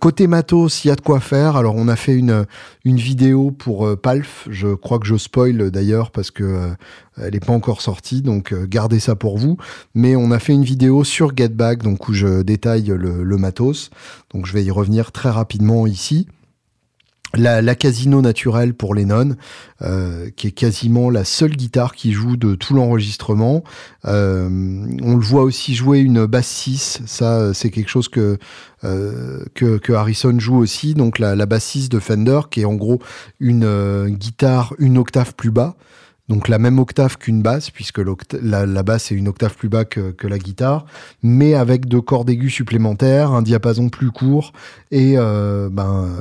Côté 0.00 0.26
matos, 0.26 0.84
il 0.84 0.88
y 0.88 0.90
a 0.90 0.96
de 0.96 1.00
quoi 1.00 1.20
faire. 1.20 1.56
Alors 1.56 1.74
on 1.76 1.88
a 1.88 1.96
fait 1.96 2.14
une, 2.14 2.46
une 2.84 2.96
vidéo 2.96 3.50
pour 3.50 3.96
Palf. 3.98 4.46
Je 4.50 4.74
crois 4.74 4.98
que 4.98 5.06
je 5.06 5.16
spoil 5.16 5.70
d'ailleurs 5.70 6.10
parce 6.10 6.30
que 6.30 6.61
elle 7.18 7.34
n'est 7.34 7.40
pas 7.40 7.52
encore 7.52 7.82
sortie, 7.82 8.22
donc 8.22 8.52
euh, 8.52 8.66
gardez 8.66 9.00
ça 9.00 9.14
pour 9.14 9.38
vous. 9.38 9.56
Mais 9.94 10.16
on 10.16 10.30
a 10.30 10.38
fait 10.38 10.52
une 10.52 10.64
vidéo 10.64 11.04
sur 11.04 11.36
Get 11.36 11.50
Back, 11.50 11.82
donc 11.82 12.08
où 12.08 12.14
je 12.14 12.42
détaille 12.42 12.92
le, 12.96 13.36
matos. 13.36 13.90
Donc 14.32 14.46
je 14.46 14.52
vais 14.52 14.64
y 14.64 14.70
revenir 14.70 15.12
très 15.12 15.30
rapidement 15.30 15.86
ici. 15.86 16.26
La, 17.34 17.74
casino 17.74 18.20
naturelle 18.20 18.74
pour 18.74 18.94
Lennon, 18.94 19.36
euh, 19.80 20.28
qui 20.36 20.48
est 20.48 20.52
quasiment 20.52 21.08
la 21.08 21.24
seule 21.24 21.56
guitare 21.56 21.94
qui 21.94 22.12
joue 22.12 22.36
de 22.36 22.54
tout 22.54 22.74
l'enregistrement. 22.74 23.64
Euh, 24.04 24.50
on 25.02 25.16
le 25.16 25.22
voit 25.22 25.42
aussi 25.42 25.74
jouer 25.74 26.00
une 26.00 26.26
basse 26.26 26.48
6, 26.48 27.00
ça 27.06 27.38
euh, 27.38 27.52
c'est 27.54 27.70
quelque 27.70 27.88
chose 27.88 28.10
que, 28.10 28.36
euh, 28.84 29.44
Harrison 29.88 30.38
joue 30.38 30.58
aussi, 30.58 30.92
donc 30.92 31.18
la, 31.18 31.34
la 31.34 31.46
basse 31.46 31.64
6 31.64 31.88
de 31.88 32.00
Fender, 32.00 32.40
qui 32.50 32.60
est 32.60 32.64
en 32.66 32.74
gros 32.74 33.00
une 33.40 33.64
euh, 33.64 34.10
guitare 34.10 34.74
une 34.78 34.98
octave 34.98 35.34
plus 35.34 35.50
bas. 35.50 35.74
Donc 36.28 36.48
la 36.48 36.58
même 36.58 36.78
octave 36.78 37.18
qu'une 37.18 37.42
basse, 37.42 37.70
puisque 37.70 38.00
la, 38.40 38.82
basse 38.82 39.12
est 39.12 39.14
une 39.14 39.28
octave 39.28 39.54
plus 39.56 39.68
bas 39.68 39.84
que, 39.84 40.26
la 40.26 40.38
guitare, 40.38 40.86
mais 41.22 41.54
avec 41.54 41.86
deux 41.86 42.00
cordes 42.00 42.30
aiguës 42.30 42.52
supplémentaires, 42.52 43.32
un 43.32 43.42
diapason 43.42 43.88
plus 43.88 44.10
court 44.10 44.52
et 44.90 45.14
euh, 45.16 45.68
ben 45.70 46.18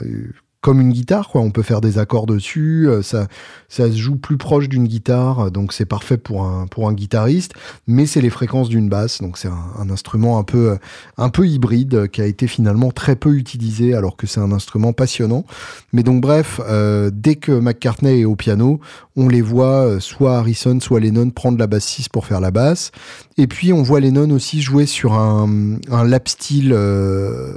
comme 0.61 0.79
une 0.79 0.91
guitare, 0.91 1.29
quoi. 1.29 1.41
On 1.41 1.51
peut 1.51 1.63
faire 1.63 1.81
des 1.81 1.97
accords 1.97 2.27
dessus. 2.27 2.87
euh, 2.87 3.01
ça, 3.01 3.27
ça 3.67 3.87
se 3.89 3.95
joue 3.97 4.15
plus 4.15 4.37
proche 4.37 4.69
d'une 4.69 4.87
guitare, 4.87 5.51
donc 5.51 5.73
c'est 5.73 5.85
parfait 5.85 6.17
pour 6.17 6.43
un 6.43 6.67
pour 6.67 6.87
un 6.87 6.93
guitariste. 6.93 7.53
Mais 7.87 8.05
c'est 8.05 8.21
les 8.21 8.29
fréquences 8.29 8.69
d'une 8.69 8.89
basse, 8.89 9.21
donc 9.21 9.37
c'est 9.37 9.47
un, 9.47 9.65
un 9.79 9.89
instrument 9.89 10.37
un 10.37 10.43
peu 10.43 10.77
un 11.17 11.29
peu 11.29 11.47
hybride 11.47 11.95
euh, 11.95 12.07
qui 12.07 12.21
a 12.21 12.25
été 12.25 12.47
finalement 12.47 12.91
très 12.91 13.15
peu 13.15 13.33
utilisé, 13.35 13.93
alors 13.93 14.15
que 14.17 14.27
c'est 14.27 14.39
un 14.39 14.51
instrument 14.51 14.93
passionnant. 14.93 15.45
Mais 15.93 16.03
donc 16.03 16.21
bref, 16.21 16.61
euh, 16.67 17.09
dès 17.13 17.35
que 17.35 17.51
McCartney 17.51 18.21
est 18.21 18.25
au 18.25 18.35
piano, 18.35 18.79
on 19.15 19.27
les 19.27 19.41
voit 19.41 19.85
euh, 19.85 19.99
soit 19.99 20.37
Harrison, 20.37 20.79
soit 20.79 20.99
Lennon 20.99 21.29
prendre 21.31 21.57
la 21.57 21.67
basse 21.67 21.85
6 21.85 22.09
pour 22.09 22.25
faire 22.25 22.39
la 22.39 22.51
basse. 22.51 22.91
Et 23.37 23.47
puis 23.47 23.73
on 23.73 23.81
voit 23.83 23.99
Lennon 23.99 24.29
aussi 24.31 24.61
jouer 24.61 24.85
sur 24.85 25.13
un, 25.13 25.77
un 25.89 26.03
lap 26.03 26.29
steel 26.29 26.71
euh, 26.73 27.53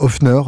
Hoffner, 0.00 0.40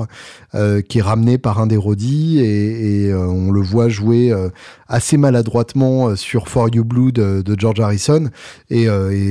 euh, 0.54 0.82
qui 0.82 0.98
est 0.98 1.02
ramené 1.02 1.38
par 1.38 1.60
un 1.60 1.68
des 1.68 1.76
Roddy 1.76 2.40
et, 2.40 3.10
euh, 3.12 3.26
on 3.26 3.52
le 3.52 3.60
voit 3.60 3.88
jouer 3.88 4.32
euh, 4.32 4.48
assez 4.88 5.16
maladroitement 5.16 6.14
sur 6.16 6.48
For 6.48 6.68
You 6.74 6.84
Blue 6.84 7.12
de, 7.12 7.42
George 7.56 7.80
Harrison 7.80 8.30
et, 8.70 8.86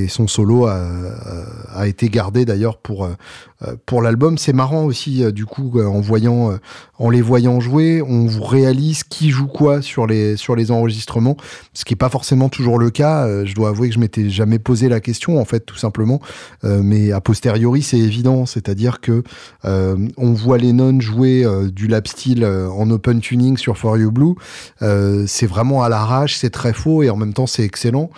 son 0.07 0.27
solo 0.27 0.65
a, 0.65 1.87
été 1.87 2.09
gardé 2.09 2.45
d'ailleurs 2.45 2.77
pour 2.77 3.07
pour 3.85 4.01
l'album. 4.01 4.37
C'est 4.37 4.53
marrant 4.53 4.83
aussi 4.85 5.31
du 5.31 5.45
coup 5.45 5.79
en 5.81 6.01
voyant 6.01 6.57
en 6.97 7.09
les 7.09 7.21
voyant 7.21 7.59
jouer, 7.59 8.01
on 8.01 8.27
réalise 8.27 9.03
qui 9.03 9.29
joue 9.29 9.47
quoi 9.47 9.81
sur 9.81 10.07
les 10.07 10.37
sur 10.37 10.55
les 10.55 10.71
enregistrements, 10.71 11.37
ce 11.73 11.85
qui 11.85 11.93
est 11.93 11.97
pas 11.97 12.09
forcément 12.09 12.49
toujours 12.49 12.79
le 12.79 12.89
cas. 12.89 13.45
je 13.45 13.53
dois 13.53 13.69
avouer 13.69 13.89
que 13.89 13.95
je 13.95 13.99
m'étais 13.99 14.29
jamais 14.29 14.59
posé 14.59 14.89
la 14.89 14.99
question 14.99 15.39
en 15.39 15.45
fait 15.45 15.61
tout 15.61 15.77
simplement, 15.77 16.19
mais 16.63 17.11
a 17.11 17.21
posteriori 17.21 17.81
c'est 17.81 17.99
évident, 17.99 18.45
c'est-à-dire 18.45 18.99
que 18.99 19.23
on 19.63 20.33
voit 20.33 20.57
Lennon 20.57 20.99
jouer 20.99 21.43
euh, 21.45 21.69
du 21.69 21.87
lap 21.87 22.07
steel 22.07 22.43
euh, 22.43 22.69
en 22.69 22.89
open 22.89 23.19
tuning 23.19 23.57
sur 23.57 23.77
For 23.77 23.97
You 23.97 24.11
Blue. 24.11 24.35
Euh, 24.81 25.25
vraiment 25.45 25.83
à 25.83 25.89
l'arrache, 25.89 26.35
c'est 26.35 26.49
très 26.49 26.73
faux 26.73 27.03
et 27.03 27.09
en 27.09 27.15
même 27.15 27.33
temps 27.33 27.47
c'est 27.47 27.63
excellent. 27.63 28.09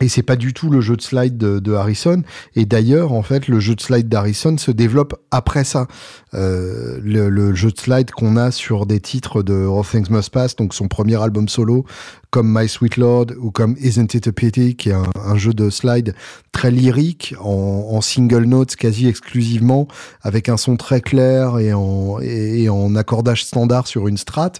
Et 0.00 0.08
c'est 0.08 0.22
pas 0.22 0.36
du 0.36 0.54
tout 0.54 0.70
le 0.70 0.80
jeu 0.80 0.96
de 0.96 1.02
slide 1.02 1.36
de, 1.36 1.72
Harrison. 1.74 2.22
Et 2.56 2.64
d'ailleurs, 2.64 3.12
en 3.12 3.22
fait, 3.22 3.46
le 3.46 3.60
jeu 3.60 3.74
de 3.74 3.80
slide 3.80 4.08
d'Harrison 4.08 4.56
se 4.56 4.70
développe 4.70 5.14
après 5.30 5.64
ça. 5.64 5.86
Euh, 6.34 6.98
le, 7.02 7.54
jeu 7.54 7.70
de 7.70 7.78
slide 7.78 8.10
qu'on 8.10 8.36
a 8.36 8.50
sur 8.50 8.86
des 8.86 9.00
titres 9.00 9.42
de 9.42 9.68
All 9.68 9.84
Things 9.84 10.10
Must 10.10 10.30
Pass, 10.30 10.56
donc 10.56 10.72
son 10.72 10.88
premier 10.88 11.22
album 11.22 11.46
solo, 11.46 11.84
comme 12.30 12.50
My 12.58 12.66
Sweet 12.66 12.96
Lord 12.96 13.26
ou 13.38 13.50
comme 13.50 13.76
Isn't 13.78 14.14
It 14.14 14.26
a 14.26 14.32
Pity, 14.32 14.76
qui 14.76 14.88
est 14.88 14.94
un, 14.94 15.36
jeu 15.36 15.52
de 15.52 15.68
slide 15.68 16.14
très 16.52 16.70
lyrique, 16.70 17.34
en, 17.38 18.00
single 18.00 18.44
notes 18.44 18.76
quasi 18.76 19.06
exclusivement, 19.06 19.86
avec 20.22 20.48
un 20.48 20.56
son 20.56 20.76
très 20.76 21.02
clair 21.02 21.58
et 21.58 21.72
en, 21.74 22.96
accordage 22.96 23.44
standard 23.44 23.86
sur 23.86 24.08
une 24.08 24.16
strat. 24.16 24.52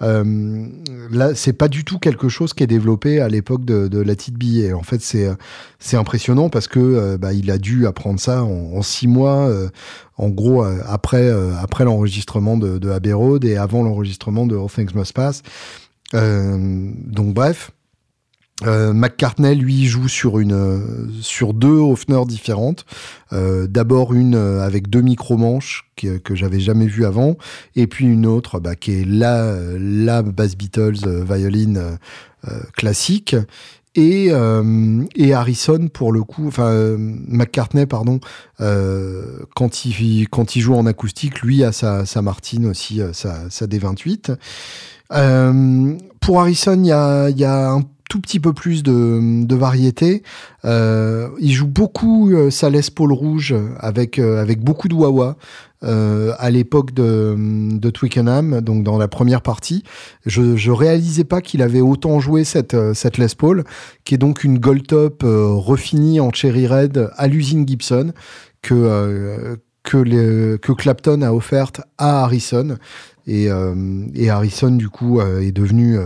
Euh, 0.00 0.66
là, 1.10 1.34
c'est 1.34 1.52
pas 1.52 1.68
du 1.68 1.84
tout 1.84 1.98
quelque 1.98 2.30
chose 2.30 2.54
qui 2.54 2.64
est 2.64 2.68
développé 2.68 3.20
à 3.20 3.28
l'époque 3.28 3.66
de, 3.66 3.88
de 3.88 4.00
la 4.00 4.14
petite 4.14 4.38
billet. 4.38 4.72
En 4.78 4.82
fait, 4.82 5.02
c'est 5.02 5.28
c'est 5.78 5.96
impressionnant 5.96 6.48
parce 6.48 6.68
que 6.68 6.78
euh, 6.78 7.18
bah, 7.18 7.32
il 7.32 7.50
a 7.50 7.58
dû 7.58 7.86
apprendre 7.86 8.20
ça 8.20 8.42
en, 8.44 8.82
six 8.82 9.06
mois. 9.06 9.48
Euh, 9.48 9.68
en 10.16 10.28
gros, 10.28 10.64
euh, 10.64 10.78
après 10.86 11.30
après 11.60 11.84
l'enregistrement 11.84 12.56
de, 12.56 12.78
de 12.78 12.90
Abbey 12.90 13.12
Road 13.12 13.44
et 13.44 13.56
avant 13.56 13.82
l'enregistrement 13.82 14.46
de 14.46 14.56
All 14.56 14.68
Things 14.68 14.94
Must 14.94 15.12
Pass. 15.12 15.42
donc 16.12 17.34
bref, 17.34 17.70
McCartney, 18.64 19.54
lui, 19.54 19.86
joue 19.86 20.08
sur 20.08 20.40
une 20.40 21.12
sur 21.22 21.54
deux 21.54 21.78
Hofner 21.78 22.24
différentes. 22.26 22.84
D'abord 23.30 24.14
une 24.14 24.34
avec 24.34 24.90
deux 24.90 25.02
micro-manches 25.02 25.88
que, 25.96 26.18
que 26.18 26.34
j'avais 26.34 26.58
jamais 26.58 26.86
vu 26.86 27.04
avant, 27.04 27.36
et 27.76 27.86
puis 27.86 28.06
une 28.06 28.26
autre 28.26 28.58
bah, 28.58 28.74
qui 28.74 29.00
est 29.00 29.04
la 29.04 29.56
la 29.78 30.22
bass 30.22 30.56
Beatles 30.56 31.24
violin 31.24 31.98
classique. 32.76 33.36
Et, 33.94 34.28
euh, 34.30 35.04
et 35.16 35.32
Harrison 35.32 35.88
pour 35.88 36.12
le 36.12 36.22
coup, 36.22 36.46
enfin 36.46 36.66
euh, 36.66 36.96
McCartney 36.98 37.86
pardon, 37.86 38.20
euh, 38.60 39.40
quand 39.56 39.84
il 39.84 40.28
quand 40.28 40.56
il 40.56 40.60
joue 40.60 40.74
en 40.74 40.86
acoustique, 40.86 41.40
lui 41.40 41.64
a 41.64 41.72
sa, 41.72 42.06
sa 42.06 42.22
Martine 42.22 42.66
aussi, 42.66 43.00
sa, 43.12 43.50
sa 43.50 43.66
D28. 43.66 44.36
pour 46.20 46.40
Harrison, 46.40 46.78
il 46.78 46.86
y 46.86 46.92
a, 46.92 47.30
y 47.30 47.44
a 47.44 47.70
un 47.70 47.82
tout 48.08 48.20
petit 48.20 48.40
peu 48.40 48.52
plus 48.52 48.82
de, 48.82 49.54
variété. 49.54 50.22
Euh, 50.64 51.28
il 51.38 51.52
joue 51.52 51.66
beaucoup 51.66 52.30
euh, 52.30 52.50
sa 52.50 52.70
Les 52.70 52.80
Paul 52.94 53.12
rouge 53.12 53.54
avec, 53.78 54.18
avec 54.18 54.60
beaucoup 54.60 54.88
de 54.88 54.94
wah-wah. 54.94 55.36
Euh, 55.84 56.32
à 56.38 56.50
l'époque 56.50 56.92
de, 56.92 57.90
Twickenham, 57.90 58.60
donc 58.60 58.82
dans 58.82 58.98
la 58.98 59.06
première 59.06 59.42
partie. 59.42 59.84
Je, 60.26 60.56
je 60.56 60.72
réalisais 60.72 61.22
pas 61.22 61.40
qu'il 61.40 61.62
avait 61.62 61.80
autant 61.80 62.18
joué 62.18 62.42
cette, 62.42 62.74
euh, 62.74 62.94
cette 62.94 63.16
Les 63.16 63.28
Paul, 63.36 63.62
qui 64.02 64.16
est 64.16 64.18
donc 64.18 64.42
une 64.42 64.58
Gold 64.58 64.88
Top 64.88 65.22
euh, 65.22 65.46
refinie 65.46 66.18
en 66.18 66.32
Cherry 66.32 66.66
Red 66.66 67.10
à 67.16 67.28
l'usine 67.28 67.66
Gibson, 67.66 68.12
que, 68.60 69.56
que 69.84 70.72
Clapton 70.72 71.22
a 71.22 71.32
offerte 71.32 71.80
à 71.96 72.24
Harrison. 72.24 72.76
Et, 73.28 73.48
et, 74.14 74.30
Harrison 74.30 74.70
du 74.70 74.88
coup 74.88 75.20
est 75.20 75.52
devenu 75.52 75.98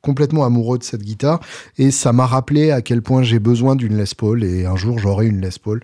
complètement 0.00 0.44
amoureux 0.44 0.78
de 0.78 0.82
cette 0.82 1.02
guitare. 1.02 1.40
Et 1.78 1.90
ça 1.90 2.12
m'a 2.12 2.26
rappelé 2.26 2.70
à 2.70 2.80
quel 2.82 3.02
point 3.02 3.22
j'ai 3.22 3.38
besoin 3.38 3.76
d'une 3.76 3.96
Les 3.96 4.14
Paul. 4.16 4.42
Et 4.42 4.64
un 4.66 4.76
jour 4.76 4.98
j'aurai 4.98 5.26
une 5.26 5.40
Les 5.40 5.50
Paul. 5.62 5.82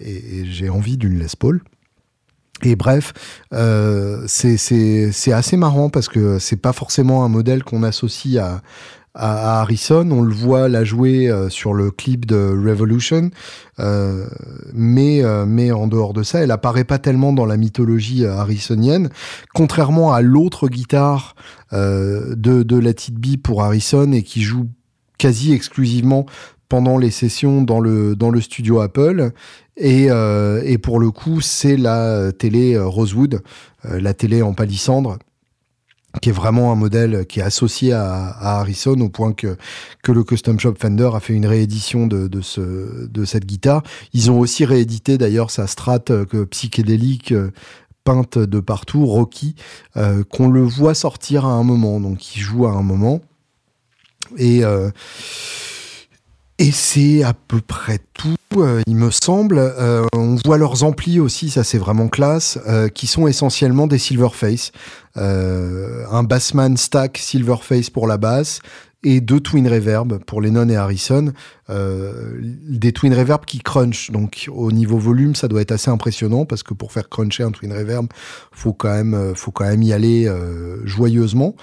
Et, 0.00 0.44
j'ai 0.46 0.68
envie 0.68 0.96
d'une 0.96 1.18
Les 1.18 1.28
Paul. 1.38 1.62
Et 2.62 2.76
bref, 2.76 3.12
euh, 3.52 4.24
c'est 4.26 5.32
assez 5.32 5.56
marrant 5.56 5.90
parce 5.90 6.08
que 6.08 6.38
c'est 6.38 6.56
pas 6.56 6.72
forcément 6.72 7.24
un 7.24 7.28
modèle 7.28 7.64
qu'on 7.64 7.82
associe 7.82 8.42
à, 8.42 8.62
à, 9.14 9.60
Harrison. 9.60 10.08
On 10.10 10.22
le 10.22 10.32
voit 10.32 10.68
la 10.68 10.84
jouer 10.84 11.28
euh, 11.28 11.48
sur 11.48 11.72
le 11.72 11.90
clip 11.90 12.26
de 12.26 12.36
Revolution, 12.36 13.30
euh, 13.80 14.26
mais, 14.72 15.24
euh, 15.24 15.44
mais 15.46 15.72
en 15.72 15.86
dehors 15.86 16.12
de 16.12 16.22
ça, 16.22 16.40
elle 16.40 16.50
apparaît 16.50 16.84
pas 16.84 16.98
tellement 16.98 17.32
dans 17.32 17.46
la 17.46 17.56
mythologie 17.56 18.24
euh, 18.24 18.36
harrisonienne. 18.36 19.10
Contrairement 19.54 20.12
à 20.12 20.22
l'autre 20.22 20.68
guitare 20.68 21.34
de, 21.72 22.34
de 22.36 22.78
la 22.78 22.94
T.B. 22.94 23.36
pour 23.42 23.64
Harrison 23.64 24.12
et 24.12 24.22
qui 24.22 24.42
joue 24.42 24.68
quasi 25.18 25.52
exclusivement 25.52 26.24
pendant 26.68 26.98
les 26.98 27.10
sessions 27.10 27.62
dans 27.62 27.80
le, 27.80 28.16
dans 28.16 28.30
le 28.30 28.40
studio 28.40 28.80
Apple. 28.80 29.32
Et, 29.76 30.06
euh, 30.10 30.62
et 30.64 30.78
pour 30.78 31.00
le 31.00 31.10
coup, 31.10 31.40
c'est 31.40 31.76
la 31.76 32.32
télé 32.32 32.74
euh, 32.74 32.86
Rosewood, 32.86 33.42
euh, 33.86 34.00
la 34.00 34.14
télé 34.14 34.42
en 34.42 34.54
palissandre, 34.54 35.18
qui 36.22 36.28
est 36.30 36.32
vraiment 36.32 36.72
un 36.72 36.74
modèle 36.74 37.26
qui 37.26 37.40
est 37.40 37.42
associé 37.42 37.92
à, 37.92 38.26
à, 38.26 38.60
Harrison 38.60 38.98
au 39.00 39.08
point 39.08 39.32
que, 39.32 39.56
que 40.02 40.12
le 40.12 40.24
Custom 40.24 40.58
Shop 40.58 40.74
Fender 40.78 41.10
a 41.14 41.20
fait 41.20 41.34
une 41.34 41.46
réédition 41.46 42.06
de, 42.06 42.28
de, 42.28 42.40
ce, 42.40 43.06
de 43.06 43.24
cette 43.24 43.46
guitare. 43.46 43.82
Ils 44.12 44.30
ont 44.30 44.38
aussi 44.38 44.64
réédité 44.64 45.18
d'ailleurs 45.18 45.50
sa 45.50 45.66
strat 45.66 45.98
que 46.00 46.44
psychédélique 46.44 47.34
peinte 48.04 48.38
de 48.38 48.60
partout, 48.60 49.06
Rocky, 49.06 49.54
qu'on 49.94 50.48
le 50.48 50.62
voit 50.62 50.94
sortir 50.94 51.46
à 51.46 51.52
un 51.52 51.62
moment, 51.62 52.00
donc 52.00 52.36
il 52.36 52.40
joue 52.40 52.66
à 52.66 52.70
un 52.70 52.82
moment. 52.82 53.20
Et 54.36 54.62
et 56.58 56.70
c'est 56.70 57.24
à 57.24 57.34
peu 57.34 57.60
près 57.60 57.98
tout, 58.14 58.36
euh, 58.56 58.80
il 58.86 58.94
me 58.94 59.10
semble. 59.10 59.58
Euh, 59.58 60.04
on 60.14 60.36
voit 60.44 60.56
leurs 60.56 60.84
amplis 60.84 61.18
aussi, 61.18 61.50
ça 61.50 61.64
c'est 61.64 61.78
vraiment 61.78 62.08
classe, 62.08 62.58
euh, 62.68 62.88
qui 62.88 63.06
sont 63.06 63.26
essentiellement 63.26 63.86
des 63.86 63.98
Silverface. 63.98 64.72
un 65.16 66.22
Bassman 66.22 66.76
stack 66.76 67.18
Silverface 67.18 67.90
pour 67.90 68.06
la 68.06 68.18
basse 68.18 68.60
et 69.02 69.20
deux 69.20 69.40
Twin 69.40 69.68
Reverb 69.68 70.18
pour 70.24 70.40
Lennon 70.40 70.68
et 70.68 70.76
Harrison. 70.76 71.32
Des 71.68 72.92
Twin 72.92 73.14
Reverb 73.14 73.44
qui 73.46 73.60
crunch, 73.60 74.10
donc 74.10 74.48
au 74.52 74.70
niveau 74.70 74.98
volume, 74.98 75.34
ça 75.34 75.48
doit 75.48 75.62
être 75.62 75.72
assez 75.72 75.90
impressionnant 75.90 76.44
parce 76.44 76.62
que 76.62 76.74
pour 76.74 76.92
faire 76.92 77.08
cruncher 77.08 77.42
un 77.42 77.50
Twin 77.50 77.72
Reverb, 77.72 78.06
faut 78.52 78.72
quand 78.72 78.92
même, 78.92 79.34
faut 79.34 79.50
quand 79.50 79.64
même 79.64 79.82
y 79.82 79.92
aller 79.92 80.30
joyeusement. 80.84 81.54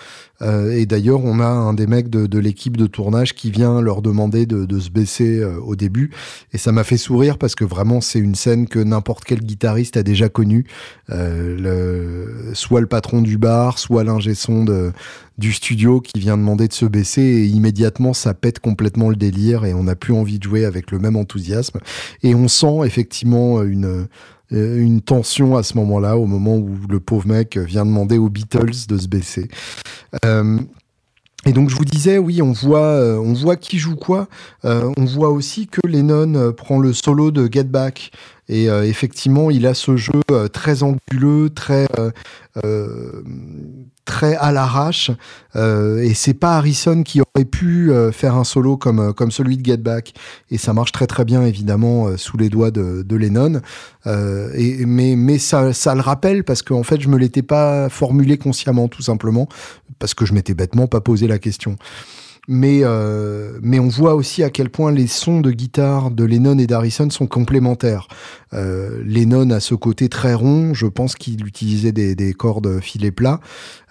Euh, 0.41 0.71
et 0.71 0.85
d'ailleurs, 0.85 1.23
on 1.23 1.39
a 1.39 1.45
un 1.45 1.73
des 1.73 1.87
mecs 1.87 2.09
de, 2.09 2.39
l'équipe 2.39 2.77
de 2.77 2.87
tournage 2.87 3.33
qui 3.35 3.51
vient 3.51 3.81
leur 3.81 4.01
demander 4.01 4.45
de, 4.45 4.79
se 4.79 4.89
baisser 4.89 5.39
euh, 5.39 5.59
au 5.59 5.75
début. 5.75 6.11
Et 6.53 6.57
ça 6.57 6.71
m'a 6.71 6.83
fait 6.83 6.97
sourire 6.97 7.37
parce 7.37 7.55
que 7.55 7.63
vraiment, 7.63 8.01
c'est 8.01 8.19
une 8.19 8.35
scène 8.35 8.67
que 8.67 8.79
n'importe 8.79 9.23
quel 9.23 9.39
guitariste 9.39 9.97
a 9.97 10.03
déjà 10.03 10.29
connue. 10.29 10.65
Euh, 11.09 12.51
soit 12.53 12.81
le 12.81 12.87
patron 12.87 13.21
du 13.21 13.37
bar, 13.37 13.77
soit 13.77 14.03
l'ingé 14.03 14.33
son 14.33 14.65
du 15.37 15.53
studio 15.53 16.01
qui 16.01 16.19
vient 16.19 16.37
demander 16.37 16.67
de 16.67 16.73
se 16.73 16.85
baisser 16.85 17.21
et 17.21 17.45
immédiatement 17.45 18.13
ça 18.13 18.33
pète 18.33 18.59
complètement 18.59 19.09
le 19.09 19.15
délire 19.15 19.65
et 19.65 19.73
on 19.73 19.87
n'a 19.91 19.95
plus 19.95 20.13
envie 20.13 20.39
de 20.39 20.43
jouer 20.43 20.65
avec 20.65 20.91
le 20.91 20.99
même 20.99 21.15
enthousiasme. 21.15 21.79
Et 22.23 22.35
on 22.35 22.47
sent 22.47 22.85
effectivement 22.85 23.61
une 23.61 24.07
euh, 24.53 24.81
une 24.81 25.01
tension 25.01 25.55
à 25.55 25.63
ce 25.63 25.77
moment-là, 25.77 26.17
au 26.17 26.25
moment 26.25 26.57
où 26.57 26.77
le 26.89 26.99
pauvre 26.99 27.27
mec 27.27 27.57
vient 27.57 27.85
demander 27.85 28.17
aux 28.17 28.29
Beatles 28.29 28.87
de 28.87 28.97
se 28.97 29.07
baisser. 29.07 29.47
Euh, 30.25 30.59
et 31.45 31.53
donc 31.53 31.69
je 31.69 31.75
vous 31.75 31.85
disais, 31.85 32.17
oui, 32.17 32.41
on 32.41 32.51
voit, 32.51 32.79
euh, 32.79 33.17
on 33.17 33.33
voit 33.33 33.55
qui 33.55 33.79
joue 33.79 33.95
quoi. 33.95 34.27
on 34.63 35.05
voit 35.05 35.29
aussi 35.29 35.67
que 35.67 35.79
Lennon 35.87 36.51
prend 36.51 36.79
le 36.79 36.93
solo 36.93 37.31
de 37.31 37.47
Get 37.51 37.63
Back. 37.63 38.11
Et 38.49 38.65
effectivement, 38.65 39.49
il 39.49 39.65
a 39.65 39.73
ce 39.73 39.95
jeu 39.95 40.19
très 40.51 40.83
anguleux, 40.83 41.49
très 41.49 41.87
très 44.05 44.35
à 44.35 44.51
l'arrache. 44.51 45.11
Euh, 45.55 46.01
et 46.01 46.13
c'est 46.13 46.33
pas 46.33 46.57
Harrison 46.57 47.03
qui 47.03 47.21
aurait 47.21 47.45
pu 47.45 47.91
euh, 47.91 48.11
faire 48.11 48.35
un 48.35 48.43
solo 48.43 48.77
comme, 48.77 48.99
euh, 48.99 49.13
comme 49.13 49.31
celui 49.31 49.57
de 49.57 49.65
Get 49.65 49.77
Back. 49.77 50.13
Et 50.49 50.57
ça 50.57 50.73
marche 50.73 50.91
très 50.91 51.07
très 51.07 51.25
bien, 51.25 51.43
évidemment, 51.43 52.17
sous 52.17 52.37
les 52.37 52.49
doigts 52.49 52.71
de, 52.71 53.15
Lennon. 53.15 53.61
et, 54.05 54.85
mais 54.85 55.15
mais 55.15 55.37
ça, 55.37 55.71
le 55.71 56.01
rappelle 56.01 56.43
parce 56.43 56.61
qu'en 56.61 56.83
fait, 56.83 57.01
je 57.01 57.07
me 57.09 57.17
l'étais 57.17 57.41
pas 57.41 57.89
formulé 57.89 58.37
consciemment, 58.37 58.87
tout 58.87 59.01
simplement, 59.01 59.47
parce 59.99 60.13
que 60.13 60.25
je 60.25 60.33
m'étais 60.33 60.53
bêtement 60.53 60.87
pas 60.87 61.01
posé 61.01 61.27
la 61.27 61.39
question. 61.39 61.77
Mais 62.47 62.79
euh, 62.83 63.59
mais 63.61 63.79
on 63.79 63.87
voit 63.87 64.15
aussi 64.15 64.43
à 64.43 64.49
quel 64.49 64.69
point 64.69 64.91
les 64.91 65.07
sons 65.07 65.41
de 65.41 65.51
guitare 65.51 66.11
de 66.11 66.23
Lennon 66.23 66.57
et 66.57 66.67
d'Harrison 66.67 67.09
sont 67.09 67.27
complémentaires. 67.27 68.07
Euh, 68.53 69.01
Lennon 69.05 69.49
a 69.51 69.59
ce 69.59 69.75
côté 69.75 70.09
très 70.09 70.33
rond, 70.33 70.73
je 70.73 70.87
pense 70.87 71.15
qu'il 71.15 71.45
utilisait 71.45 71.91
des, 71.91 72.15
des 72.15 72.33
cordes 72.33 72.81
filets 72.81 73.11
plats, 73.11 73.39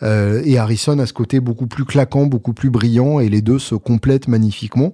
euh, 0.02 0.42
et 0.44 0.58
Harrison 0.58 0.98
a 0.98 1.06
ce 1.06 1.12
côté 1.12 1.40
beaucoup 1.40 1.66
plus 1.66 1.84
claquant, 1.84 2.26
beaucoup 2.26 2.52
plus 2.52 2.70
brillant, 2.70 3.20
et 3.20 3.28
les 3.28 3.40
deux 3.40 3.58
se 3.58 3.74
complètent 3.74 4.28
magnifiquement. 4.28 4.92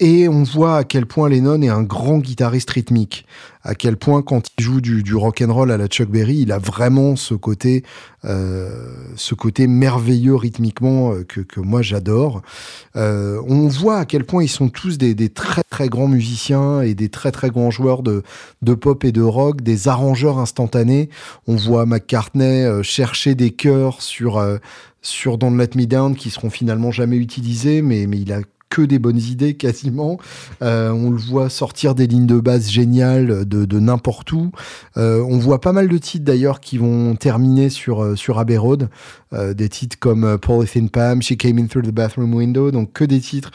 Et 0.00 0.28
on 0.28 0.44
voit 0.44 0.76
à 0.76 0.84
quel 0.84 1.06
point 1.06 1.28
Lennon 1.28 1.60
est 1.62 1.68
un 1.68 1.82
grand 1.82 2.18
guitariste 2.18 2.70
rythmique. 2.70 3.26
À 3.62 3.74
quel 3.74 3.96
point 3.96 4.22
quand 4.22 4.46
il 4.56 4.64
joue 4.64 4.80
du, 4.80 5.02
du 5.02 5.16
rock 5.16 5.42
and 5.42 5.52
roll 5.52 5.72
à 5.72 5.76
la 5.76 5.88
Chuck 5.88 6.08
Berry, 6.08 6.36
il 6.38 6.52
a 6.52 6.58
vraiment 6.58 7.16
ce 7.16 7.34
côté, 7.34 7.82
euh, 8.24 8.94
ce 9.16 9.34
côté 9.34 9.66
merveilleux 9.66 10.36
rythmiquement 10.36 11.12
euh, 11.12 11.24
que, 11.24 11.40
que 11.40 11.58
moi 11.58 11.82
j'adore. 11.82 12.42
Euh, 12.94 13.42
on 13.48 13.66
voit 13.66 13.98
à 13.98 14.04
quel 14.04 14.24
point 14.24 14.44
ils 14.44 14.48
sont 14.48 14.68
tous 14.68 14.98
des, 14.98 15.14
des, 15.14 15.28
très 15.28 15.64
très 15.68 15.88
grands 15.88 16.08
musiciens 16.08 16.80
et 16.80 16.94
des 16.94 17.08
très 17.08 17.32
très 17.32 17.50
grands 17.50 17.72
joueurs 17.72 18.02
de, 18.02 18.22
de 18.62 18.74
pop 18.74 19.02
et 19.04 19.12
de 19.12 19.22
rock, 19.22 19.62
des 19.62 19.88
arrangeurs 19.88 20.38
instantanés. 20.38 21.10
On 21.48 21.56
voit 21.56 21.84
McCartney 21.84 22.64
euh, 22.64 22.82
chercher 22.84 23.34
des 23.34 23.50
chœurs 23.50 24.00
sur 24.00 24.38
euh, 24.38 24.58
sur 25.02 25.38
Don't 25.38 25.58
Let 25.58 25.70
Me 25.74 25.86
Down 25.86 26.14
qui 26.14 26.30
seront 26.30 26.50
finalement 26.50 26.92
jamais 26.92 27.16
utilisés, 27.16 27.82
mais 27.82 28.06
mais 28.06 28.18
il 28.18 28.32
a 28.32 28.40
que 28.70 28.82
des 28.82 28.98
bonnes 28.98 29.18
idées 29.18 29.54
quasiment. 29.54 30.18
Euh, 30.62 30.90
on 30.90 31.10
le 31.10 31.16
voit 31.16 31.48
sortir 31.48 31.94
des 31.94 32.06
lignes 32.06 32.26
de 32.26 32.40
base 32.40 32.68
géniales 32.68 33.46
de, 33.46 33.78
n'importe 33.78 34.32
où. 34.32 34.50
Euh, 34.96 35.24
on 35.28 35.38
voit 35.38 35.60
pas 35.60 35.72
mal 35.72 35.88
de 35.88 35.98
titres 35.98 36.24
d'ailleurs 36.24 36.60
qui 36.60 36.78
vont 36.78 37.14
terminer 37.16 37.70
sur, 37.70 38.02
euh, 38.02 38.16
sur 38.16 38.38
Abbey 38.38 38.56
Road. 38.56 38.88
Des 39.30 39.68
titres 39.68 39.98
comme 39.98 40.38
Polythene 40.38 40.88
Pam, 40.88 41.20
She 41.20 41.36
Came 41.36 41.58
In 41.58 41.66
Through 41.66 41.82
the 41.82 41.90
Bathroom 41.90 42.32
Window. 42.34 42.70
Donc 42.70 42.94
que 42.94 43.04
des 43.04 43.20
titres 43.20 43.50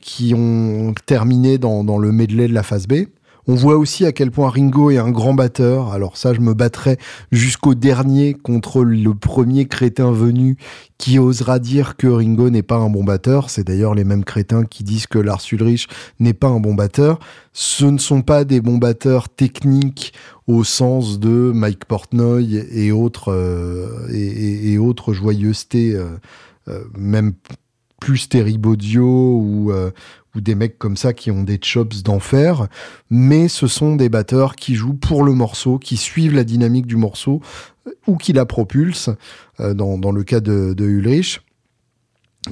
qui 0.00 0.34
ont 0.34 0.92
terminé 1.06 1.56
dans, 1.56 1.84
dans 1.84 1.98
le 1.98 2.10
medley 2.10 2.48
de 2.48 2.52
la 2.52 2.64
phase 2.64 2.88
B. 2.88 3.04
On 3.46 3.54
voit 3.54 3.76
aussi 3.76 4.06
à 4.06 4.12
quel 4.12 4.30
point 4.30 4.48
Ringo 4.48 4.90
est 4.90 4.96
un 4.96 5.10
grand 5.10 5.34
batteur. 5.34 5.92
Alors 5.92 6.16
ça, 6.16 6.32
je 6.32 6.40
me 6.40 6.54
battrai 6.54 6.96
jusqu'au 7.30 7.74
dernier 7.74 8.32
contre 8.32 8.82
le 8.82 9.14
premier 9.14 9.66
crétin 9.66 10.12
venu 10.12 10.56
qui 10.96 11.18
osera 11.18 11.58
dire 11.58 11.96
que 11.96 12.06
Ringo 12.06 12.48
n'est 12.48 12.62
pas 12.62 12.76
un 12.76 12.88
bon 12.88 13.04
batteur. 13.04 13.50
C'est 13.50 13.64
d'ailleurs 13.64 13.94
les 13.94 14.04
mêmes 14.04 14.24
crétins 14.24 14.64
qui 14.64 14.82
disent 14.82 15.06
que 15.06 15.18
Lars 15.18 15.42
Ulrich 15.52 15.88
n'est 16.20 16.32
pas 16.32 16.48
un 16.48 16.60
bon 16.60 16.74
batteur. 16.74 17.18
Ce 17.52 17.84
ne 17.84 17.98
sont 17.98 18.22
pas 18.22 18.44
des 18.44 18.62
bons 18.62 18.78
batteurs 18.78 19.28
techniques 19.28 20.14
au 20.46 20.64
sens 20.64 21.18
de 21.20 21.52
Mike 21.54 21.84
Portnoy 21.84 22.64
et 22.70 22.92
autres, 22.92 23.32
euh, 23.32 24.08
et, 24.10 24.78
joyeusetés, 25.12 25.94
euh, 25.94 26.06
euh, 26.68 26.84
même 26.96 27.32
plus 28.00 28.28
Terribodio 28.28 29.04
ou, 29.06 29.72
ou 30.34 30.40
des 30.40 30.54
mecs 30.54 30.78
comme 30.78 30.96
ça 30.96 31.12
qui 31.12 31.30
ont 31.30 31.42
des 31.42 31.58
chops 31.60 32.02
d'enfer, 32.02 32.68
mais 33.10 33.48
ce 33.48 33.66
sont 33.66 33.96
des 33.96 34.08
batteurs 34.08 34.56
qui 34.56 34.74
jouent 34.74 34.94
pour 34.94 35.22
le 35.22 35.32
morceau, 35.32 35.78
qui 35.78 35.96
suivent 35.96 36.34
la 36.34 36.44
dynamique 36.44 36.86
du 36.86 36.96
morceau 36.96 37.40
ou 38.06 38.16
qui 38.16 38.32
la 38.32 38.46
propulsent, 38.46 39.10
euh, 39.60 39.74
dans, 39.74 39.98
dans, 39.98 40.12
le 40.12 40.24
cas 40.24 40.40
de, 40.40 40.74
de 40.74 40.84
Ulrich. 40.84 41.40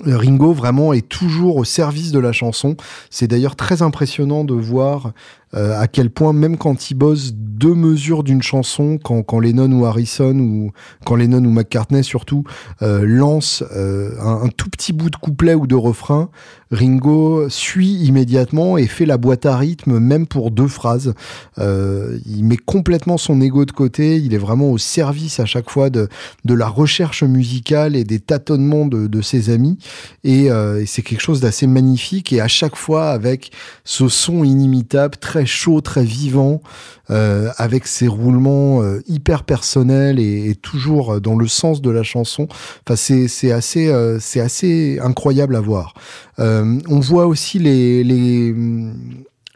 Ringo 0.05 0.53
vraiment 0.53 0.93
est 0.93 1.07
toujours 1.07 1.57
au 1.57 1.65
service 1.65 2.13
de 2.13 2.19
la 2.19 2.33
chanson. 2.33 2.77
C'est 3.11 3.27
d'ailleurs 3.27 3.57
très 3.57 3.83
impressionnant 3.83 4.45
de 4.45 4.55
voir 4.55 5.13
euh, 5.55 5.79
à 5.79 5.89
quel 5.89 6.11
point 6.11 6.33
même 6.33 6.57
quand 6.57 6.91
il 6.91 6.95
bosse 6.95 7.33
deux 7.63 7.75
mesures 7.75 8.25
d'une 8.25 8.43
chanson, 8.43 8.99
quand, 9.03 9.23
quand 9.23 9.39
Lennon 9.39 9.71
ou 9.71 9.87
Harrison 9.87 10.37
ou 10.37 10.73
quand 11.05 11.15
Lennon 11.15 11.45
ou 11.45 11.51
McCartney 11.51 12.03
surtout 12.03 12.45
euh, 12.83 13.05
lance 13.05 13.63
euh, 13.77 14.19
un, 14.21 14.45
un, 14.45 14.49
tout 14.49 14.69
petit 14.69 14.93
bout 14.93 15.11
de 15.11 15.17
couplet 15.17 15.55
ou 15.55 15.69
de 15.69 15.77
refrain, 15.77 16.31
Ringo 16.73 17.51
suit 17.51 17.93
immédiatement 17.93 18.79
et 18.79 18.87
fait 18.87 19.05
la 19.05 19.19
boîte 19.19 19.45
à 19.47 19.57
rythme 19.57 19.99
même 19.99 20.27
pour 20.27 20.51
deux 20.51 20.67
phrases. 20.67 21.15
Euh, 21.59 22.19
il 22.27 22.45
met 22.45 22.57
complètement 22.57 23.19
son 23.19 23.41
ego 23.43 23.67
de 23.67 23.73
côté. 23.73 24.17
Il 24.17 24.33
est 24.33 24.39
vraiment 24.39 24.71
au 24.71 24.79
service 24.79 25.39
à 25.39 25.45
chaque 25.45 25.71
fois 25.71 25.91
de, 25.91 26.09
de 26.47 26.55
la 26.55 26.67
recherche 26.67 27.23
musicale 27.23 27.95
et 27.95 28.05
des 28.05 28.21
tâtonnements 28.21 28.87
de, 28.87 29.07
de 29.07 29.21
ses 29.21 29.51
amis. 29.51 29.79
Et, 30.25 30.51
euh, 30.51 30.81
et 30.81 30.87
c'est 30.87 31.03
quelque 31.03 31.21
chose 31.21 31.41
d'assez 31.41 31.67
magnifique. 31.67 32.33
Et 32.33 32.41
à 32.41 32.49
chaque 32.49 32.77
fois 32.77 33.11
avec 33.11 33.53
ce 33.85 34.09
son 34.09 34.43
inimitable, 34.43 35.17
très 35.19 35.42
chaud, 35.47 35.81
très 35.81 36.05
vivant, 36.05 36.63
euh, 37.11 37.51
avec 37.57 37.87
ses 37.87 38.09
roulements 38.09 38.83
euh, 38.83 39.01
hyper 39.07 39.45
personnels 39.45 40.19
et, 40.19 40.55
toujours 40.55 41.21
dans 41.21 41.37
le 41.37 41.49
sens 41.49 41.83
de 41.83 41.91
la 41.91 42.03
chanson. 42.03 42.47
Enfin, 42.87 42.97
c'est 42.97 43.53
assez 43.53 43.89
euh, 43.89 44.19
c'est 44.21 44.41
assez 44.41 44.99
incroyable 45.03 45.57
à 45.57 45.61
voir. 45.61 45.95
Euh, 46.39 46.79
on 46.89 47.01
voit 47.01 47.27
aussi 47.27 47.59
les 47.59 48.05
les 48.05 48.55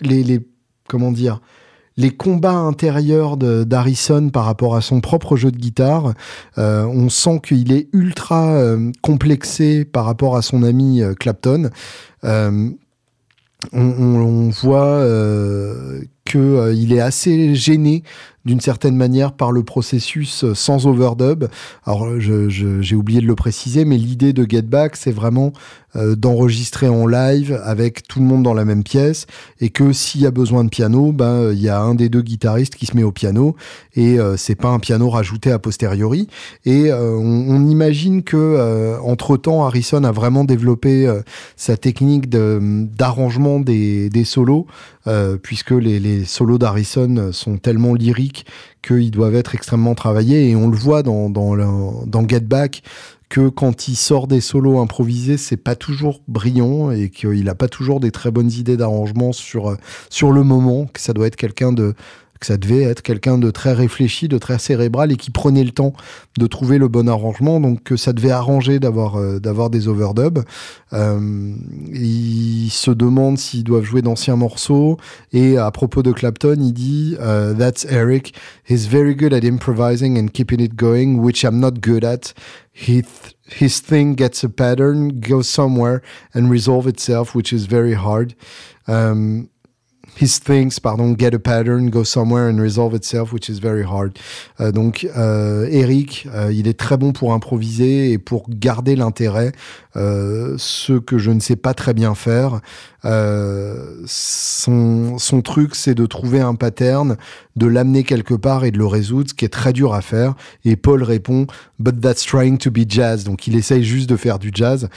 les, 0.01 0.41
comment 0.89 1.12
dire 1.12 1.41
les 1.97 2.11
combats 2.11 2.53
intérieurs 2.53 3.37
d'Harrison 3.37 4.28
par 4.28 4.45
rapport 4.45 4.76
à 4.76 4.80
son 4.80 5.01
propre 5.01 5.37
jeu 5.37 5.51
de 5.51 5.57
guitare. 5.57 6.12
Euh, 6.59 6.84
on 6.84 7.09
sent 7.09 7.41
qu'il 7.43 7.72
est 7.72 7.89
ultra 7.93 8.53
euh, 8.53 8.93
complexé 9.03 9.84
par 9.84 10.05
rapport 10.05 10.37
à 10.37 10.43
son 10.43 10.62
ami 10.62 11.03
euh, 11.03 11.14
Clapton. 11.14 11.70
Euh, 13.75 13.79
on, 13.79 14.51
voit 14.51 15.03
qu'il 16.27 16.93
est 16.93 17.01
assez 17.01 17.55
gêné 17.55 18.03
d'une 18.45 18.61
certaine 18.61 18.95
manière 18.95 19.33
par 19.33 19.51
le 19.51 19.64
processus 19.64 20.45
sans 20.55 20.87
overdub. 20.87 21.49
Alors 21.85 22.20
j'ai 22.20 22.95
oublié 22.95 23.20
de 23.20 23.27
le 23.27 23.35
préciser, 23.35 23.85
mais 23.85 23.97
l'idée 23.97 24.33
de 24.33 24.47
Get 24.49 24.62
Back, 24.62 24.95
c'est 24.95 25.11
vraiment 25.11 25.53
euh, 25.97 26.14
d'enregistrer 26.14 26.89
en 26.89 27.07
live 27.07 27.61
avec 27.64 28.07
tout 28.07 28.20
le 28.20 28.27
monde 28.27 28.45
dans 28.45 28.55
la 28.55 28.64
même 28.64 28.85
pièce 28.85 29.27
et 29.61 29.70
que 29.70 29.93
s'il 29.93 30.20
y 30.20 30.27
a 30.27 30.31
besoin 30.31 30.62
de 30.62 30.68
piano, 30.68 31.12
ben 31.12 31.51
il 31.53 31.61
y 31.61 31.68
a 31.68 31.81
un 31.81 31.97
des 31.97 32.09
deux 32.09 32.22
guitaristes 32.22 32.77
qui 32.77 32.87
se 32.87 32.97
met 32.97 33.03
au 33.03 33.12
piano 33.12 33.57
et 33.97 34.20
euh, 34.20 34.37
c'est 34.37 34.55
pas 34.55 34.68
un 34.68 34.79
piano 34.79 35.09
rajouté 35.11 35.51
a 35.51 35.59
posteriori. 35.59 36.29
Et 36.64 36.93
euh, 36.93 37.16
on, 37.16 37.66
imagine 37.68 38.22
que 38.22 38.37
euh, 38.37 38.99
entre 39.01 39.37
temps, 39.37 39.64
Harrison 39.64 40.05
a 40.05 40.12
vraiment 40.12 40.45
développé 40.45 41.07
euh, 41.07 41.22
sa 41.57 41.77
technique 41.77 42.29
d'arrangement 42.29 43.59
de, 43.59 43.64
des, 43.64 44.11
des, 44.11 44.24
solos 44.24 44.66
puisque 45.42 45.70
les, 45.70 46.24
solos 46.24 46.59
d'Harrison 46.59 47.30
sont 47.32 47.59
tellement 47.59 47.94
lyriques 47.94 48.46
qu'ils 48.82 49.11
doivent 49.11 49.34
être 49.34 49.54
extrêmement 49.54 49.94
travaillés. 49.94 50.50
Et 50.50 50.57
on 50.57 50.68
le 50.68 50.76
voit 50.76 51.02
dans, 51.02 51.30
dans, 51.30 52.04
dans 52.07 52.28
Get 52.28 52.40
Back 52.40 52.82
que 53.28 53.48
quand 53.48 53.88
il 53.88 53.96
sort 53.96 54.28
des 54.28 54.40
solos 54.40 54.78
improvisés, 54.80 55.36
c'est 55.36 55.57
pas 55.57 55.74
toujours 55.74 56.22
brillant 56.28 56.90
et 56.90 57.11
qu'il 57.11 57.48
a 57.48 57.54
pas 57.54 57.68
toujours 57.68 58.00
des 58.00 58.11
très 58.11 58.30
bonnes 58.30 58.50
idées 58.52 58.76
d'arrangement 58.76 59.32
sur, 59.32 59.76
sur 60.11 60.32
le 60.32 60.44
moment, 60.44 60.86
que 60.86 61.00
ça 61.00 61.12
doit 61.12 61.26
être 61.26 61.36
quelqu'un 61.36 61.72
de, 61.72 61.94
que 62.41 62.47
ça 62.47 62.57
devait 62.57 62.82
être 62.82 63.03
quelqu'un 63.03 63.39
de 63.39 63.51
très 63.51 63.72
réfléchi, 63.72 64.28
de 64.28 64.39
très 64.39 64.59
cérébral 64.59 65.12
et 65.12 65.16
qui 65.16 65.30
prenait 65.30 65.64
le 65.64 65.70
temps 65.70 65.93
de 66.39 66.47
trouver 66.47 66.78
le 66.78 66.89
bon 66.89 67.09
arrangement. 67.09 67.61
Donc 67.61 67.82
que 67.82 67.97
ça 67.97 68.12
devait 68.12 68.30
arranger 68.30 68.78
d'avoir 68.78 69.16
euh, 69.16 69.39
d'avoir 69.39 69.70
des 69.70 69.89
overdubs. 69.89 70.45
Euh, 70.93 71.55
il 71.93 72.70
se 72.70 72.91
demande 72.91 73.39
s'ils 73.39 73.64
doivent 73.64 73.84
jouer 73.84 74.03
d'anciens 74.03 74.37
morceaux 74.37 74.97
et 75.32 75.59
à 75.59 75.70
propos 75.70 76.03
de 76.03 76.12
Clapton, 76.12 76.57
il 76.59 76.72
dit 76.72 77.16
"That's 77.59 77.87
Eric. 77.89 78.34
He's 78.68 78.87
very 78.87 79.14
good 79.14 79.32
at 79.32 79.45
improvising 79.45 80.18
and 80.18 80.28
keeping 80.28 80.61
it 80.61 80.74
going, 80.74 81.18
which 81.18 81.43
I'm 81.43 81.59
not 81.59 81.80
good 81.80 82.05
at. 82.05 82.34
He 82.72 83.03
his 83.49 83.80
thing 83.80 84.16
gets 84.16 84.45
a 84.45 84.49
pattern, 84.49 85.20
goes 85.20 85.49
somewhere 85.49 86.01
and 86.34 86.51
resolve 86.51 86.87
itself, 86.89 87.34
which 87.34 87.53
is 87.53 87.66
very 87.66 87.95
hard." 87.95 88.34
Um, 88.89 89.49
his 90.21 90.41
things, 90.41 90.81
pardon, 90.81 91.14
get 91.19 91.35
a 91.35 91.39
pattern, 91.39 91.91
go 91.91 92.05
somewhere 92.05 92.49
and 92.49 92.59
resolve 92.59 92.95
itself, 92.95 93.33
which 93.33 93.49
is 93.49 93.61
very 93.61 93.85
hard. 93.85 94.19
Euh, 94.61 94.73
donc, 94.73 95.07
euh, 95.17 95.67
Eric, 95.71 96.27
euh, 96.35 96.53
il 96.53 96.69
est 96.69 96.79
très 96.79 96.97
bon 96.97 97.12
pour 97.12 97.33
improviser 97.33 98.12
et 98.12 98.19
pour 98.19 98.47
garder 98.49 98.97
l'intérêt, 98.97 99.53
euh, 99.97 100.55
ce 100.59 100.95
que 100.95 101.19
je 101.19 101.31
ne 101.31 101.41
sais 101.41 101.57
pas 101.57 101.75
très 101.75 101.95
bien 101.95 102.14
faire. 102.14 102.61
Son, 104.07 105.17
son 105.19 105.41
truc, 105.41 105.77
c'est 105.77 105.95
de 105.95 106.07
trouver 106.07 106.41
un 106.41 106.57
pattern, 106.57 107.17
de 107.55 107.67
l'amener 107.67 108.03
quelque 108.03 108.35
part 108.35 108.64
et 108.64 108.73
de 108.73 108.79
le 108.79 108.87
résoudre, 108.87 109.31
ce 109.31 109.35
qui 109.35 109.45
est 109.45 109.49
très 109.49 109.73
dur 109.73 109.95
à 109.95 110.01
faire. 110.01 110.35
Et 110.64 110.75
Paul 110.75 111.05
répond, 111.05 111.47
but 111.79 112.01
that's 112.01 112.25
trying 112.25 112.59
to 112.59 112.73
be 112.73 112.81
jazz. 112.89 113.23
Donc, 113.23 113.47
il 113.47 113.55
essaye 113.55 113.85
juste 113.85 114.11
de 114.11 114.17
faire 114.17 114.41
du 114.41 114.51
jazz. 114.53 114.89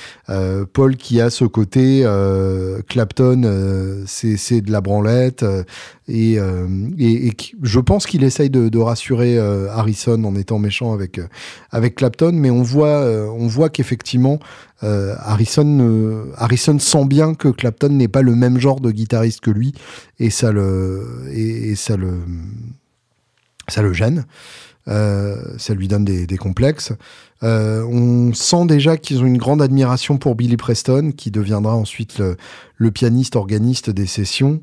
Paul 0.74 0.96
qui 0.96 1.22
a 1.22 1.30
ce 1.30 1.46
côté, 1.46 2.04
Clapton, 2.88 4.04
c'est 4.08 4.62
de 4.62 4.72
la 4.72 4.82
branlette. 4.82 5.09
Et, 5.10 6.40
euh, 6.40 6.90
et, 6.98 7.28
et, 7.28 7.34
je 7.62 7.80
pense 7.80 8.08
qu'il 8.08 8.24
essaye 8.24 8.50
de, 8.50 8.78
rassurer 8.80 9.38
euh, 9.38 9.70
Harrison 9.70 10.24
en 10.24 10.36
étant 10.36 10.58
méchant 10.58 10.94
avec, 10.94 11.20
euh, 11.20 11.28
avec 11.72 11.96
Clapton, 11.96 12.32
mais 12.34 12.50
on 12.50 12.64
voit, 12.64 13.02
on 13.32 13.48
voit 13.48 13.70
qu'effectivement, 13.70 14.40
Harrison, 14.82 16.26
Harrison 16.38 16.80
sent 16.80 17.06
bien 17.06 17.36
que 17.36 17.50
Clapton 17.50 17.90
n'est 17.90 18.08
pas 18.08 18.22
le 18.22 18.34
même 18.36 18.60
genre 18.60 18.80
de 18.80 18.92
guitariste 18.92 19.42
que 19.42 19.52
lui, 19.52 19.74
et 20.20 20.30
ça 20.30 20.52
le, 20.52 21.28
et 21.32 21.76
ça 21.76 21.98
le, 21.98 22.20
Ça 23.68 23.82
le 23.82 23.94
gêne. 23.94 24.26
ça 24.88 25.74
lui 25.74 25.88
donne 25.88 26.06
des, 26.06 26.38
complexes. 26.38 26.94
on 27.42 28.32
sent 28.34 28.66
déjà 28.66 28.98
qu'ils 28.98 29.22
ont 29.22 29.28
une 29.28 29.38
grande 29.38 29.62
admiration 29.62 30.18
pour 30.18 30.36
Billy 30.36 30.58
Preston, 30.58 31.12
qui 31.16 31.30
deviendra 31.30 31.76
ensuite 31.76 32.20
le, 32.78 32.92
pianiste 32.92 33.36
organiste 33.36 33.90
des 33.90 34.08
sessions. 34.08 34.62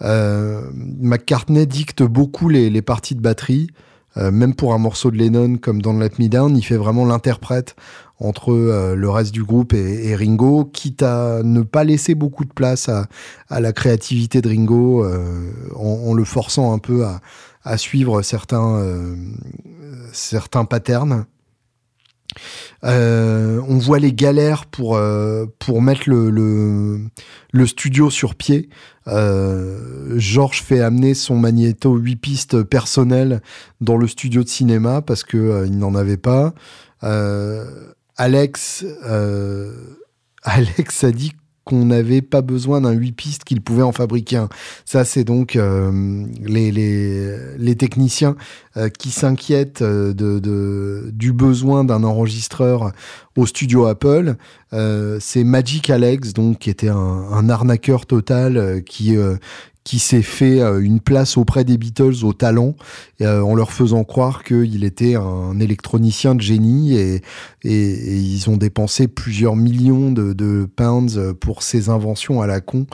McCartney 0.00 1.66
dicte 1.66 2.02
beaucoup 2.02 2.48
les 2.48 2.82
parties 2.82 3.14
de 3.14 3.20
batterie. 3.20 3.68
Euh, 4.16 4.30
même 4.30 4.54
pour 4.54 4.74
un 4.74 4.78
morceau 4.78 5.10
de 5.10 5.16
Lennon 5.16 5.56
comme 5.56 5.82
dans 5.82 5.92
Let 5.92 6.12
Me 6.18 6.28
Down, 6.28 6.56
il 6.56 6.62
fait 6.62 6.76
vraiment 6.76 7.04
l'interprète 7.04 7.74
entre 8.20 8.52
euh, 8.52 8.94
le 8.94 9.10
reste 9.10 9.32
du 9.32 9.42
groupe 9.42 9.72
et, 9.72 10.14
Ringo, 10.14 10.64
quitte 10.64 11.02
à 11.02 11.42
ne 11.42 11.62
pas 11.62 11.82
laisser 11.82 12.14
beaucoup 12.14 12.44
de 12.44 12.52
place 12.52 12.88
à, 12.88 13.08
la 13.60 13.72
créativité 13.72 14.40
de 14.40 14.48
Ringo, 14.48 15.04
euh, 15.04 15.50
en, 15.74 16.14
le 16.14 16.24
forçant 16.24 16.72
un 16.72 16.78
peu 16.78 17.04
à, 17.64 17.76
suivre 17.76 18.22
certains, 18.22 19.16
certains 20.12 20.64
patterns. 20.64 21.24
On 22.82 23.78
voit 23.78 23.98
les 23.98 24.12
galères 24.12 24.66
pour, 24.66 25.00
pour 25.58 25.82
mettre 25.82 26.08
le, 26.08 27.66
studio 27.66 28.10
sur 28.10 28.34
pied. 28.34 28.68
Euh, 29.06 30.18
Georges 30.18 30.62
fait 30.62 30.80
amener 30.80 31.14
son 31.14 31.36
magnéto 31.36 31.96
8 31.96 32.16
pistes 32.16 32.62
personnel 32.62 33.42
dans 33.80 33.96
le 33.96 34.08
studio 34.08 34.42
de 34.42 34.48
cinéma 34.48 35.02
parce 35.02 35.24
que 35.24 35.36
euh, 35.36 35.66
il 35.66 35.78
n'en 35.78 35.94
avait 35.94 36.16
pas. 36.16 36.54
Euh, 37.02 37.92
Alex, 38.16 38.84
Alex 40.42 41.04
a 41.04 41.10
dit 41.10 41.32
qu'on 41.64 41.86
n'avait 41.86 42.22
pas 42.22 42.42
besoin 42.42 42.80
d'un 42.82 42.92
8 42.92 43.12
pistes, 43.12 43.44
qu'il 43.44 43.60
pouvait 43.60 43.82
en 43.82 43.92
fabriquer 43.92 44.36
un. 44.36 44.48
Ça, 44.84 45.04
c'est 45.04 45.24
donc 45.24 45.54
les, 45.54 46.70
les, 46.70 47.56
les, 47.56 47.74
techniciens 47.76 48.36
qui 48.98 49.10
s'inquiètent 49.10 49.82
de, 49.82 51.10
du 51.12 51.32
besoin 51.32 51.84
d'un 51.84 52.04
enregistreur 52.04 52.92
au 53.36 53.46
studio 53.46 53.86
Apple. 53.86 54.36
Euh, 54.72 55.18
c'est 55.20 55.44
Magic 55.44 55.90
Alex, 55.90 56.32
donc 56.32 56.58
qui 56.58 56.70
était 56.70 56.88
un, 56.88 56.96
un 56.96 57.48
arnaqueur 57.48 58.06
total, 58.06 58.56
euh, 58.56 58.80
qui 58.80 59.16
euh, 59.16 59.36
qui 59.84 59.98
s'est 59.98 60.22
fait 60.22 60.60
une 60.60 61.00
place 61.00 61.36
auprès 61.36 61.64
des 61.64 61.76
Beatles 61.76 62.24
au 62.24 62.32
talent, 62.32 62.74
en 63.20 63.54
leur 63.54 63.70
faisant 63.70 64.04
croire 64.04 64.42
qu'il 64.42 64.82
était 64.82 65.14
un 65.14 65.60
électronicien 65.60 66.34
de 66.34 66.40
génie 66.40 66.96
et, 66.96 67.22
ils 67.64 68.50
ont 68.50 68.56
dépensé 68.56 69.08
plusieurs 69.08 69.56
millions 69.56 70.10
de, 70.10 70.68
pounds 70.76 71.34
pour 71.40 71.62
ces 71.62 71.88
inventions 71.88 72.40
à 72.40 72.46
la 72.46 72.60
con 72.60 72.86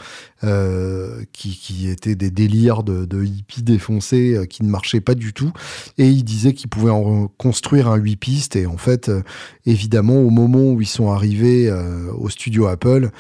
euh, 0.43 1.23
qui, 1.33 1.87
étaient 1.91 2.15
des 2.15 2.31
délires 2.31 2.83
de, 2.83 3.05
de 3.05 3.23
hippies 3.23 3.63
défoncés 3.63 4.35
euh, 4.35 4.47
qui 4.47 4.65
ne 4.65 4.71
marchaient 4.71 5.03
pas 5.03 5.15
du 5.15 5.35
tout. 5.35 5.53
Et 5.99 6.09
ils 6.09 6.25
disaient 6.25 6.55
qu'ils 6.55 6.71
pouvaient 6.71 6.91
en 6.91 7.29
construire 7.29 7.89
un 7.89 7.97
8 7.97 8.17
pistes. 8.17 8.57
Et 8.57 8.65
en 8.65 8.79
fait, 8.79 9.11
euh, 9.11 9.21
évidemment, 9.67 10.17
au 10.17 10.31
moment 10.31 10.71
où 10.71 10.81
ils 10.81 10.87
sont 10.87 11.11
arrivés 11.11 11.71
au 12.17 12.29
studio 12.31 12.67
Apple, 12.67 13.11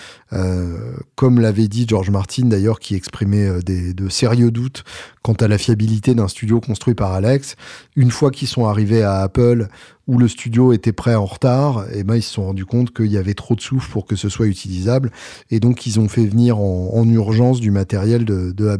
comme 1.14 1.40
l'avait 1.40 1.68
dit 1.68 1.84
George 1.86 2.10
Martin 2.10 2.46
d'ailleurs, 2.46 2.78
qui 2.78 2.94
exprimait 2.94 3.59
de 3.62 4.08
sérieux 4.08 4.50
doutes 4.50 4.84
quant 5.22 5.34
à 5.34 5.48
la 5.48 5.58
fiabilité 5.58 6.14
d'un 6.14 6.28
studio 6.28 6.61
construit 6.61 6.94
par 6.94 7.12
Alex, 7.12 7.56
une 7.96 8.11
fois 8.11 8.30
qu'ils 8.30 8.48
sont 8.48 8.66
arrivés 8.66 9.02
à 9.02 9.20
Apple, 9.20 9.68
où 10.06 10.18
le 10.18 10.28
studio 10.28 10.72
était 10.72 10.92
prêt 10.92 11.14
en 11.14 11.26
retard, 11.26 11.84
et 11.92 11.98
eh 11.98 12.04
ben 12.04 12.16
ils 12.16 12.22
se 12.22 12.32
sont 12.32 12.46
rendus 12.46 12.64
compte 12.64 12.92
qu'il 12.92 13.12
y 13.12 13.16
avait 13.16 13.34
trop 13.34 13.54
de 13.54 13.61
souffle 13.61 13.90
pour 13.90 14.06
que 14.06 14.16
ce 14.16 14.28
soit 14.28 14.46
utilisable, 14.46 15.12
et 15.50 15.61
donc 15.61 15.86
ils 15.86 16.00
ont 16.00 16.08
fait 16.08 16.26
venir 16.26 16.58
en, 16.58 17.08
urgence 17.08 17.61
du 17.61 17.70
matériel 17.70 18.24
de, 18.24 18.52
de. 18.52 18.78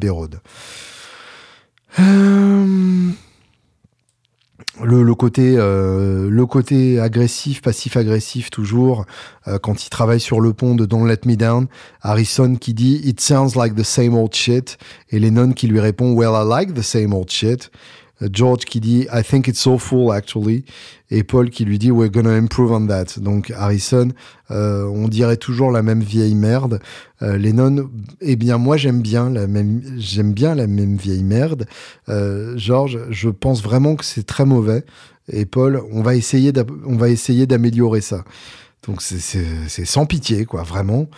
Euh, 1.99 3.11
le, 4.85 5.15
côté, 5.15 5.55
euh, 5.57 6.29
le 6.31 6.47
côté 6.47 7.01
agressif, 7.01 7.63
passif-agressif 7.63 8.51
toujours, 8.51 9.05
euh, 9.49 9.59
quand 9.59 9.85
il 9.85 9.91
travaille 9.91 10.21
sur 10.21 10.41
le 10.41 10.53
pont 10.53 10.75
de 10.75 10.87
Don't 10.87 11.07
Let 11.07 11.21
Me 11.27 11.37
Down, 11.37 11.67
Harrison 12.03 12.57
qui 12.57 12.75
dit 12.75 13.01
It 13.05 13.21
sounds 13.21 13.57
like 13.57 13.75
the 13.75 13.83
same 13.83 14.15
old 14.15 14.35
shit, 14.35 14.79
et 15.11 15.19
Lennon 15.19 15.53
qui 15.53 15.67
lui 15.67 15.81
répond 15.81 16.13
Well, 16.13 16.33
I 16.35 16.45
like 16.49 16.75
the 16.75 16.83
same 16.83 17.13
old 17.13 17.31
shit. 17.31 17.71
George 18.33 18.65
qui 18.65 18.81
dit 18.81 19.07
I 19.13 19.23
think 19.23 19.49
it's 19.49 19.61
so 19.61 19.79
full 19.79 20.13
actually 20.13 20.65
et 21.11 21.25
Paul 21.25 21.51
qui 21.51 21.65
lui 21.65 21.79
dit 21.79 21.91
We're 21.91 22.11
gonna 22.11 22.35
improve 22.35 22.73
on 22.73 22.87
that. 22.87 23.19
Donc 23.19 23.51
Harrison, 23.51 24.09
euh, 24.51 24.85
on 24.85 25.09
dirait 25.09 25.37
toujours 25.37 25.71
la 25.71 25.83
même 25.83 26.01
vieille 26.03 26.35
merde. 26.35 26.81
Euh, 27.23 27.37
Lennon, 27.37 27.91
eh 28.21 28.37
bien 28.37 28.59
moi 28.59 28.77
j'aime 28.77 29.03
bien 29.03 29.31
la 29.31 29.47
même, 29.47 29.83
j'aime 29.97 30.33
bien 30.33 30.55
la 30.55 30.67
même 30.67 30.97
vieille 30.97 31.25
merde. 31.25 31.67
Euh, 32.09 32.57
George, 32.57 32.99
je 33.11 33.29
pense 33.29 33.63
vraiment 33.63 33.97
que 33.97 34.05
c'est 34.05 34.27
très 34.27 34.45
mauvais. 34.45 34.85
Et 35.33 35.47
Paul, 35.47 35.81
on 35.93 36.03
va 36.03 36.15
essayer, 36.15 36.53
on 36.87 36.97
va 36.97 37.09
essayer 37.09 37.47
d'améliorer 37.47 38.01
ça. 38.01 38.25
Donc 38.87 39.03
c'est 39.03 39.85
sans 39.85 40.07
pitié 40.07 40.45
quoi, 40.45 40.63
vraiment. 40.63 41.09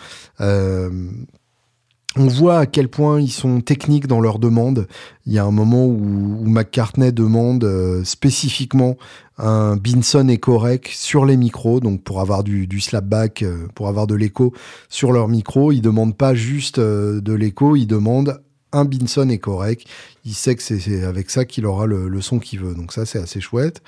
On 2.15 2.27
voit 2.27 2.59
à 2.59 2.65
quel 2.67 2.89
point 2.89 3.19
ils 3.19 3.31
sont 3.31 3.61
techniques 3.61 4.05
dans 4.05 4.21
leurs 4.21 4.37
demandes. 4.37 4.87
Il 5.25 5.33
y 5.33 5.39
a 5.39 5.45
un 5.45 5.51
moment 5.51 5.85
où, 5.85 6.43
McCartney 6.45 7.11
demande 7.11 7.63
euh, 7.63 8.03
spécifiquement 8.03 8.97
un 9.39 9.77
Binson 9.77 10.27
et 10.27 10.37
Corec 10.37 10.89
sur 10.89 11.25
les 11.25 11.37
micros, 11.37 11.79
donc 11.79 12.03
pour 12.03 12.21
avoir 12.21 12.43
du, 12.43 12.79
slapback, 12.79 13.41
euh, 13.41 13.67
pour 13.73 13.87
avoir 13.87 14.05
de 14.05 14.13
l'écho 14.13 14.53
sur 14.89 15.11
leurs 15.11 15.27
micros. 15.27 15.71
Il 15.71 15.81
demande 15.81 16.15
pas 16.15 16.35
juste 16.35 16.77
euh, 16.77 17.19
de 17.19 17.33
l'écho, 17.33 17.75
il 17.75 17.87
demande 17.87 18.41
un 18.73 18.85
Binson 18.85 19.29
et 19.29 19.39
Corec. 19.39 19.87
Il 20.23 20.35
sait 20.35 20.55
que 20.55 20.61
c'est 20.61 21.03
avec 21.03 21.31
ça 21.31 21.45
qu'il 21.45 21.65
aura 21.65 21.87
le 21.87 22.21
son 22.21 22.37
qu'il 22.37 22.59
veut. 22.59 22.75
Donc 22.75 22.93
ça, 22.93 23.05
c'est 23.05 23.19
assez 23.19 23.41
chouette. 23.41 23.81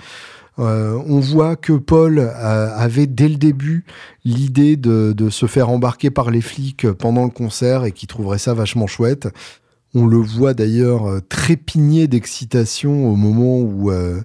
Euh, 0.60 1.01
on 1.08 1.20
voit 1.20 1.56
que 1.56 1.74
Paul 1.74 2.20
avait 2.20 3.08
dès 3.08 3.28
le 3.28 3.36
début 3.36 3.86
l'idée 4.24 4.78
de, 4.78 5.30
se 5.30 5.45
faire 5.47 5.70
embarquer 5.70 6.12
par 6.12 6.32
les 6.32 6.41
flics 6.41 6.89
pendant 6.91 7.24
le 7.24 7.30
concert 7.30 7.86
et 7.86 7.91
qui 7.91 8.08
trouverait 8.08 8.38
ça 8.38 8.53
vachement 8.53 8.88
chouette. 8.88 9.28
On 9.93 10.06
le 10.08 10.18
voit 10.18 10.53
d'ailleurs 10.53 11.10
euh, 11.10 11.20
trépigner 11.22 12.08
d'excitation 12.08 13.10
au 13.10 13.16
moment 13.16 13.60
où, 13.60 13.91
euh, 13.91 14.22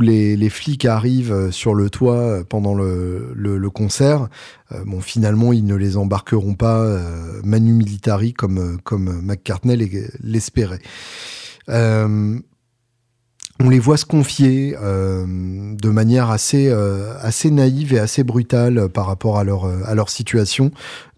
les, 0.00 0.48
flics 0.48 0.86
arrivent 0.86 1.50
sur 1.50 1.74
le 1.74 1.90
toit 1.90 2.42
pendant 2.48 2.74
le, 2.74 3.68
concert. 3.72 4.28
bon, 4.86 5.00
finalement, 5.02 5.52
ils 5.52 5.66
ne 5.66 5.74
les 5.74 5.98
embarqueront 5.98 6.54
pas 6.54 6.98
manu 7.42 7.74
militari 7.74 8.32
comme, 8.32 8.78
comme 8.82 9.20
McCartney 9.20 9.76
l'espérait 10.22 10.80
on 13.60 13.68
les 13.68 13.78
voit 13.78 13.96
se 13.96 14.04
confier 14.04 14.76
euh, 14.82 15.24
de 15.26 15.88
manière 15.88 16.30
assez, 16.30 16.68
euh, 16.68 17.14
assez 17.20 17.52
naïve 17.52 17.94
et 17.94 18.00
assez 18.00 18.24
brutale 18.24 18.88
par 18.88 19.06
rapport 19.06 19.38
à 19.38 19.44
leur, 19.44 19.66
à 19.66 19.94
leur 19.94 20.10
situation. 20.10 20.72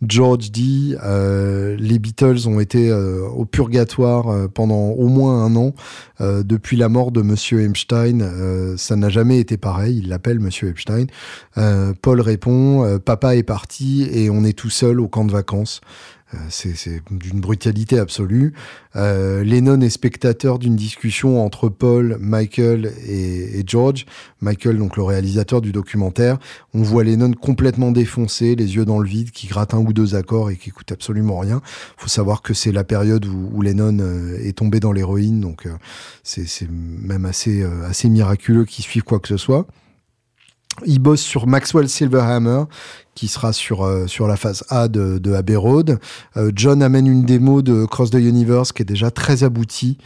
George 0.06 0.50
dit 0.50 0.94
euh, 1.02 1.76
les 1.78 1.98
Beatles 1.98 2.46
ont 2.46 2.60
été 2.60 2.92
au 2.92 3.46
purgatoire 3.46 4.50
pendant 4.50 4.90
au 4.90 5.08
moins 5.08 5.44
un 5.44 5.56
an 5.56 5.72
depuis 6.20 6.76
la 6.76 6.90
mort 6.90 7.10
de 7.10 7.22
Monsieur 7.22 7.62
Epstein. 7.62 8.76
ça 8.76 8.96
n'a 8.96 9.08
jamais 9.08 9.38
été 9.38 9.56
pareil. 9.56 10.00
Il 10.02 10.08
l'appelle 10.08 10.38
Monsieur 10.38 10.68
Epstein. 10.68 11.06
Paul 12.02 12.20
répond 12.20 12.98
papa 13.04 13.36
est 13.36 13.42
parti 13.42 14.06
et 14.12 14.28
on 14.28 14.44
est 14.44 14.56
tout 14.56 14.70
seul 14.70 15.00
au 15.00 15.08
camp 15.08 15.24
de 15.24 15.32
vacances. 15.32 15.80
Euh, 16.34 16.38
c'est 16.50 17.02
d'une 17.10 17.40
brutalité 17.40 18.00
absolue. 18.00 18.52
Euh, 18.96 19.44
Lennon 19.44 19.80
est 19.80 19.90
spectateur 19.90 20.58
d'une 20.58 20.74
discussion 20.74 21.44
entre 21.44 21.68
Paul, 21.68 22.16
Michael 22.20 22.92
et, 23.06 23.62
George. 23.64 24.06
Michael, 24.40 24.78
donc 24.78 24.96
le 24.96 25.04
réalisateur 25.04 25.60
du 25.60 25.70
documentaire. 25.70 26.38
On 26.74 26.82
voit 26.82 27.04
Lennon 27.04 27.32
complètement 27.32 27.92
défoncé, 27.92 28.56
les 28.56 28.74
yeux 28.74 28.84
dans 28.84 28.98
le 28.98 29.08
vide, 29.08 29.30
qui 29.30 29.46
gratte 29.46 29.72
un 29.72 29.78
ou 29.78 29.92
deux 29.92 30.16
accords 30.16 30.50
et 30.50 30.56
qui 30.56 30.70
écoute 30.70 30.90
absolument 30.90 31.38
rien. 31.38 31.62
faut 31.96 32.08
savoir 32.08 32.42
que 32.42 32.54
c'est 32.54 32.72
la 32.72 32.84
période 32.84 33.24
où, 33.24 33.62
Lennon 33.62 33.98
euh, 34.00 34.38
est 34.44 34.58
tombé 34.58 34.80
dans 34.80 34.92
l'héroïne, 34.92 35.40
donc 35.40 35.68
c'est 36.22 36.68
même 36.68 37.24
assez, 37.24 37.62
assez 37.84 38.08
miraculeux 38.08 38.64
qu'il 38.64 38.84
suive 38.84 39.02
quoi 39.02 39.20
que 39.20 39.28
ce 39.28 39.36
soit. 39.36 39.66
Il 40.84 40.98
bosse 40.98 41.22
sur 41.22 41.46
Maxwell 41.46 41.88
Silverhammer, 41.88 42.64
qui 43.14 43.28
sera 43.28 43.52
sur, 43.52 43.82
euh, 43.84 44.06
la 44.20 44.36
phase 44.36 44.64
A 44.68 44.88
de, 44.88 45.32
Abbey 45.32 45.56
Road. 45.56 45.98
Euh, 46.36 46.52
John 46.54 46.82
amène 46.82 47.06
une 47.06 47.24
démo 47.24 47.62
de 47.62 47.84
Cross 47.86 48.10
the 48.10 48.16
Universe 48.16 48.72
qui 48.72 48.82
est 48.82 48.86
déjà 48.86 49.10
très 49.10 49.42
aboutie. 49.42 49.98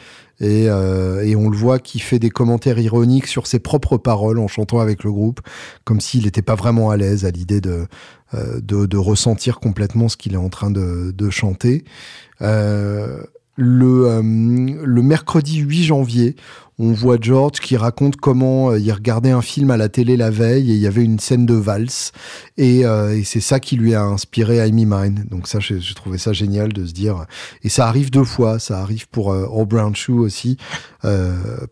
Et, 0.42 0.70
euh, 0.70 1.22
et 1.22 1.36
on 1.36 1.50
le 1.50 1.56
voit 1.56 1.78
qui 1.78 1.98
fait 1.98 2.18
des 2.18 2.30
commentaires 2.30 2.78
ironiques 2.78 3.26
sur 3.26 3.46
ses 3.46 3.58
propres 3.58 3.98
paroles 3.98 4.38
en 4.38 4.48
chantant 4.48 4.78
avec 4.78 5.04
le 5.04 5.12
groupe, 5.12 5.40
comme 5.84 6.00
s'il 6.00 6.24
n'était 6.24 6.40
pas 6.40 6.54
vraiment 6.54 6.88
à 6.90 6.96
l'aise 6.96 7.26
à 7.26 7.30
l'idée 7.30 7.60
de, 7.60 7.86
ressentir 8.96 9.60
complètement 9.60 10.08
ce 10.08 10.16
qu'il 10.16 10.32
est 10.32 10.38
en 10.38 10.48
train 10.48 10.70
de, 10.70 11.30
chanter. 11.30 11.84
le 12.40 13.32
mercredi 15.02 15.58
8 15.58 15.84
janvier, 15.84 16.36
on 16.80 16.92
voit 16.92 17.18
George 17.20 17.60
qui 17.60 17.76
raconte 17.76 18.16
comment 18.16 18.74
il 18.74 18.90
regardait 18.92 19.30
un 19.30 19.42
film 19.42 19.70
à 19.70 19.76
la 19.76 19.88
télé 19.88 20.16
la 20.16 20.30
veille 20.30 20.70
et 20.70 20.74
il 20.74 20.80
y 20.80 20.86
avait 20.86 21.04
une 21.04 21.18
scène 21.18 21.46
de 21.46 21.54
valse 21.54 22.12
et, 22.56 22.80
et 22.80 23.24
c'est 23.24 23.40
ça 23.40 23.60
qui 23.60 23.76
lui 23.76 23.94
a 23.94 24.02
inspiré 24.02 24.66
I'm 24.66 24.74
Mine. 24.74 25.24
Donc 25.30 25.46
ça, 25.46 25.60
j'ai 25.60 25.94
trouvé 25.94 26.18
ça 26.18 26.32
génial 26.32 26.72
de 26.72 26.86
se 26.86 26.92
dire. 26.92 27.24
Et 27.62 27.68
ça 27.68 27.86
arrive 27.86 28.10
deux 28.10 28.24
fois. 28.24 28.58
Ça 28.58 28.80
arrive 28.80 29.08
pour 29.08 29.32
All 29.32 29.66
Brown 29.66 29.94
Shoe 29.94 30.18
aussi 30.18 30.56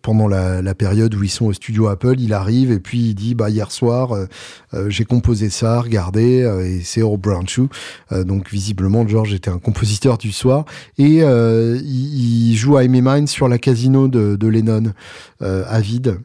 pendant 0.03 0.29
la, 0.29 0.75
période 0.75 1.15
où 1.15 1.25
ils 1.25 1.31
sont 1.31 1.47
au 1.47 1.53
studio 1.53 1.89
Apple. 1.89 2.17
Il 2.19 2.33
arrive 2.33 2.71
et 2.71 2.79
puis 2.79 3.11
il 3.11 3.15
dit 3.15 3.35
bah 3.35 3.51
hier 3.51 3.71
soir 3.71 4.15
j'ai 4.89 5.05
composé 5.05 5.51
ça, 5.51 5.81
regardez 5.81 6.41
et 6.65 6.83
c'est 6.85 7.03
All 7.03 7.19
Brown 7.19 7.49
Shoe. 7.49 7.69
donc 8.25 8.51
visiblement 8.51 9.07
George 9.07 9.35
était 9.35 9.51
un 9.51 9.59
compositeur 9.59 10.19
du 10.19 10.33
soir 10.33 10.65
et 10.97 11.23
euh, 11.23 11.79
il, 11.85 12.57
joue 12.57 12.77
Amy 12.77 13.03
Mine 13.03 13.27
sur 13.27 13.49
la 13.49 13.59
casino 13.59 14.09
de, 14.09 14.47
Lennon 14.47 14.93
euh, 15.43 15.65
à 15.67 15.81
vide. 15.81 16.21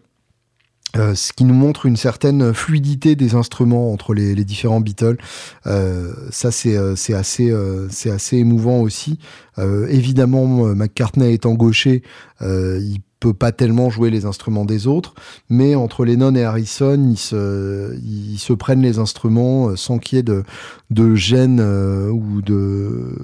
Euh, 0.95 1.15
ce 1.15 1.33
qui 1.33 1.43
nous 1.43 1.53
montre 1.55 1.85
une 1.85 1.97
certaine 1.97 2.53
fluidité 2.53 3.15
des 3.15 3.35
instruments 3.35 3.91
entre 3.91 4.13
les, 4.13 4.35
différents 4.45 4.81
Beatles. 4.81 5.17
ça, 5.65 6.51
c'est 6.51 7.13
assez, 7.13 7.53
c'est 7.89 8.11
assez 8.11 8.37
émouvant 8.37 8.79
aussi. 8.81 9.19
évidemment, 9.57 10.45
McCartney 10.75 11.33
étant 11.33 11.53
gaucher, 11.53 12.03
il 12.41 13.01
peut 13.23 13.33
pas 13.33 13.53
tellement 13.53 13.89
jouer 13.89 14.09
les 14.09 14.25
instruments 14.25 14.65
des 14.65 14.85
autres, 14.85 15.15
mais 15.49 15.75
entre 15.75 16.03
Lennon 16.03 16.35
et 16.35 16.43
Harrison, 16.43 17.01
ils 17.09 17.17
se, 17.17 17.97
ils 18.03 18.37
se 18.37 18.51
prennent 18.51 18.81
les 18.81 18.99
instruments 18.99 19.69
euh, 19.69 19.75
sans 19.77 19.97
qu'il 19.97 20.17
y 20.17 20.19
ait 20.19 20.23
de, 20.23 20.43
de 20.89 21.15
gêne 21.15 21.61
euh, 21.61 22.09
ou 22.09 22.41
de, 22.41 23.15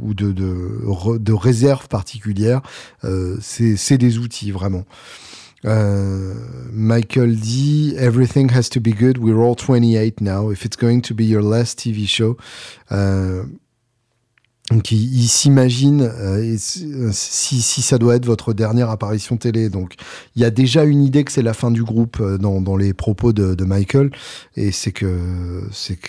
ou 0.00 0.12
de, 0.12 0.32
de, 0.32 1.18
de 1.18 1.32
réserve 1.32 1.86
particulière. 1.86 2.62
Euh, 3.04 3.36
c'est 3.40 3.96
des 3.96 4.18
outils 4.18 4.50
vraiment. 4.50 4.84
Euh, 5.64 6.34
Michael 6.72 7.36
D. 7.36 7.96
Everything 7.98 8.50
has 8.50 8.68
to 8.70 8.80
be 8.80 8.92
good. 8.92 9.18
We're 9.18 9.40
all 9.40 9.54
28 9.54 10.20
now. 10.20 10.50
If 10.50 10.64
it's 10.64 10.76
going 10.76 11.02
to 11.02 11.14
be 11.14 11.24
your 11.24 11.42
last 11.42 11.78
TV 11.78 12.06
show, 12.06 12.36
euh, 12.90 13.44
donc 14.70 14.92
il, 14.92 15.28
s'imagine 15.28 16.00
euh, 16.00 16.56
euh, 16.56 17.10
si, 17.12 17.82
ça 17.82 17.98
doit 17.98 18.16
être 18.16 18.24
votre 18.24 18.54
dernière 18.54 18.88
apparition 18.88 19.36
télé. 19.36 19.68
Donc 19.68 19.96
il 20.36 20.42
y 20.42 20.44
a 20.46 20.50
déjà 20.50 20.84
une 20.84 21.02
idée 21.02 21.22
que 21.22 21.32
c'est 21.32 21.42
la 21.42 21.52
fin 21.52 21.70
du 21.70 21.84
groupe 21.84 22.16
euh, 22.18 22.38
dans, 22.38 22.76
les 22.76 22.94
propos 22.94 23.34
de, 23.34 23.62
Michael, 23.62 24.10
et 24.56 24.72
c'est 24.72 24.92
que 24.92 25.20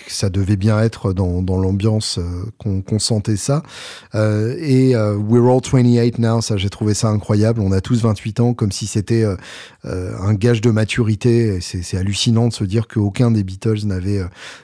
ça 0.06 0.30
devait 0.30 0.56
bien 0.56 0.80
être 0.80 1.12
dans, 1.12 1.42
l'ambiance 1.58 2.18
qu'on 2.58 2.98
sentait 2.98 3.36
ça. 3.36 3.62
Et 4.14 4.94
We're 4.94 5.48
all 5.50 5.60
28 5.62 6.18
now, 6.18 6.40
ça 6.40 6.56
j'ai 6.56 6.70
trouvé 6.70 6.94
ça 6.94 7.08
incroyable. 7.08 7.60
On 7.60 7.72
a 7.72 7.80
tous 7.80 8.02
28 8.02 8.40
ans, 8.40 8.54
comme 8.54 8.72
si 8.72 8.86
c'était 8.86 9.24
un 9.84 10.34
gage 10.34 10.60
de 10.60 10.70
maturité. 10.70 11.60
C'est 11.60 11.96
hallucinant 11.96 12.48
de 12.48 12.52
se 12.52 12.64
dire 12.64 12.88
qu'aucun 12.88 13.30
des 13.30 13.42
Beatles 13.42 13.84
n'avait 13.84 14.22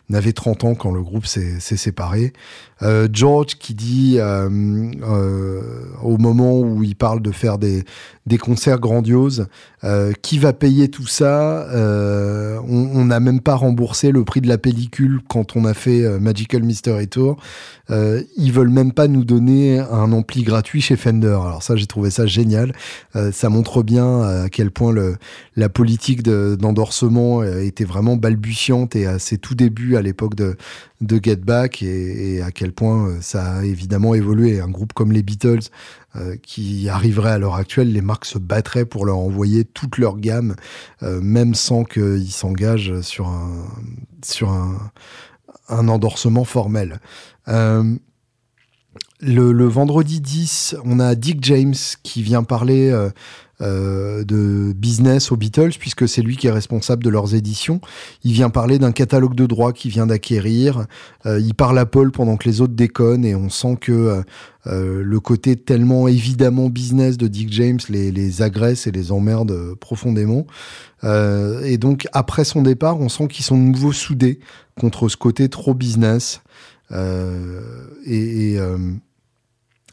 n'avait 0.08 0.32
30 0.32 0.64
ans 0.64 0.74
quand 0.74 0.92
le 0.92 1.02
groupe 1.02 1.26
s'est 1.26 1.58
séparé. 1.60 2.32
George 3.12 3.58
qui 3.58 3.74
dit 3.74 3.81
euh, 4.16 4.48
euh, 5.02 5.60
au 6.02 6.18
moment 6.18 6.58
où 6.60 6.82
il 6.82 6.96
parle 6.96 7.22
de 7.22 7.30
faire 7.30 7.58
des, 7.58 7.84
concerts 8.40 8.80
grandioses, 8.80 9.46
qui 10.22 10.38
va 10.38 10.52
payer 10.52 10.88
tout 10.88 11.06
ça 11.06 11.66
On 11.72 13.04
n'a 13.04 13.20
même 13.20 13.40
pas 13.40 13.56
remboursé 13.56 14.12
le 14.12 14.24
prix 14.24 14.40
de 14.40 14.48
la 14.48 14.58
pellicule 14.58 15.20
quand 15.28 15.56
on 15.56 15.64
a 15.64 15.74
fait 15.74 16.18
Magical 16.20 16.62
Mystery 16.62 17.08
Tour. 17.08 17.36
ils 17.90 18.52
veulent 18.52 18.70
même 18.70 18.92
pas 18.92 19.08
nous 19.08 19.24
donner 19.24 19.80
un 19.80 20.12
ampli 20.12 20.44
gratuit 20.44 20.80
chez 20.80 20.96
Fender. 20.96 21.38
Alors 21.42 21.62
ça, 21.62 21.74
j'ai 21.74 21.86
trouvé 21.86 22.10
ça 22.10 22.26
génial. 22.26 22.72
ça 23.32 23.48
montre 23.48 23.82
bien 23.82 24.22
à 24.22 24.48
quel 24.48 24.70
point 24.70 24.94
la 25.56 25.68
politique 25.68 26.22
d'endorsement 26.22 27.42
était 27.42 27.84
vraiment 27.84 28.16
balbutiante 28.16 28.94
et 28.94 29.06
à 29.06 29.18
ses 29.18 29.38
tout 29.38 29.56
débuts 29.56 29.96
à 29.96 30.02
l'époque 30.02 30.36
de, 30.36 30.56
de 31.02 31.20
Get 31.22 31.36
Back 31.36 31.82
et, 31.82 32.40
à 32.42 32.50
quel 32.50 32.72
point 32.72 33.08
euh, 33.08 33.20
ça 33.20 33.56
a 33.56 33.64
évidemment 33.64 34.14
évolué. 34.14 34.60
Un 34.60 34.70
groupe 34.70 34.92
comme 34.92 35.12
les 35.12 35.22
Beatles 35.22 35.68
euh, 36.16 36.36
qui 36.42 36.88
arriverait 36.88 37.32
à 37.32 37.38
l'heure 37.38 37.56
actuelle, 37.56 37.92
les 37.92 38.00
marques 38.00 38.24
se 38.24 38.38
battraient 38.38 38.86
pour 38.86 39.04
leur 39.04 39.18
envoyer 39.18 39.64
toute 39.64 39.98
leur 39.98 40.18
gamme, 40.18 40.56
euh, 41.02 41.20
même 41.20 41.54
sans 41.54 41.84
qu'ils 41.84 42.32
s'engagent 42.32 43.00
sur 43.02 43.28
un, 43.28 44.80
endorsement 45.68 46.44
formel. 46.44 47.00
Le, 47.46 47.98
le, 49.52 49.66
vendredi 49.66 50.20
10, 50.20 50.76
on 50.84 51.00
a 51.00 51.14
Dick 51.14 51.42
James 51.42 51.74
qui 52.02 52.22
vient 52.22 52.42
parler 52.42 52.92
euh, 53.62 54.24
de 54.24 54.72
business 54.72 55.30
aux 55.30 55.36
Beatles, 55.36 55.72
puisque 55.78 56.08
c'est 56.08 56.22
lui 56.22 56.36
qui 56.36 56.48
est 56.48 56.52
responsable 56.52 57.04
de 57.04 57.10
leurs 57.10 57.34
éditions. 57.36 57.80
Il 58.24 58.32
vient 58.32 58.50
parler 58.50 58.80
d'un 58.80 58.90
catalogue 58.90 59.36
de 59.36 59.46
droits 59.46 59.72
qu'il 59.72 59.92
vient 59.92 60.06
d'acquérir. 60.06 60.86
Euh, 61.26 61.38
il 61.38 61.54
parle 61.54 61.78
à 61.78 61.86
Paul 61.86 62.10
pendant 62.10 62.36
que 62.36 62.48
les 62.48 62.60
autres 62.60 62.74
déconnent, 62.74 63.24
et 63.24 63.36
on 63.36 63.50
sent 63.50 63.76
que 63.80 64.22
euh, 64.66 65.02
le 65.04 65.20
côté 65.20 65.54
tellement 65.54 66.08
évidemment 66.08 66.70
business 66.70 67.16
de 67.18 67.28
Dick 67.28 67.52
James 67.52 67.78
les, 67.88 68.42
agresse 68.42 68.86
et 68.88 68.90
les 68.90 69.12
emmerde 69.12 69.74
profondément. 69.78 70.46
et 71.04 71.78
donc, 71.78 72.08
après 72.12 72.44
son 72.44 72.62
départ, 72.62 73.00
on 73.00 73.08
sent 73.08 73.28
qu'ils 73.28 73.44
sont 73.44 73.56
de 73.56 73.62
nouveau 73.62 73.92
soudés 73.92 74.40
contre 74.80 75.08
ce 75.08 75.16
côté 75.16 75.48
trop 75.48 75.74
business. 75.74 76.42
et 76.90 78.58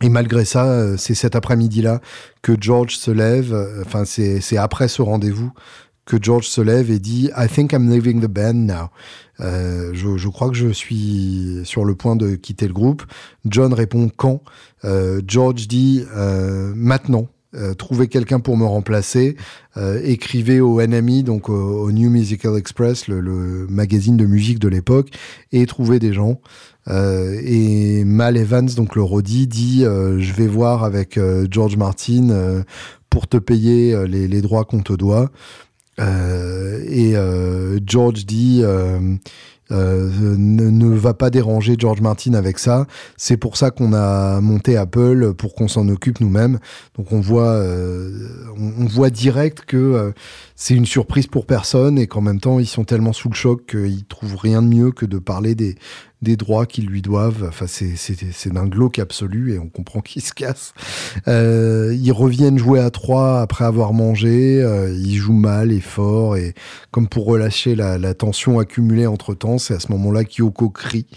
et 0.01 0.09
malgré 0.09 0.45
ça, 0.45 0.65
euh, 0.65 0.95
c'est 0.97 1.13
cet 1.13 1.35
après-midi-là 1.35 2.01
que 2.41 2.53
George 2.59 2.95
se 2.95 3.11
lève, 3.11 3.53
euh, 3.53 3.83
enfin 3.85 4.05
c'est 4.05 4.57
après 4.57 4.87
ce 4.87 5.01
rendez-vous 5.01 5.51
que 6.05 6.17
George 6.21 6.47
se 6.47 6.61
lève 6.61 6.89
et 6.89 6.99
dit 6.99 7.29
I 7.37 7.47
think 7.47 7.73
I'm 7.73 7.89
leaving 7.89 8.21
the 8.21 8.27
band 8.27 8.53
now. 8.53 8.89
Euh, 9.41 9.91
je, 9.93 10.27
crois 10.27 10.49
que 10.49 10.55
je 10.55 10.69
suis 10.69 11.61
sur 11.65 11.85
le 11.85 11.95
point 11.95 12.15
de 12.15 12.35
quitter 12.35 12.67
le 12.67 12.73
groupe. 12.73 13.03
John 13.45 13.73
répond 13.73 14.09
quand? 14.15 14.41
George 15.27 15.67
dit 15.67 16.03
maintenant. 16.75 17.27
Euh, 17.55 17.73
trouvez 17.73 18.07
quelqu'un 18.07 18.39
pour 18.39 18.57
me 18.57 18.65
remplacer. 18.65 19.35
écrivez 20.03 20.59
au 20.59 20.81
NME, 20.85 21.23
donc 21.23 21.49
au, 21.49 21.91
New 21.91 22.09
Musical 22.09 22.57
Express, 22.57 23.07
le, 23.07 23.65
magazine 23.69 24.17
de 24.17 24.25
musique 24.25 24.59
de 24.59 24.67
l'époque, 24.67 25.09
et 25.51 25.65
trouvez 25.65 25.99
des 25.99 26.13
gens. 26.13 26.41
Euh, 26.89 27.39
et 27.43 28.03
Mal 28.03 28.37
Evans, 28.37 28.67
donc 28.75 28.95
le 28.95 29.03
Roddy, 29.03 29.47
dit 29.47 29.85
euh, 29.85 30.19
je 30.19 30.33
vais 30.33 30.47
voir 30.47 30.83
avec 30.83 31.17
euh, 31.17 31.47
George 31.49 31.77
Martin 31.77 32.63
pour 33.09 33.27
te 33.27 33.37
payer 33.37 34.07
les 34.07 34.41
droits 34.41 34.65
qu'on 34.65 34.81
te 34.81 34.93
doit. 34.93 35.29
et 35.97 37.13
George 37.85 38.25
dit 38.25 38.63
euh, 39.71 40.35
ne, 40.37 40.69
ne, 40.69 40.95
va 40.95 41.13
pas 41.13 41.29
déranger 41.29 41.75
George 41.77 42.01
Martin 42.01 42.33
avec 42.33 42.57
ça. 42.57 42.87
C'est 43.17 43.37
pour 43.37 43.55
ça 43.55 43.69
qu'on 43.69 43.93
a 43.93 44.41
monté 44.41 44.77
Apple 44.77 45.33
pour 45.33 45.53
qu'on 45.53 45.67
s'en 45.67 45.87
occupe 45.89 46.19
nous-mêmes. 46.19 46.59
Donc 46.97 47.11
on 47.11 47.19
voit, 47.19 47.53
euh, 47.53 48.09
on, 48.57 48.85
voit 48.85 49.09
direct 49.11 49.65
que 49.65 49.77
euh, 49.77 50.11
c'est 50.61 50.73
une 50.73 50.85
surprise 50.85 51.25
pour 51.25 51.45
personne 51.45 51.97
et 51.97 52.07
qu'en 52.07 52.19
même 52.19 52.41
temps 52.41 52.59
ils 52.59 52.67
sont 52.67 52.83
tellement 52.83 53.13
sous 53.13 53.29
le 53.29 53.33
choc 53.33 53.65
qu'ils 53.65 54.03
trouvent 54.03 54.35
rien 54.35 54.61
de 54.61 54.67
mieux 54.67 54.91
que 54.91 55.05
de 55.05 55.17
parler 55.17 55.55
des, 55.55 55.77
droits 56.35 56.65
qu'ils 56.65 56.85
lui 56.85 57.01
doivent. 57.01 57.45
Enfin, 57.47 57.65
c'est, 57.65 58.49
d'un 58.49 58.67
glauque 58.67 58.99
absolu 58.99 59.53
et 59.53 59.59
on 59.59 59.69
comprend 59.69 60.01
qu'ils 60.01 60.21
se 60.21 60.33
cassent. 60.33 60.73
Euh, 61.29 61.95
ils 61.97 62.11
reviennent 62.11 62.57
jouer 62.57 62.81
à 62.81 62.89
trois 62.89 63.39
après 63.39 63.63
avoir 63.63 63.93
mangé. 63.93 64.61
Euh, 64.61 64.93
ils 64.93 65.15
jouent 65.15 65.31
mal 65.31 65.71
et 65.71 65.79
fort 65.79 66.35
et 66.35 66.53
comme 66.91 67.07
pour 67.07 67.25
relâcher 67.25 67.73
la, 67.73 67.97
la 67.97 68.13
tension 68.13 68.59
accumulée 68.59 69.07
entre 69.07 69.33
temps, 69.35 69.59
c'est 69.59 69.75
à 69.75 69.79
ce 69.79 69.89
moment-là 69.93 70.25
qu'Yoko 70.25 70.69
crie. 70.69 71.07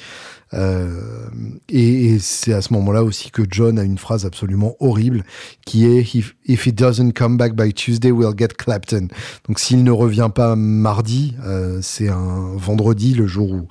Euh, 0.55 1.29
et, 1.69 2.19
c'est 2.19 2.53
à 2.53 2.63
ce 2.63 2.73
moment-là 2.75 3.03
aussi 3.05 3.31
que 3.31 3.43
John 3.49 3.79
a 3.79 3.85
une 3.85 3.99
phrase 3.99 4.27
absolument 4.27 4.77
horrible 4.81 5.25
qui 5.65 5.87
est 5.87 6.03
If, 6.15 6.35
if 6.47 6.67
he 6.67 6.73
doesn't 6.73 7.13
come 7.13 7.37
back 7.37 7.55
by 7.55 7.73
Tuesday, 7.73 8.11
we'll 8.11 8.37
get 8.37 8.49
Clapton. 8.49 9.09
Donc 9.49 9.59
s'il 9.59 9.83
ne 9.85 9.91
revient 9.91 10.31
pas 10.35 10.57
mardi, 10.57 11.35
euh, 11.45 11.79
c'est 11.83 12.09
un 12.09 12.55
vendredi, 12.57 13.15
le 13.15 13.27
jour 13.27 13.51
où 13.51 13.69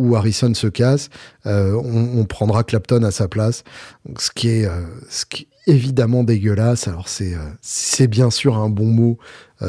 où 0.00 0.14
Harrison 0.14 0.54
se 0.54 0.68
casse, 0.68 1.10
euh, 1.46 1.72
on, 1.74 2.24
prendra 2.24 2.62
Clapton 2.62 3.02
à 3.02 3.10
sa 3.10 3.26
place. 3.26 3.64
Donc, 4.06 4.20
ce 4.20 4.30
qui 4.30 4.46
est, 4.46 4.68
ce 5.10 5.26
qui 5.26 5.48
évidemment 5.66 6.22
dégueulasse. 6.22 6.86
Alors 6.86 7.08
c'est, 7.08 8.06
bien 8.06 8.30
sûr 8.30 8.56
un 8.58 8.68
bon 8.68 8.86
mot 8.86 9.18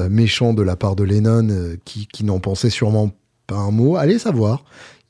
méchant 0.08 0.54
de 0.54 0.62
la 0.62 0.76
part 0.76 0.96
de 0.96 1.04
Lennon, 1.04 1.48
qui, 1.84 2.06
qui 2.06 2.24
n'en 2.26 2.40
pensait 2.40 2.70
sûrement 2.70 3.10
pas 3.48 3.56
un 3.56 3.72
mot. 3.72 3.96
Allez 3.96 4.20
savoir. 4.20 4.64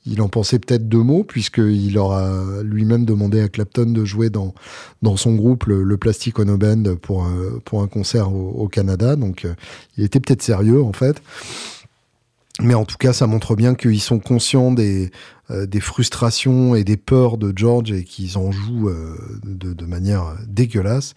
Il 0.06 0.22
en 0.22 0.28
pensait 0.28 0.58
peut-être 0.58 0.88
deux 0.88 1.02
mots, 1.02 1.24
puisqu'il 1.24 1.98
aura 1.98 2.32
lui-même 2.62 3.04
demandé 3.04 3.40
à 3.40 3.48
Clapton 3.48 3.86
de 3.86 4.04
jouer 4.04 4.30
dans, 4.30 4.54
son 5.16 5.34
groupe, 5.34 5.64
le, 5.64 5.96
Plastic 5.98 6.38
Ono 6.38 6.56
Band, 6.56 6.96
pour, 7.02 7.24
un 7.24 7.86
concert 7.86 8.32
au, 8.34 8.66
Canada. 8.68 9.16
Donc, 9.16 9.46
il 9.98 10.04
était 10.04 10.18
peut-être 10.18 10.42
sérieux, 10.42 10.82
en 10.82 10.94
fait. 10.94 11.20
Mais 12.62 12.74
en 12.74 12.84
tout 12.84 12.96
cas, 12.98 13.12
ça 13.12 13.26
montre 13.26 13.56
bien 13.56 13.74
qu'ils 13.74 14.00
sont 14.00 14.18
conscients 14.18 14.70
des, 14.72 15.10
euh, 15.50 15.66
frustrations 15.80 16.74
et 16.74 16.84
des 16.84 16.96
peurs 16.96 17.38
de 17.38 17.52
George 17.54 17.92
et 17.92 18.04
qu'ils 18.04 18.36
en 18.36 18.52
jouent 18.52 18.88
euh, 18.88 19.16
de, 19.44 19.84
manière 19.86 20.36
dégueulasse. 20.46 21.14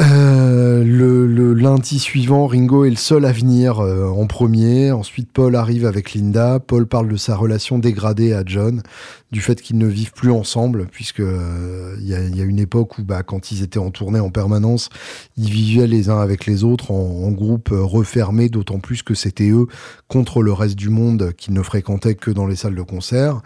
Euh, 0.00 0.84
le, 0.84 1.52
lundi 1.52 1.98
suivant, 1.98 2.46
Ringo 2.46 2.84
est 2.84 2.90
le 2.90 2.96
seul 2.96 3.24
à 3.24 3.32
venir 3.32 3.80
euh, 3.80 4.08
en 4.08 4.26
premier. 4.26 4.90
Ensuite, 4.90 5.30
Paul 5.30 5.54
arrive 5.54 5.86
avec 5.86 6.14
Linda. 6.14 6.58
Paul 6.60 6.86
parle 6.86 7.08
de 7.08 7.16
sa 7.16 7.36
relation 7.36 7.78
dégradée 7.78 8.32
à 8.32 8.42
John, 8.44 8.82
du 9.30 9.40
fait 9.40 9.60
qu'ils 9.60 9.78
ne 9.78 9.86
vivent 9.86 10.12
plus 10.12 10.30
ensemble, 10.30 10.86
puisque 10.90 11.20
euh, 11.20 11.94
il 12.00 12.08
y, 12.08 12.14
a, 12.14 12.44
une 12.44 12.58
époque 12.58 12.98
où, 12.98 13.04
bah, 13.04 13.22
quand 13.22 13.52
ils 13.52 13.62
étaient 13.62 13.78
en 13.78 13.90
tournée 13.90 14.18
en 14.18 14.30
permanence, 14.30 14.88
ils 15.36 15.50
vivaient 15.50 15.86
les 15.86 16.08
uns 16.08 16.20
avec 16.20 16.46
les 16.46 16.64
autres 16.64 16.90
en, 16.90 17.24
en 17.26 17.30
groupe 17.30 17.68
refermé, 17.70 18.48
d'autant 18.48 18.78
plus 18.80 19.02
que 19.02 19.14
c'était 19.14 19.50
eux 19.50 19.66
contre 20.08 20.42
le 20.42 20.52
reste 20.52 20.76
du 20.76 20.88
monde 20.88 21.32
qu'ils 21.36 21.54
ne 21.54 21.62
fréquentaient 21.62 22.14
que 22.14 22.30
dans 22.30 22.46
les 22.46 22.56
salles 22.56 22.74
de 22.74 22.82
concert. 22.82 23.40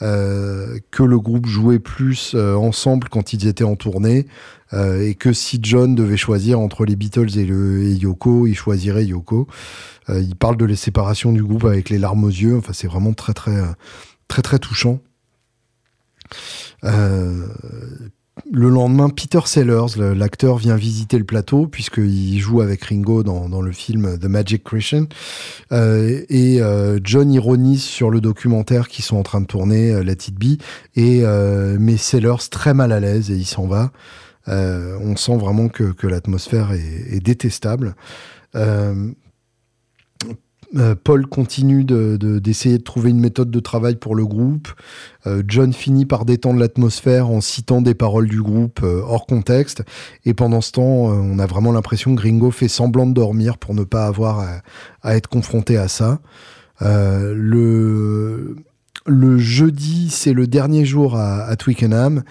Que 0.00 1.02
le 1.02 1.18
groupe 1.18 1.46
jouait 1.46 1.80
plus 1.80 2.36
ensemble 2.36 3.08
quand 3.08 3.32
ils 3.32 3.48
étaient 3.48 3.64
en 3.64 3.74
tournée, 3.74 4.26
euh, 4.72 5.06
et 5.06 5.14
que 5.14 5.32
si 5.32 5.58
John 5.62 5.94
devait 5.94 6.16
choisir 6.16 6.60
entre 6.60 6.84
les 6.84 6.96
Beatles 6.96 7.38
et, 7.38 7.44
le, 7.44 7.92
Yoko, 7.92 8.46
il 8.46 8.54
choisirait 8.54 9.06
Yoko. 9.06 9.46
il 10.08 10.36
parle 10.36 10.56
de 10.56 10.64
les 10.64 10.76
séparations 10.76 11.32
du 11.32 11.42
groupe 11.42 11.64
avec 11.64 11.90
les 11.90 11.98
larmes 11.98 12.24
aux 12.24 12.28
yeux. 12.28 12.56
Enfin, 12.56 12.72
c'est 12.72 12.88
vraiment 12.88 13.12
très 13.12 13.34
très 13.34 13.56
très 14.28 14.42
très 14.42 14.58
touchant. 14.58 15.00
Le 18.50 18.68
lendemain, 18.68 19.08
Peter 19.08 19.40
Sellers, 19.44 19.96
l'acteur, 20.14 20.58
vient 20.58 20.76
visiter 20.76 21.18
le 21.18 21.24
plateau 21.24 21.66
puisqu'il 21.66 22.38
joue 22.38 22.60
avec 22.60 22.84
Ringo 22.84 23.22
dans, 23.22 23.60
le 23.60 23.72
film 23.72 24.18
The 24.18 24.24
Magic 24.24 24.64
Christian. 24.64 25.06
Euh, 25.72 26.22
et 26.28 26.60
euh, 26.60 26.98
John 27.02 27.30
ironise 27.32 27.82
sur 27.82 28.10
le 28.10 28.20
documentaire 28.20 28.88
qu'ils 28.88 29.04
sont 29.04 29.16
en 29.16 29.22
train 29.22 29.40
de 29.40 29.46
tourner, 29.46 29.92
euh, 29.92 30.02
Let 30.02 30.28
It 30.28 30.34
Be, 30.34 30.60
et 30.96 31.22
met 31.78 31.96
Sellers 31.96 32.48
très 32.50 32.74
mal 32.74 32.92
à 32.92 33.00
l'aise 33.00 33.30
et 33.30 33.36
il 33.36 33.46
s'en 33.46 33.66
va. 33.66 33.90
On 34.48 35.16
sent 35.16 35.36
vraiment 35.36 35.68
que, 35.68 36.06
l'atmosphère 36.06 36.72
est, 36.72 37.16
est, 37.16 37.20
détestable. 37.20 37.94
Euh, 40.76 40.94
Paul 40.94 41.26
continue 41.26 41.84
d'essayer 41.84 42.78
de, 42.78 42.82
trouver 42.82 43.10
une 43.10 43.20
méthode 43.20 43.50
de 43.50 43.60
travail 43.60 43.96
pour 43.96 44.14
le 44.14 44.26
groupe. 44.26 44.68
Euh, 45.26 45.42
John 45.46 45.72
finit 45.72 46.04
par 46.04 46.24
détendre 46.24 46.60
l'atmosphère 46.60 47.30
en 47.30 47.40
citant 47.40 47.80
des 47.80 47.94
paroles 47.94 48.28
du 48.28 48.42
groupe 48.42 48.80
euh, 48.82 49.00
hors 49.02 49.26
contexte. 49.26 49.82
Et 50.24 50.34
pendant 50.34 50.60
ce 50.60 50.72
temps, 50.72 50.82
on 50.82 51.38
a 51.38 51.46
vraiment 51.46 51.72
l'impression 51.72 52.14
que 52.14 52.20
Gringo 52.20 52.50
fait 52.50 52.68
semblant 52.68 53.06
de 53.06 53.14
dormir 53.14 53.56
pour 53.58 53.74
ne 53.74 53.84
pas 53.84 54.06
avoir 54.06 54.62
à, 55.02 55.16
être 55.16 55.28
confronté 55.28 55.78
à 55.78 55.88
ça. 55.88 56.20
le, 56.80 58.56
le 59.06 59.38
jeudi, 59.38 60.10
c'est 60.10 60.32
le 60.32 60.46
dernier 60.46 60.84
jour 60.84 61.16
à, 61.16 61.54
Twickenham. 61.56 62.22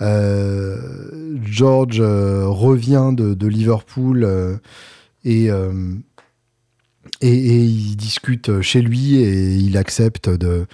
George 0.00 2.00
revient 2.00 3.12
de, 3.14 3.46
Liverpool 3.46 4.60
et 5.24 5.50
et, 7.20 7.30
et, 7.30 7.64
il 7.64 7.96
discute 7.96 8.60
chez 8.60 8.80
lui 8.80 9.16
et 9.16 9.56
il 9.56 9.76
accepte 9.76 10.28
de, 10.28 10.66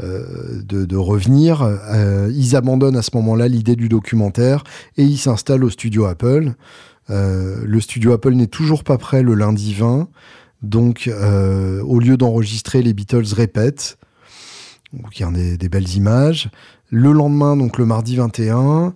euh, 0.00 0.86
revenir. 0.92 1.62
Euh, 1.62 2.30
ils 2.32 2.54
abandonnent 2.54 2.96
à 2.96 3.02
ce 3.02 3.10
moment-là 3.14 3.48
l'idée 3.48 3.74
du 3.74 3.88
documentaire 3.88 4.62
et 4.96 5.02
ils 5.02 5.18
s'installent 5.18 5.64
au 5.64 5.70
studio 5.70 6.06
Apple. 6.06 6.52
Euh, 7.10 7.62
le 7.64 7.80
studio 7.80 8.12
Apple 8.12 8.34
n'est 8.34 8.46
toujours 8.46 8.84
pas 8.84 8.98
prêt 8.98 9.22
le 9.22 9.34
lundi 9.34 9.74
20. 9.74 10.08
Donc, 10.62 11.08
au 11.84 12.00
lieu 12.00 12.16
d'enregistrer, 12.16 12.82
les 12.82 12.92
Beatles 12.92 13.32
répètent. 13.32 13.96
Donc, 14.92 15.18
il 15.18 15.22
y 15.22 15.24
a 15.24 15.56
des, 15.56 15.68
belles 15.68 15.94
images. 15.94 16.50
Le 16.90 17.12
lendemain, 17.12 17.56
donc 17.56 17.78
le 17.78 17.84
mardi 17.84 18.16
21, 18.16 18.94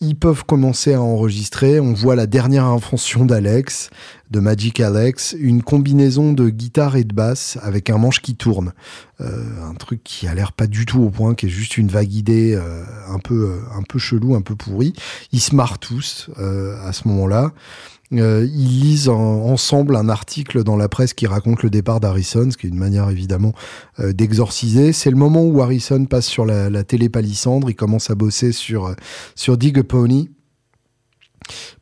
ils 0.00 0.16
peuvent 0.16 0.44
commencer 0.44 0.94
à 0.94 1.00
enregistrer. 1.00 1.78
On 1.78 1.92
voit 1.92 2.16
la 2.16 2.26
dernière 2.26 2.64
invention 2.64 3.24
d'Alex, 3.24 3.90
de 4.30 4.40
Magic 4.40 4.80
Alex, 4.80 5.36
une 5.38 5.62
combinaison 5.62 6.32
de 6.32 6.48
guitare 6.48 6.96
et 6.96 7.04
de 7.04 7.14
basse 7.14 7.58
avec 7.62 7.90
un 7.90 7.98
manche 7.98 8.20
qui 8.20 8.34
tourne. 8.34 8.72
Euh, 9.20 9.44
un 9.62 9.74
truc 9.74 10.02
qui 10.02 10.26
a 10.26 10.34
l'air 10.34 10.52
pas 10.52 10.66
du 10.66 10.86
tout 10.86 11.00
au 11.00 11.10
point, 11.10 11.34
qui 11.34 11.46
est 11.46 11.50
juste 11.50 11.76
une 11.76 11.88
vague 11.88 12.12
idée 12.12 12.54
euh, 12.54 12.82
un 13.08 13.18
peu 13.18 13.50
euh, 13.50 13.78
un 13.78 13.82
peu 13.82 13.98
chelou, 13.98 14.34
un 14.34 14.42
peu 14.42 14.56
pourri. 14.56 14.94
Ils 15.32 15.40
se 15.40 15.54
marrent 15.54 15.78
tous 15.78 16.30
à 16.38 16.92
ce 16.92 17.06
moment-là. 17.06 17.52
Euh, 18.12 18.46
ils 18.52 18.80
lisent 18.80 19.08
ensemble 19.08 19.94
un 19.94 20.08
article 20.08 20.64
dans 20.64 20.76
la 20.76 20.88
presse 20.88 21.14
qui 21.14 21.28
raconte 21.28 21.62
le 21.62 21.70
départ 21.70 22.00
d'Harrison, 22.00 22.50
ce 22.50 22.56
qui 22.56 22.66
est 22.66 22.70
une 22.70 22.78
manière 22.78 23.08
évidemment 23.08 23.52
euh, 24.00 24.12
d'exorciser. 24.12 24.92
C'est 24.92 25.10
le 25.10 25.16
moment 25.16 25.44
où 25.44 25.62
Harrison 25.62 26.04
passe 26.06 26.26
sur 26.26 26.44
la, 26.44 26.82
télé 26.82 27.08
palissandre, 27.08 27.70
il 27.70 27.76
commence 27.76 28.10
à 28.10 28.16
bosser 28.16 28.52
sur, 28.52 28.86
euh, 28.86 28.94
sur 29.36 29.56
Dig 29.56 29.78
a 29.78 29.84
Pony. 29.84 30.30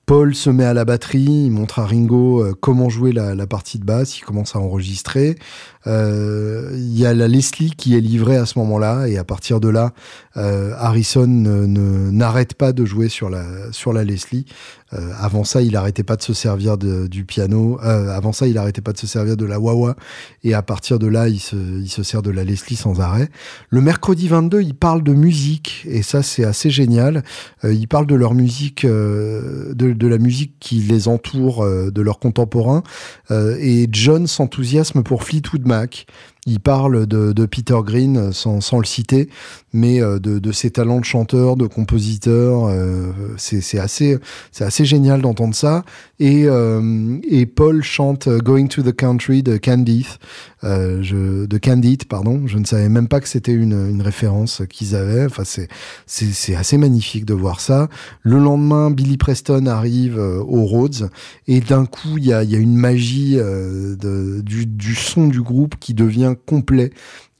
Paul 0.05 0.35
se 0.35 0.49
met 0.49 0.64
à 0.64 0.72
la 0.72 0.87
batterie, 0.87 1.45
il 1.47 1.51
montre 1.51 1.81
à 1.81 1.87
Ringo 1.87 2.55
comment 2.62 2.89
jouer 2.89 3.12
la, 3.12 3.47
partie 3.47 3.79
de 3.79 3.85
basse, 3.85 4.18
il 4.18 4.22
commence 4.22 4.57
à 4.57 4.59
enregistrer. 4.59 5.37
Il 5.85 6.99
y 6.99 7.05
a 7.05 7.12
la 7.12 7.29
Leslie 7.29 7.72
qui 7.72 7.95
est 7.95 8.01
livrée 8.01 8.39
à 8.39 8.47
ce 8.47 8.59
moment-là 8.59 9.07
et 9.07 9.18
à 9.18 9.24
partir 9.24 9.61
de 9.61 9.68
là, 9.68 9.93
Harrison 10.35 11.26
n'arrête 11.26 12.55
pas 12.55 12.72
de 12.72 12.87
jouer 12.87 13.11
sur 13.11 13.29
la 13.29 14.05
Leslie. 14.05 14.47
Euh, 14.95 15.12
avant 15.18 15.45
ça, 15.45 15.62
il 15.62 15.76
arrêtait 15.76 16.03
pas 16.03 16.16
de 16.16 16.22
se 16.22 16.32
servir 16.32 16.78
de, 16.78 17.07
du 17.07 17.24
piano. 17.24 17.78
avant 17.80 18.32
ça, 18.32 18.47
il 18.47 18.57
arrêtait 18.59 18.80
pas 18.80 18.93
de 18.93 18.99
se 18.99 19.07
servir 19.07 19.36
de 19.36 19.45
la 19.45 19.61
wah 19.61 19.95
et 20.45 20.55
à 20.55 20.62
partir 20.62 20.99
de 20.99 21.07
là, 21.07 21.28
il 21.28 21.41
se 21.41 21.57
il 21.57 21.89
se 21.89 22.03
sert 22.03 22.22
de 22.22 22.30
la 22.30 22.45
Leslie 22.45 22.76
sans 22.76 23.01
arrêt. 23.01 23.28
Le 23.70 23.80
mercredi 23.80 24.28
22, 24.28 24.62
il 24.62 24.74
parle 24.74 25.03
de 25.03 25.12
musique 25.12 25.84
et 25.86 26.03
ça 26.03 26.22
c'est 26.22 26.45
assez 26.45 26.70
génial. 26.70 27.22
il 27.64 27.89
parle 27.89 28.07
de 28.07 28.14
leur 28.14 28.34
musique, 28.34 28.86
de, 28.86 29.74
de 29.74 30.07
la 30.07 30.18
musique 30.18 30.55
qui 30.61 30.76
les 30.76 31.09
entoure, 31.09 31.64
de 31.66 32.03
leurs 32.03 32.18
contemporains 32.18 32.82
et 33.30 33.89
John 33.91 34.26
s'enthousiasme 34.26 35.03
pour 35.03 35.24
Fleetwood 35.24 35.66
Mac. 35.66 36.07
Il 36.49 36.61
parle 36.61 37.07
de, 37.07 37.47
Peter 37.47 37.77
Green 37.85 38.33
sans, 38.33 38.79
le 38.79 38.87
citer, 38.87 39.29
mais 39.75 40.01
euh, 40.01 40.19
de, 40.19 40.51
ses 40.53 40.71
talents 40.71 40.99
de 40.99 41.05
chanteur, 41.05 41.57
de 41.57 41.67
compositeur. 41.67 42.69
Euh, 42.69 43.13
c'est 43.37 43.79
assez, 43.79 44.19
assez 44.59 44.87
génial 44.87 45.21
d'entendre 45.21 45.55
ça. 45.55 45.85
Et, 46.21 46.45
euh, 46.47 47.19
et 47.29 47.45
Paul 47.45 47.83
chante 47.83 48.29
Going 48.29 48.69
to 48.69 48.83
the 48.83 48.97
Country 48.97 49.43
de 49.43 49.59
Candide, 49.59 50.07
je, 50.63 51.45
de 51.45 51.59
Candide, 51.59 52.07
pardon. 52.07 52.47
Je 52.47 52.57
ne 52.57 52.65
savais 52.65 52.89
même 52.89 53.09
pas 53.09 53.21
que 53.21 53.29
c'était 53.29 53.53
une, 53.53 54.01
référence 54.01 54.63
qu'ils 54.71 54.97
avaient. 54.97 55.27
Enfin, 55.27 55.43
c'est 56.07 56.57
assez 56.57 56.79
magnifique 56.79 57.27
de 57.27 57.35
voir 57.35 57.61
ça. 57.61 57.89
Le 58.23 58.39
lendemain, 58.39 58.91
Billy 58.91 59.19
Preston 59.19 59.67
arrive 59.67 60.19
au 60.19 60.65
Rhodes 60.65 61.11
et 61.47 61.61
d'un 61.61 61.85
coup, 61.85 62.17
il 62.17 62.25
y 62.25 62.33
a, 62.33 62.43
y 62.43 62.57
a, 62.57 62.59
une 62.59 62.77
magie 62.77 63.39
du, 63.99 64.67
du 64.67 64.95
son 64.95 65.29
du 65.29 65.43
groupe 65.43 65.75
qui 65.79 65.93
devient 65.93 66.35
complet 66.47 66.91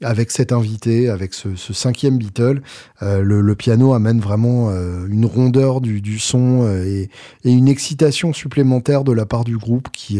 avec 0.03 0.31
cet 0.31 0.51
invité, 0.51 1.09
avec 1.09 1.33
ce, 1.33 1.55
cinquième 1.73 2.17
Beatle. 2.17 2.61
Euh, 3.01 3.21
le, 3.21 3.55
piano 3.55 3.93
amène 3.93 4.19
vraiment 4.19 4.69
euh, 4.69 5.05
une 5.09 5.25
rondeur 5.25 5.81
du, 5.81 6.19
son 6.19 6.63
euh, 6.63 6.85
et, 6.85 7.09
une 7.43 7.67
excitation 7.67 8.31
supplémentaire 8.31 9.03
de 9.03 9.11
la 9.11 9.25
part 9.25 9.43
du 9.43 9.57
groupe 9.57 9.89
qui, 9.91 10.19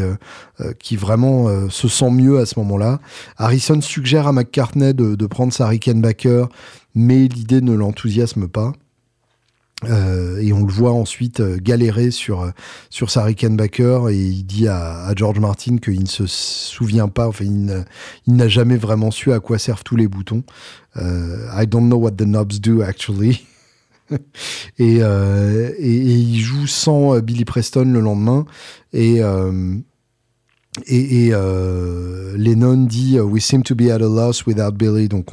vraiment 0.98 1.70
se 1.70 1.88
sent 1.88 2.12
mieux 2.12 2.40
à 2.40 2.46
ce 2.46 2.60
moment-là. 2.60 3.00
Harrison 3.38 3.80
suggère 3.82 4.28
à 4.28 4.34
McCartney 4.34 4.94
de, 4.94 5.16
de 5.16 5.26
prendre 5.26 5.54
sa 5.54 5.68
Rickenbacker, 5.68 6.46
mais 6.96 7.28
l'idée 7.28 7.62
ne 7.62 7.74
l'enthousiasme 7.74 8.48
pas. 8.48 8.74
Euh, 9.86 10.40
et 10.42 10.52
on 10.52 10.66
le 10.66 10.72
voit 10.72 10.92
ensuite 10.92 11.40
euh, 11.40 11.58
galérer 11.62 12.12
sur 12.12 12.42
euh, 12.42 12.50
sur 12.90 13.10
sa 13.10 13.24
Rickenbacker 13.24 14.10
et 14.10 14.18
il 14.18 14.44
dit 14.44 14.68
à, 14.68 15.06
à 15.06 15.16
George 15.16 15.40
Martin 15.40 15.78
qu'il 15.78 16.02
ne 16.02 16.08
se 16.08 16.26
souvient 16.28 17.08
pas, 17.08 17.30
enfin 17.30 17.46
il 17.46 17.86
n'a 18.28 18.48
jamais 18.50 18.76
vraiment 18.76 19.10
su 19.10 19.32
à 19.32 19.40
quoi 19.40 19.58
servent 19.58 19.84
tous 19.84 19.96
les 19.96 20.08
boutons. 20.08 20.44
I 20.96 21.66
don't 21.66 21.88
know 21.88 21.98
what 21.98 22.12
the 22.12 22.26
knobs 22.26 22.60
do 22.60 22.82
actually. 22.82 23.46
et, 24.80 24.96
et, 24.98 24.98
et, 24.98 26.14
il 26.18 26.40
joue 26.40 26.68
sans 26.68 27.20
Billy 27.20 27.46
Preston 27.46 27.86
le 27.86 28.02
lendemain 28.02 28.46
et 28.92 29.22
et, 30.86 31.30
euh, 31.34 32.38
Lennon 32.38 32.86
dit 32.86 33.18
euh, 33.18 33.24
We 33.24 33.44
seem 33.44 33.64
to 33.64 33.76
be 33.76 33.90
at 33.90 33.96
a 33.96 34.08
loss 34.08 34.46
without 34.46 34.72
Billy. 34.72 35.10
Donc 35.10 35.32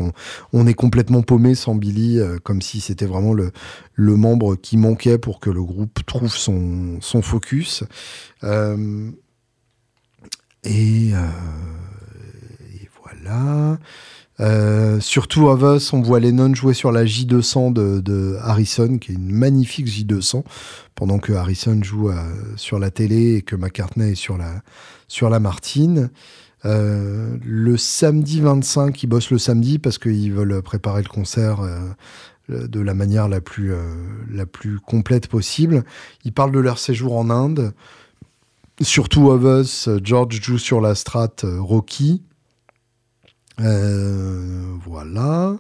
on, 0.52 0.66
est 0.66 0.74
complètement 0.74 1.22
paumé 1.22 1.54
sans 1.54 1.74
Billy, 1.74 2.18
euh, 2.18 2.38
comme 2.42 2.62
si 2.62 2.80
c'était 2.80 3.06
vraiment 3.06 3.34
le, 3.34 3.52
membre 3.96 4.56
qui 4.56 4.76
manquait 4.76 5.18
pour 5.18 5.40
que 5.40 5.50
le 5.50 5.62
groupe 5.62 6.04
trouve 6.06 6.34
son, 6.34 6.98
focus. 7.22 7.84
Et, 10.64 11.10
et, 11.10 11.12
voilà. 13.02 13.78
Euh, 14.38 15.00
sur 15.00 15.28
Two 15.28 15.48
of 15.48 15.62
Us, 15.62 15.94
on 15.94 16.02
voit 16.02 16.20
Lennon 16.20 16.54
jouer 16.54 16.74
sur 16.74 16.92
la 16.92 17.04
J200 17.04 17.72
de, 17.72 18.00
de, 18.00 18.36
Harrison, 18.42 18.98
qui 18.98 19.12
est 19.12 19.14
une 19.14 19.30
magnifique 19.30 19.86
J200, 19.86 20.44
pendant 20.94 21.18
que 21.18 21.32
Harrison 21.32 21.82
joue 21.82 22.10
sur 22.56 22.78
la 22.78 22.90
télé 22.90 23.36
et 23.36 23.42
que 23.42 23.56
McCartney 23.56 24.12
est 24.12 24.14
sur 24.14 24.36
la, 24.36 24.62
sur 25.08 25.30
la 25.30 25.40
Martine. 25.40 26.10
Euh, 26.64 27.36
le 27.44 27.76
samedi 27.76 28.40
25, 28.40 29.02
ils 29.02 29.06
bossent 29.06 29.30
le 29.30 29.38
samedi 29.38 29.78
parce 29.78 29.98
qu'ils 29.98 30.32
veulent 30.32 30.62
préparer 30.62 31.02
le 31.02 31.08
concert 31.08 31.60
euh, 31.60 31.90
de 32.48 32.80
la 32.80 32.94
manière 32.94 33.28
la 33.28 33.40
plus, 33.40 33.72
la 34.30 34.46
plus 34.46 34.78
complète 34.78 35.26
possible. 35.28 35.84
Ils 36.24 36.32
parlent 36.32 36.52
de 36.52 36.60
leur 36.60 36.78
séjour 36.78 37.16
en 37.16 37.28
Inde. 37.30 37.72
Surtout 38.80 39.30
of 39.30 39.42
Us, 39.42 39.88
George 40.02 40.40
joue 40.40 40.58
sur 40.58 40.80
la 40.80 40.94
strat 40.94 41.34
Rocky. 41.42 42.22
voilà. 43.58 45.56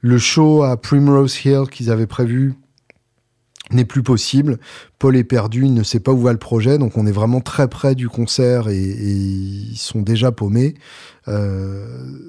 Le 0.00 0.18
show 0.18 0.64
à 0.64 0.76
Primrose 0.76 1.44
Hill 1.44 1.66
qu'ils 1.70 1.92
avaient 1.92 2.08
prévu 2.08 2.54
n'est 3.72 3.84
plus 3.84 4.02
possible. 4.02 4.58
Paul 4.98 5.16
est 5.16 5.24
perdu, 5.24 5.64
il 5.64 5.74
ne 5.74 5.82
sait 5.82 6.00
pas 6.00 6.12
où 6.12 6.20
va 6.20 6.32
le 6.32 6.38
projet, 6.38 6.78
donc 6.78 6.96
on 6.96 7.06
est 7.06 7.12
vraiment 7.12 7.40
très 7.40 7.68
près 7.68 7.94
du 7.94 8.08
concert 8.08 8.68
et, 8.68 8.78
ils 8.78 9.76
sont 9.76 10.02
déjà 10.02 10.32
paumés. 10.32 10.74
Euh, 11.28 11.86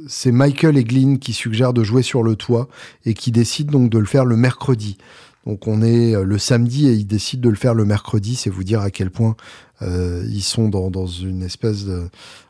c'est 0.08 0.32
Michael 0.32 0.78
et 0.78 0.84
Glynn 0.84 1.20
qui 1.20 1.34
suggèrent 1.34 1.74
de 1.74 1.84
jouer 1.84 2.04
sur 2.04 2.24
le 2.24 2.36
toit 2.36 2.68
et 3.06 3.14
qui 3.14 3.32
décident 3.32 3.80
donc 3.80 3.89
de 3.89 4.00
le 4.00 4.06
faire 4.06 4.26
le 4.26 4.38
mercredi. 4.38 4.98
Donc 5.46 5.68
on 5.68 5.82
est 5.82 6.16
euh, 6.16 6.24
le 6.24 6.38
samedi 6.38 6.88
et 6.88 6.94
ils 6.94 7.08
décident 7.08 7.44
de 7.44 7.50
le 7.50 7.56
faire 7.56 7.74
le 7.74 7.86
mercredi, 7.86 8.36
c'est 8.36 8.50
vous 8.50 8.64
dire 8.64 8.82
à 8.82 8.91
quel 8.91 9.10
point 9.10 9.36
euh, 9.82 10.24
ils 10.30 10.44
sont 10.44 10.70
dans, 10.70 10.89
dans, 10.89 11.08
une 11.08 11.44
espèce 11.44 11.86
de, 11.86 12.10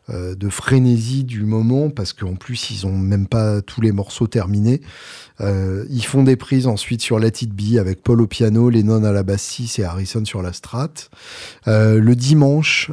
euh, 0.10 0.36
de 0.36 0.50
frénésie 0.50 1.24
du 1.24 1.46
moment 1.46 1.90
parce 1.90 2.12
qu'en 2.12 2.36
plus 2.36 2.72
ils 2.72 2.86
ont 2.86 2.98
même 2.98 3.26
pas 3.26 3.62
tous 3.62 3.80
les 3.80 3.94
morceaux 3.94 4.28
terminés. 4.28 4.82
Euh, 5.40 5.86
ils 5.90 6.04
font 6.04 6.24
des 6.24 6.36
prises 6.36 6.68
ensuite 6.68 7.02
sur 7.02 7.20
Let 7.20 7.32
It 7.42 7.78
avec 7.80 8.04
Paul 8.04 8.20
au 8.20 8.28
piano, 8.28 8.70
Lennon 8.70 9.06
à 9.06 9.14
la 9.14 9.24
bassiste 9.24 9.80
et 9.80 9.86
Harrison 9.86 10.26
sur 10.26 10.42
la 10.42 10.52
strat. 10.52 10.90
Euh, 11.70 12.00
le 12.00 12.18
dimanche, 12.18 12.92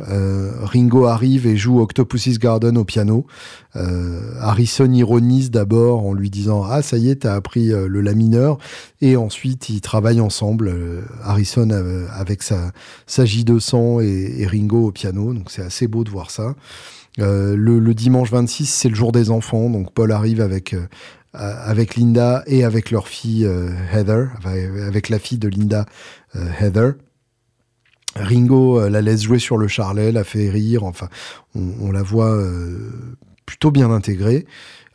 Ringo 0.62 1.06
arrive 1.06 1.48
et 1.48 1.56
joue 1.56 1.80
Octopus's 1.80 2.38
Garden 2.38 2.78
au 2.78 2.84
piano. 2.84 3.26
Harrison 3.74 4.92
ironise 4.92 5.50
d'abord 5.50 6.06
en 6.06 6.12
lui 6.12 6.30
disant 6.30 6.62
ah 6.62 6.82
ça 6.82 6.96
y 6.96 7.08
est 7.08 7.22
t'as 7.22 7.34
appris 7.34 7.68
le 7.68 8.00
la 8.00 8.14
mineur 8.14 8.58
et 9.00 9.16
ensuite 9.16 9.68
ils 9.68 9.80
travaillent 9.80 10.20
ensemble 10.20 10.74
Harrison 11.22 11.70
avec 12.12 12.42
sa, 12.42 12.72
sa 13.06 13.24
J200 13.24 14.02
et, 14.02 14.42
et 14.42 14.46
Ringo 14.46 14.88
au 14.88 14.90
piano 14.90 15.32
donc 15.32 15.50
c'est 15.52 15.62
assez 15.62 15.86
beau 15.86 16.02
de 16.02 16.10
voir 16.10 16.32
ça. 16.32 16.54
Euh, 17.18 17.56
le, 17.56 17.94
dimanche 17.94 18.30
26, 18.30 18.66
c'est 18.66 18.88
le 18.88 18.94
jour 18.94 19.12
des 19.12 19.30
enfants, 19.30 19.68
donc 19.68 19.92
Paul 19.92 20.12
arrive 20.12 20.40
avec 20.40 20.74
euh, 20.74 21.84
Linda 21.96 22.42
et 22.46 22.64
avec 22.64 22.90
leur 22.90 23.08
fille 23.08 23.44
euh, 23.44 23.70
Heather, 23.92 24.28
avec 24.44 25.08
la 25.08 25.18
fille 25.18 25.38
de 25.38 25.48
Linda, 25.48 25.86
Heather. 26.34 26.94
Ringo 28.16 28.88
la 28.88 29.02
laisse 29.02 29.22
jouer 29.22 29.38
sur 29.38 29.56
le 29.56 29.68
charlet, 29.68 30.10
la 30.10 30.24
fait 30.24 30.50
rire, 30.50 30.82
enfin, 30.82 31.08
on, 31.54 31.92
la 31.92 32.02
voit 32.02 32.36
plutôt 33.46 33.70
bien 33.70 33.92
intégrée. 33.92 34.46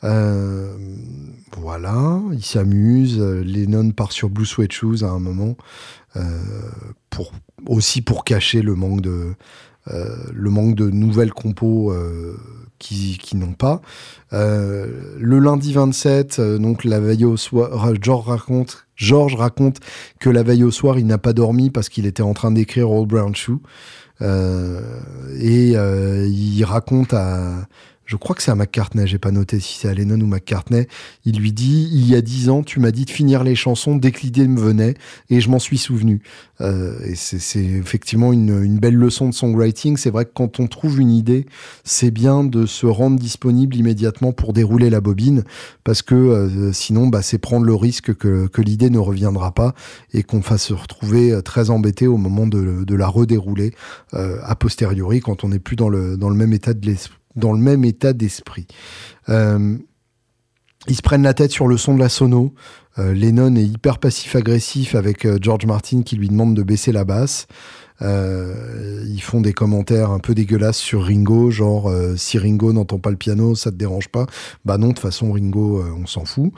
voilà, 0.01 2.19
il 2.33 2.43
s'amuse. 2.43 3.21
Lennon 3.21 3.91
part 3.91 4.11
sur 4.11 4.29
Blue 4.29 4.45
Sweat 4.45 4.73
Shoes 4.73 5.03
à 5.03 5.07
un 5.07 5.19
moment, 5.19 5.55
pour, 7.09 7.31
aussi 7.67 8.01
pour 8.01 8.25
cacher 8.25 8.61
le 8.61 8.75
manque 8.75 8.99
de, 8.99 9.35
le 9.87 10.49
manque 10.49 10.75
de 10.75 10.89
nouvelles 10.89 11.33
compos 11.33 11.91
euh, 11.91 12.37
qui, 12.79 13.35
n'ont 13.35 13.53
pas. 13.53 13.81
Euh, 14.33 15.15
le 15.17 15.39
lundi 15.39 15.73
27, 15.73 16.39
donc 16.59 16.83
la 16.83 16.99
veille 16.99 17.25
au 17.25 17.37
soir, 17.37 17.93
George 18.01 18.27
raconte, 18.27 18.85
George 18.95 19.35
raconte 19.35 19.79
que 20.19 20.29
la 20.29 20.43
veille 20.43 20.63
au 20.63 20.71
soir, 20.71 20.99
il 20.99 21.07
n'a 21.07 21.17
pas 21.17 21.33
dormi 21.33 21.69
parce 21.69 21.89
qu'il 21.89 22.05
était 22.05 22.23
en 22.23 22.33
train 22.33 22.51
d'écrire 22.51 22.91
Old 22.91 23.07
Brown 23.07 23.35
Shoe. 23.35 23.59
et 24.21 25.71
il 25.71 26.63
raconte 26.63 27.13
à, 27.13 27.67
je 28.05 28.15
crois 28.17 28.35
que 28.35 28.43
c'est 28.43 28.51
à 28.51 28.55
McCartney, 28.55 29.07
j'ai 29.07 29.17
pas 29.17 29.31
noté 29.31 29.59
si 29.59 29.79
c'est 29.79 29.87
à 29.87 29.93
Lennon 29.93 30.19
ou 30.21 30.27
McCartney, 30.27 30.87
il 31.25 31.39
lui 31.39 31.51
dit 31.51 31.89
Il 31.91 32.07
y 32.07 32.15
a 32.15 32.21
dix 32.21 32.49
ans, 32.49 32.61
tu 32.61 32.79
m'as 32.79 32.91
dit 32.91 33.05
de 33.05 33.09
finir 33.09 33.43
les 33.43 33.55
chansons 33.55 33.95
dès 33.95 34.11
que 34.11 34.21
l'idée 34.21 34.47
me 34.47 34.59
venait, 34.59 34.93
et 35.29 35.41
je 35.41 35.49
m'en 35.49 35.59
suis 35.59 35.77
souvenu. 35.77 36.21
Euh, 36.61 36.97
et 37.05 37.15
c'est 37.15 37.63
effectivement 37.63 38.31
une, 38.31 38.79
belle 38.79 38.95
leçon 38.95 39.27
de 39.27 39.33
songwriting. 39.33 39.97
C'est 39.97 40.11
vrai 40.11 40.25
que 40.25 40.31
quand 40.33 40.59
on 40.59 40.67
trouve 40.67 40.99
une 40.99 41.11
idée, 41.11 41.45
c'est 41.83 42.11
bien 42.11 42.43
de 42.43 42.65
se 42.65 42.85
rendre 42.85 43.19
disponible 43.19 43.75
immédiatement 43.75 44.31
pour 44.31 44.53
dérouler 44.53 44.89
la 44.89 45.01
bobine, 45.01 45.43
parce 45.83 46.01
que 46.01 46.15
euh, 46.15 46.71
sinon, 46.73 47.07
bah, 47.07 47.21
c'est 47.21 47.39
prendre 47.39 47.65
le 47.65 47.75
risque 47.75 48.13
que, 48.15 48.49
l'idée 48.61 48.89
ne 48.89 48.99
reviendra 48.99 49.51
pas 49.51 49.75
et 50.13 50.23
qu'on 50.23 50.41
fasse 50.41 50.63
se 50.63 50.73
retrouver 50.73 51.31
euh, 51.31 51.41
très 51.41 51.69
embêté 51.69 52.07
au 52.07 52.17
moment 52.17 52.47
de, 52.47 52.95
la 52.95 53.07
redérouler 53.07 53.73
a 54.13 54.55
posteriori, 54.55 55.19
quand 55.19 55.43
on 55.43 55.49
n'est 55.49 55.59
plus 55.59 55.75
dans 55.75 55.89
le 55.89 56.17
même 56.17 56.53
état 56.53 56.73
de 56.73 56.85
l'esprit 56.85 57.19
dans 57.35 57.53
le 57.53 57.59
même 57.59 57.85
état 57.85 58.13
d'esprit. 58.13 58.67
Euh, 59.29 59.77
ils 60.87 60.95
se 60.95 61.01
prennent 61.01 61.23
la 61.23 61.33
tête 61.33 61.51
sur 61.51 61.67
le 61.67 61.77
son 61.77 61.95
de 61.95 61.99
la 61.99 62.09
sono. 62.09 62.53
Euh, 62.97 63.13
Lennon 63.13 63.55
est 63.55 63.65
hyper 63.65 63.97
passif-agressif 63.97 64.95
avec 64.95 65.25
euh, 65.25 65.37
George 65.41 65.65
Martin 65.65 66.03
qui 66.03 66.15
lui 66.15 66.29
demande 66.29 66.55
de 66.55 66.63
baisser 66.63 66.91
la 66.91 67.03
basse. 67.03 67.47
ils 68.01 69.21
font 69.21 69.41
des 69.41 69.53
commentaires 69.53 70.11
un 70.11 70.19
peu 70.19 70.35
dégueulasses 70.35 70.77
sur 70.77 71.05
Ringo, 71.05 71.49
genre 71.49 71.89
si 72.17 72.37
Ringo 72.37 72.73
n'entend 72.73 72.99
pas 72.99 73.09
le 73.09 73.15
piano, 73.15 73.55
ça 73.55 73.71
te 73.71 73.77
dérange 73.77 74.09
pas 74.09 74.25
Bah 74.65 74.77
non, 74.77 74.89
de 74.89 74.93
toute 74.93 74.99
façon 74.99 75.31
Ringo, 75.31 75.81
on 75.81 76.05
s'en 76.05 76.25
fout. 76.25 76.51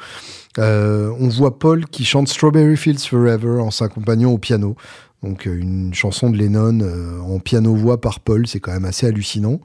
on 0.57 1.29
voit 1.29 1.59
Paul 1.59 1.85
qui 1.85 2.05
chante 2.05 2.27
Strawberry 2.27 2.75
Fields 2.75 3.07
Forever 3.07 3.61
en 3.61 3.69
s'accompagnant 3.69 4.31
au 4.31 4.39
piano. 4.39 4.75
Donc 5.21 5.45
une 5.45 5.93
chanson 5.93 6.31
de 6.31 6.37
Lennon 6.37 6.79
en 7.21 7.39
piano-voix 7.39 8.01
par 8.01 8.19
Paul, 8.19 8.47
c'est 8.47 8.59
quand 8.59 8.73
même 8.73 8.85
assez 8.85 9.05
hallucinant. 9.05 9.61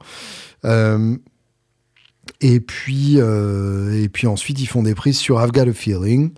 Euh, 0.65 1.17
et 2.41 2.59
puis, 2.59 3.15
euh, 3.17 4.03
et 4.03 4.09
puis 4.09 4.27
ensuite, 4.27 4.59
ils 4.59 4.65
font 4.65 4.83
des 4.83 4.95
prises 4.95 5.17
sur 5.17 5.41
I've 5.41 5.51
Got 5.51 5.69
a 5.69 5.73
Feeling. 5.73 6.31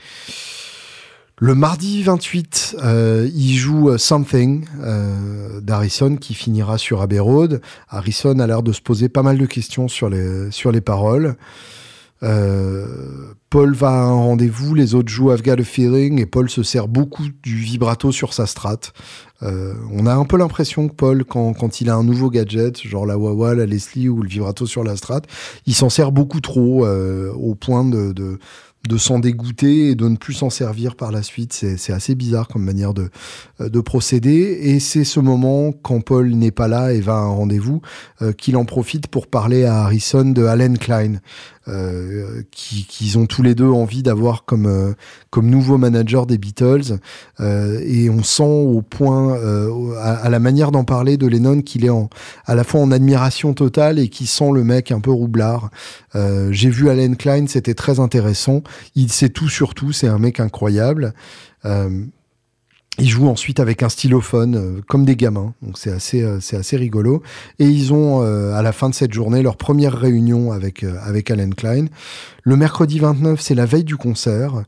Le 1.37 1.53
mardi 1.53 2.01
28, 2.01 2.77
euh, 2.83 3.29
il 3.33 3.55
joue 3.55 3.97
Something 3.97 4.65
euh, 4.81 5.59
d'Harrison 5.59 6.15
qui 6.15 6.33
finira 6.33 6.77
sur 6.77 7.01
Abbey 7.01 7.19
Road. 7.19 7.61
Harrison 7.89 8.39
a 8.39 8.47
l'air 8.47 8.63
de 8.63 8.71
se 8.71 8.81
poser 8.81 9.09
pas 9.09 9.21
mal 9.21 9.37
de 9.37 9.45
questions 9.45 9.87
sur 9.87 10.09
les, 10.09 10.49
sur 10.51 10.71
les 10.71 10.79
paroles. 10.79 11.35
Euh, 12.23 13.33
Paul 13.49 13.73
va 13.73 13.89
à 13.89 14.03
un 14.05 14.13
rendez-vous, 14.13 14.73
les 14.73 14.95
autres 14.95 15.09
jouent 15.09 15.31
I've 15.31 15.41
Got 15.41 15.61
a 15.61 15.63
Feeling 15.63 16.19
et 16.19 16.25
Paul 16.25 16.49
se 16.49 16.63
sert 16.63 16.87
beaucoup 16.87 17.25
du 17.43 17.55
vibrato 17.55 18.11
sur 18.11 18.33
sa 18.33 18.45
strat. 18.47 18.79
Euh, 19.43 19.73
on 19.91 20.05
a 20.07 20.13
un 20.13 20.25
peu 20.25 20.37
l'impression 20.37 20.87
que 20.87 20.93
Paul, 20.93 21.25
quand, 21.25 21.81
il 21.81 21.89
a 21.89 21.95
un 21.95 22.03
nouveau 22.03 22.29
gadget, 22.29 22.81
genre 22.81 23.05
la 23.05 23.17
Wawa, 23.17 23.53
la 23.53 23.65
Leslie 23.65 24.09
ou 24.09 24.21
le 24.21 24.29
vibrato 24.29 24.65
sur 24.65 24.83
la 24.83 24.95
strat, 24.95 25.21
il 25.65 25.75
s'en 25.75 25.89
sert 25.89 26.11
beaucoup 26.11 26.41
trop 26.41 26.85
euh, 26.85 27.31
au 27.33 27.55
point 27.55 27.85
de, 27.85 28.39
s'en 28.97 29.19
dégoûter 29.19 29.89
et 29.89 29.95
de 29.95 30.07
ne 30.07 30.15
plus 30.15 30.33
s'en 30.33 30.49
servir 30.49 30.95
par 30.95 31.11
la 31.11 31.21
suite. 31.21 31.53
C'est 31.53 31.93
assez 31.93 32.15
bizarre 32.15 32.47
comme 32.47 32.63
manière 32.63 32.93
de, 32.93 33.09
de 33.59 33.79
procéder. 33.81 34.59
Et 34.61 34.79
c'est 34.79 35.03
ce 35.03 35.19
moment, 35.19 35.71
quand 35.71 36.01
Paul 36.01 36.29
n'est 36.31 36.51
pas 36.51 36.67
là 36.67 36.93
et 36.93 37.01
va 37.01 37.15
à 37.15 37.21
un 37.21 37.29
rendez-vous, 37.29 37.81
qu'il 38.37 38.55
en 38.57 38.65
profite 38.65 39.07
pour 39.07 39.27
parler 39.27 39.65
à 39.65 39.83
Harrison 39.83 40.25
de 40.25 40.45
Allen 40.45 40.77
Klein. 40.77 41.19
Euh, 41.67 42.43
qu'ils 42.51 43.17
ont 43.17 43.25
tous 43.25 43.41
les 43.41 43.55
deux 43.55 43.67
envie 43.67 44.03
d'avoir 44.03 44.45
comme 44.45 44.67
euh, 44.67 44.93
comme 45.31 45.49
nouveau 45.49 45.79
manager 45.79 46.27
des 46.27 46.37
Beatles. 46.37 46.99
Euh, 47.39 47.81
et 47.83 48.07
on 48.07 48.21
sent 48.21 48.43
au 48.43 48.83
point 48.83 49.35
à, 49.99 50.29
la 50.29 50.39
manière 50.39 50.71
d'en 50.71 50.83
parler 50.83 51.17
de 51.17 51.25
Lennon 51.25 51.61
qu'il 51.61 51.85
est 51.85 51.89
en, 51.89 52.09
à 52.45 52.53
la 52.53 52.63
fois 52.63 52.81
en 52.81 52.91
admiration 52.91 53.55
totale 53.55 53.97
et 53.97 54.09
qui 54.09 54.27
sent 54.27 54.51
le 54.53 54.63
mec 54.63 54.91
un 54.91 54.99
peu 54.99 55.11
roublard. 55.11 55.71
J'ai 56.13 56.69
vu 56.69 56.89
Allen 56.89 57.17
Klein 57.17 57.47
c'était 57.47 57.73
très 57.73 57.99
intéressant. 57.99 58.61
Il 58.95 59.11
sait 59.11 59.29
tout 59.29 59.49
sur 59.49 59.73
tout 59.73 59.91
c'est 59.91 60.07
un 60.07 60.19
mec 60.19 60.39
incroyable 60.39 61.13
ils 62.97 63.09
jouent 63.09 63.27
ensuite 63.27 63.59
avec 63.59 63.83
un 63.83 63.89
stylophone, 63.89 64.55
euh, 64.55 64.81
comme 64.87 65.05
des 65.05 65.15
gamins, 65.15 65.53
donc 65.61 65.77
c'est 65.77 65.91
assez, 65.91 66.23
euh, 66.23 66.37
assez 66.37 66.77
rigolo. 66.77 67.21
Et 67.59 67.65
ils 67.65 67.93
ont, 67.93 68.23
euh, 68.23 68.53
à 68.53 68.61
la 68.61 68.71
fin 68.71 68.89
de 68.89 68.95
cette 68.95 69.13
journée, 69.13 69.41
leur 69.41 69.57
première 69.57 69.93
réunion 69.93 70.51
avec, 70.51 70.83
avec 70.83 71.29
Alan 71.29 71.49
Klein. 71.49 71.85
Le 72.43 72.55
mercredi 72.55 72.99
29, 72.99 73.41
c'est 73.41 73.55
la 73.55 73.65
veille 73.65 73.83
du 73.83 73.97
concert. 73.97 74.63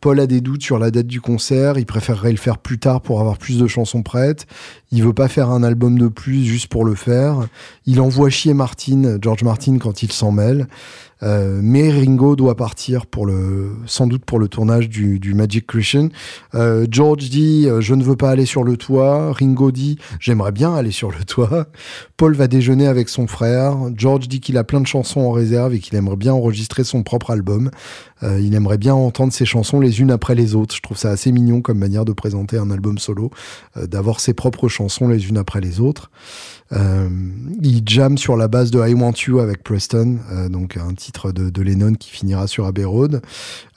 Paul 0.00 0.18
a 0.18 0.26
des 0.26 0.40
doutes 0.40 0.62
sur 0.62 0.78
la 0.78 0.90
date 0.90 1.06
du 1.06 1.20
concert, 1.20 1.78
il 1.78 1.84
préférerait 1.84 2.30
le 2.30 2.38
faire 2.38 2.56
plus 2.56 2.78
tard 2.78 3.02
pour 3.02 3.20
avoir 3.20 3.36
plus 3.36 3.58
de 3.58 3.66
chansons 3.66 4.02
prêtes. 4.02 4.46
Il 4.90 5.02
veut 5.02 5.12
pas 5.12 5.28
faire 5.28 5.50
un 5.50 5.62
album 5.62 5.98
de 5.98 6.08
plus 6.08 6.42
juste 6.42 6.68
pour 6.68 6.86
le 6.86 6.94
faire. 6.94 7.46
Il 7.84 8.00
envoie 8.00 8.30
chier 8.30 8.54
Martin, 8.54 9.18
George 9.20 9.42
Martin, 9.42 9.76
quand 9.76 10.02
il 10.02 10.10
s'en 10.10 10.32
mêle. 10.32 10.66
Euh, 11.22 11.60
mais 11.62 11.90
Ringo 11.90 12.36
doit 12.36 12.56
partir 12.56 13.06
pour 13.06 13.26
le, 13.26 13.74
sans 13.86 14.06
doute 14.06 14.24
pour 14.24 14.38
le 14.38 14.48
tournage 14.48 14.88
du, 14.88 15.34
Magic 15.34 15.66
Christian. 15.66 16.08
Euh, 16.54 16.86
George 16.90 17.28
dit 17.30 17.66
euh, 17.66 17.80
je 17.80 17.94
ne 17.94 18.02
veux 18.02 18.16
pas 18.16 18.30
aller 18.30 18.46
sur 18.46 18.64
le 18.64 18.76
toit. 18.76 19.32
Ringo 19.32 19.70
dit 19.70 19.98
j'aimerais 20.20 20.52
bien 20.52 20.74
aller 20.74 20.90
sur 20.90 21.10
le 21.10 21.24
toit. 21.24 21.66
Paul 22.16 22.34
va 22.34 22.48
déjeuner 22.48 22.86
avec 22.86 23.08
son 23.08 23.26
frère. 23.26 23.76
George 23.96 24.28
dit 24.28 24.40
qu'il 24.40 24.58
a 24.58 24.64
plein 24.64 24.80
de 24.80 24.86
chansons 24.86 25.20
en 25.20 25.32
réserve 25.32 25.74
et 25.74 25.78
qu'il 25.78 25.96
aimerait 25.96 26.16
bien 26.16 26.32
enregistrer 26.32 26.84
son 26.84 27.02
propre 27.02 27.30
album. 27.30 27.70
il 28.22 28.54
aimerait 28.54 28.78
bien 28.78 28.94
entendre 28.94 29.32
ses 29.32 29.44
chansons 29.44 29.80
les 29.80 30.00
unes 30.00 30.10
après 30.10 30.34
les 30.34 30.54
autres. 30.54 30.74
Je 30.74 30.80
trouve 30.80 30.96
ça 30.96 31.10
assez 31.10 31.32
mignon 31.32 31.60
comme 31.60 31.78
manière 31.78 32.04
de 32.04 32.12
présenter 32.12 32.56
un 32.56 32.70
album 32.70 32.98
solo, 32.98 33.30
d'avoir 33.76 34.20
ses 34.20 34.32
propres 34.32 34.68
chansons 34.68 35.08
les 35.08 35.28
unes 35.28 35.38
après 35.38 35.60
les 35.60 35.80
autres. 35.80 36.10
Euh, 36.72 37.08
il 37.62 37.82
jam 37.86 38.18
sur 38.18 38.36
la 38.36 38.48
base 38.48 38.70
de 38.70 38.86
I 38.86 38.94
Want 38.94 39.12
You 39.26 39.38
avec 39.38 39.62
Preston, 39.62 40.18
euh, 40.32 40.48
donc 40.48 40.76
un 40.76 40.94
titre 40.94 41.30
de, 41.32 41.62
Lennon 41.62 41.94
qui 41.94 42.10
finira 42.10 42.46
sur 42.46 42.66
Abbey 42.66 42.84
Road. 42.84 43.22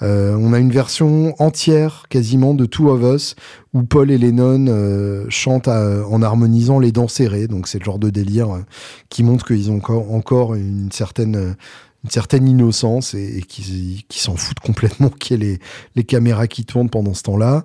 Euh, 0.01 0.35
on 0.39 0.53
a 0.53 0.59
une 0.59 0.71
version 0.71 1.35
entière 1.41 2.05
quasiment 2.09 2.53
de 2.53 2.65
Two 2.65 2.89
of 2.89 3.01
Us 3.03 3.35
où 3.73 3.83
Paul 3.83 4.09
et 4.09 4.17
Lennon 4.17 5.27
chantent 5.29 5.67
en 5.67 6.21
harmonisant 6.23 6.79
les 6.79 6.91
dents 6.91 7.07
serrées. 7.07 7.47
Donc 7.47 7.67
c'est 7.67 7.79
le 7.79 7.85
genre 7.85 7.99
de 7.99 8.09
délire 8.09 8.63
qui 9.09 9.23
montre 9.23 9.45
qu'ils 9.45 9.69
ont 9.69 9.81
encore 9.87 10.55
une 10.55 10.91
certaine 10.91 11.55
une 12.03 12.09
certaine 12.09 12.47
innocence 12.47 13.13
et, 13.13 13.39
et 13.39 13.41
qui, 13.41 14.05
qui 14.07 14.19
s'en 14.19 14.35
foutent 14.35 14.59
complètement 14.59 15.09
qu'il 15.09 15.43
y 15.43 15.51
ait 15.51 15.59
les, 15.95 16.03
caméras 16.03 16.47
qui 16.47 16.65
tournent 16.65 16.89
pendant 16.89 17.13
ce 17.13 17.23
temps-là. 17.23 17.63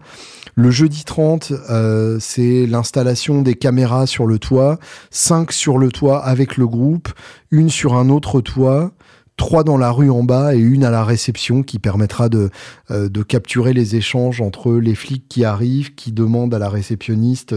Le 0.55 0.71
jeudi 0.71 1.05
30, 1.05 1.53
euh, 1.71 2.19
c'est 2.21 2.67
l'installation 2.67 3.43
des 3.43 3.55
caméras 3.55 4.07
sur 4.07 4.27
le 4.27 4.39
toit, 4.39 4.79
cinq 5.11 5.53
sur 5.53 5.79
le 5.79 5.91
toit 5.91 6.25
avec 6.25 6.57
le 6.57 6.67
groupe, 6.67 7.09
une 7.51 7.71
sur 7.71 7.95
un 7.95 8.09
autre 8.09 8.41
toit 8.41 8.93
trois 9.37 9.65
dans 9.65 9.77
la 9.77 9.91
rue 9.91 10.11
en 10.11 10.23
bas 10.23 10.55
et 10.55 10.59
une 10.59 10.85
à 10.85 10.91
la 10.91 11.05
réception 11.05 11.63
qui 11.63 11.79
permettra 11.79 12.29
de, 12.29 12.51
euh, 12.91 13.09
de 13.09 13.23
capturer 13.23 13.73
les 13.73 13.97
échanges 13.97 14.41
entre 14.41 14.75
les 14.75 14.95
flics 14.95 15.27
qui 15.29 15.45
arrivent, 15.45 15.95
qui 15.95 16.13
demandent 16.13 16.55
à 16.55 16.59
la 16.59 16.69
réceptionniste 16.69 17.55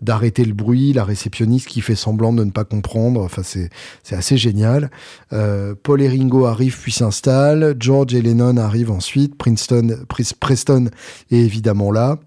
d'arrêter 0.00 0.44
le 0.44 0.54
bruit, 0.54 0.92
la 0.92 1.04
réceptionniste 1.04 1.68
qui 1.68 1.80
fait 1.80 1.94
semblant 1.94 2.32
de 2.32 2.44
ne 2.44 2.50
pas 2.50 2.64
comprendre. 2.64 3.20
Enfin, 3.20 3.42
c'est 3.42 3.70
c'est 4.02 4.16
assez 4.16 4.36
génial. 4.36 4.90
Euh, 5.32 5.74
Paul 5.80 6.02
et 6.02 6.08
Ringo 6.08 6.46
arrivent 6.46 6.78
puis 6.80 6.92
s'installent. 6.92 7.76
George 7.78 8.14
et 8.14 8.22
Lennon 8.22 8.56
arrivent 8.56 8.90
ensuite. 8.90 9.36
Princeton, 9.36 9.98
Preston 10.40 10.88
est 11.30 11.36
évidemment 11.38 11.90
là. 11.90 12.18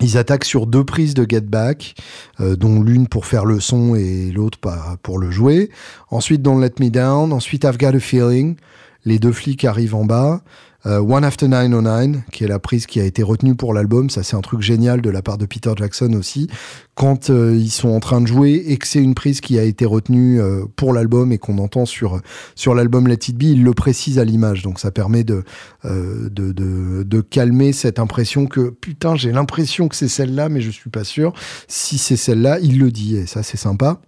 Ils 0.00 0.16
attaquent 0.16 0.44
sur 0.44 0.66
deux 0.66 0.84
prises 0.84 1.14
de 1.14 1.26
Get 1.28 1.42
Back, 1.42 1.94
euh, 2.40 2.56
dont 2.56 2.82
l'une 2.82 3.06
pour 3.06 3.26
faire 3.26 3.44
le 3.44 3.60
son 3.60 3.94
et 3.94 4.30
l'autre 4.32 4.58
pour 5.02 5.18
le 5.18 5.30
jouer. 5.30 5.70
Ensuite, 6.10 6.42
Don't 6.42 6.60
Let 6.60 6.74
Me 6.80 6.90
Down. 6.90 7.32
Ensuite, 7.32 7.64
I've 7.64 7.78
Got 7.78 7.94
a 7.94 8.00
Feeling. 8.00 8.56
Les 9.04 9.18
deux 9.18 9.32
flics 9.32 9.64
arrivent 9.64 9.94
en 9.94 10.04
bas. 10.04 10.42
Euh, 10.86 11.00
One 11.00 11.24
After 11.24 11.48
909, 11.48 12.22
qui 12.32 12.44
est 12.44 12.48
la 12.48 12.58
prise 12.58 12.86
qui 12.86 13.00
a 13.00 13.04
été 13.04 13.22
retenue 13.22 13.54
pour 13.54 13.74
l'album. 13.74 14.10
Ça, 14.10 14.22
c'est 14.22 14.36
un 14.36 14.40
truc 14.40 14.60
génial 14.60 15.00
de 15.00 15.10
la 15.10 15.22
part 15.22 15.38
de 15.38 15.46
Peter 15.46 15.72
Jackson 15.76 16.12
aussi. 16.14 16.48
Quand 16.94 17.30
euh, 17.30 17.56
ils 17.56 17.70
sont 17.70 17.90
en 17.90 18.00
train 18.00 18.20
de 18.20 18.26
jouer 18.26 18.64
et 18.66 18.76
que 18.76 18.86
c'est 18.86 19.02
une 19.02 19.14
prise 19.14 19.40
qui 19.40 19.58
a 19.58 19.62
été 19.62 19.84
retenue 19.84 20.40
euh, 20.40 20.64
pour 20.76 20.92
l'album 20.92 21.32
et 21.32 21.38
qu'on 21.38 21.58
entend 21.58 21.86
sur, 21.86 22.20
sur 22.54 22.74
l'album 22.74 23.06
Let 23.06 23.14
It 23.28 23.36
Be, 23.36 23.44
il 23.44 23.64
le 23.64 23.72
précise 23.72 24.18
à 24.18 24.24
l'image. 24.24 24.62
Donc 24.62 24.78
ça 24.78 24.90
permet 24.90 25.24
de, 25.24 25.44
de, 25.84 26.28
de, 26.28 27.02
de, 27.02 27.20
calmer 27.20 27.72
cette 27.72 27.98
impression 27.98 28.46
que, 28.46 28.70
putain, 28.70 29.14
j'ai 29.16 29.32
l'impression 29.32 29.88
que 29.88 29.96
c'est 29.96 30.08
celle-là, 30.08 30.48
mais 30.48 30.60
je 30.60 30.70
suis 30.70 30.90
pas 30.90 31.04
sûr. 31.04 31.32
Si 31.68 31.98
c'est 31.98 32.16
celle-là, 32.16 32.58
il 32.60 32.78
le 32.78 32.90
dit 32.90 33.16
et 33.16 33.26
ça, 33.26 33.42
c'est 33.42 33.56
sympa. 33.56 34.00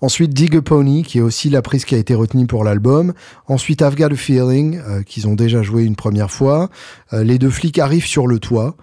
Ensuite, 0.00 0.32
Dig 0.32 0.56
a 0.56 0.62
Pony, 0.62 1.02
qui 1.02 1.18
est 1.18 1.22
aussi 1.22 1.50
la 1.50 1.62
prise 1.62 1.84
qui 1.84 1.94
a 1.94 1.98
été 1.98 2.14
retenue 2.14 2.46
pour 2.46 2.64
l'album. 2.64 3.12
Ensuite, 3.46 3.80
I've 3.80 3.96
Got 3.96 4.12
a 4.12 4.16
Feeling, 4.16 4.80
euh, 4.88 5.02
qu'ils 5.02 5.28
ont 5.28 5.34
déjà 5.34 5.62
joué 5.62 5.84
une 5.84 5.96
première 5.96 6.30
fois. 6.30 6.70
Euh, 7.12 7.24
les 7.24 7.38
deux 7.38 7.50
flics 7.50 7.78
arrivent 7.78 8.06
sur 8.06 8.26
le 8.26 8.38
toit. 8.38 8.76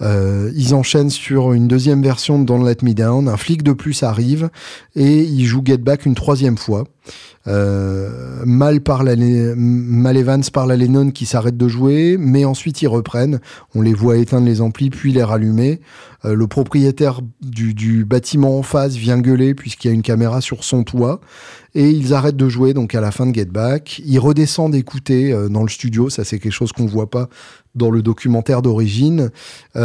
Euh, 0.00 0.50
ils 0.56 0.74
enchaînent 0.74 1.10
sur 1.10 1.52
une 1.52 1.68
deuxième 1.68 2.02
version 2.02 2.38
de 2.38 2.44
Don't 2.44 2.64
Let 2.64 2.78
Me 2.82 2.92
Down. 2.92 3.28
Un 3.28 3.36
flic 3.36 3.62
de 3.62 3.72
plus 3.72 4.02
arrive 4.02 4.50
et 4.96 5.20
ils 5.22 5.44
jouent 5.44 5.62
Get 5.64 5.78
Back 5.78 6.06
une 6.06 6.14
troisième 6.14 6.58
fois. 6.58 6.84
Euh, 7.48 8.44
Mal, 8.44 8.80
par 8.80 9.02
la, 9.02 9.16
Mal 9.16 10.16
Evans 10.16 10.42
par 10.52 10.66
la 10.66 10.76
Lennon 10.76 11.10
qui 11.10 11.26
s'arrête 11.26 11.56
de 11.56 11.68
jouer, 11.68 12.16
mais 12.18 12.44
ensuite 12.44 12.82
ils 12.82 12.88
reprennent. 12.88 13.40
On 13.74 13.82
les 13.82 13.94
voit 13.94 14.16
éteindre 14.16 14.46
les 14.46 14.60
amplis 14.60 14.90
puis 14.90 15.12
les 15.12 15.22
rallumer. 15.22 15.80
Euh, 16.24 16.34
le 16.34 16.46
propriétaire 16.46 17.20
du, 17.40 18.04
bâtiment 18.04 18.58
en 18.58 18.62
face 18.62 18.94
vient 18.94 19.18
gueuler 19.18 19.54
puisqu'il 19.54 19.88
y 19.88 19.90
a 19.90 19.94
une 19.94 20.02
caméra 20.02 20.40
sur 20.40 20.62
son 20.62 20.84
toit 20.84 21.20
et 21.74 21.88
ils 21.88 22.14
arrêtent 22.14 22.36
de 22.36 22.48
jouer 22.48 22.74
donc 22.74 22.94
à 22.94 23.00
la 23.00 23.10
fin 23.10 23.26
de 23.26 23.34
Get 23.34 23.46
Back. 23.46 24.00
Ils 24.04 24.20
redescendent 24.20 24.74
écouter 24.74 25.32
euh, 25.32 25.48
dans 25.48 25.62
le 25.62 25.68
studio, 25.68 26.10
ça 26.10 26.24
c'est 26.24 26.38
quelque 26.38 26.52
chose 26.52 26.72
qu'on 26.72 26.86
voit 26.86 27.10
pas 27.10 27.28
dans 27.74 27.90
le 27.90 28.02
documentaire 28.02 28.60
d'origine 28.60 29.30
et, 29.74 29.78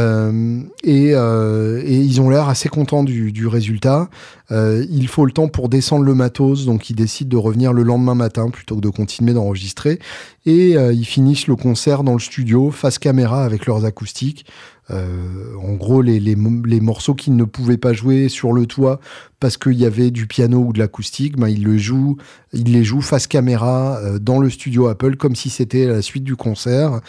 et, 0.84 1.14
ils 1.14 2.22
ont 2.22 2.30
l'air 2.30 2.50
assez 2.50 2.68
contents 2.68 3.06
du, 3.06 3.48
résultat. 3.48 4.10
Il 4.52 5.08
faut 5.08 5.26
le 5.26 5.32
temps 5.32 5.48
pour 5.48 5.70
descendre 5.70 6.04
le 6.04 6.14
matos, 6.14 6.66
donc 6.66 6.90
ils 6.90 6.98
décident 7.08 7.30
de 7.30 7.38
revenir 7.38 7.74
le 7.74 7.84
lendemain 7.84 8.16
matin 8.16 8.50
plutôt 8.50 8.76
que 8.76 8.82
de 8.82 8.90
continuer 8.90 9.34
d'enregistrer. 9.34 10.00
Et 10.46 10.78
euh, 10.78 10.94
ils 10.94 11.06
finissent 11.06 11.48
le 11.48 11.56
concert 11.56 12.04
dans 12.04 12.14
le 12.14 12.20
studio, 12.20 12.70
face 12.70 13.00
caméra 13.00 13.44
avec 13.44 13.66
leurs 13.66 13.86
acoustiques. 13.86 14.46
Euh, 14.90 15.56
en 15.62 15.74
gros, 15.74 16.02
les, 16.02 16.36
morceaux 16.36 17.14
qu'ils 17.14 17.36
ne 17.36 17.44
pouvaient 17.44 17.78
pas 17.78 17.94
jouer 17.94 18.30
sur 18.30 18.54
le 18.54 18.66
toit 18.66 19.00
parce 19.40 19.58
qu'il 19.58 19.74
y 19.74 19.86
avait 19.86 20.10
du 20.10 20.26
piano 20.26 20.60
ou 20.60 20.74
de 20.74 20.80
l'acoustique, 20.80 21.38
ben, 21.38 21.48
ils, 21.48 21.64
le 21.64 21.78
jouent, 21.78 22.18
ils 22.54 22.72
les 22.72 22.84
jouent 22.84 23.02
face 23.02 23.28
caméra 23.28 23.98
euh, 23.98 24.18
dans 24.20 24.40
le 24.40 24.50
studio 24.50 24.88
Apple 24.88 25.16
comme 25.16 25.36
si 25.36 25.50
c'était 25.50 25.86
la 25.86 26.02
suite 26.02 26.24
du 26.24 26.36
concert. 26.36 27.02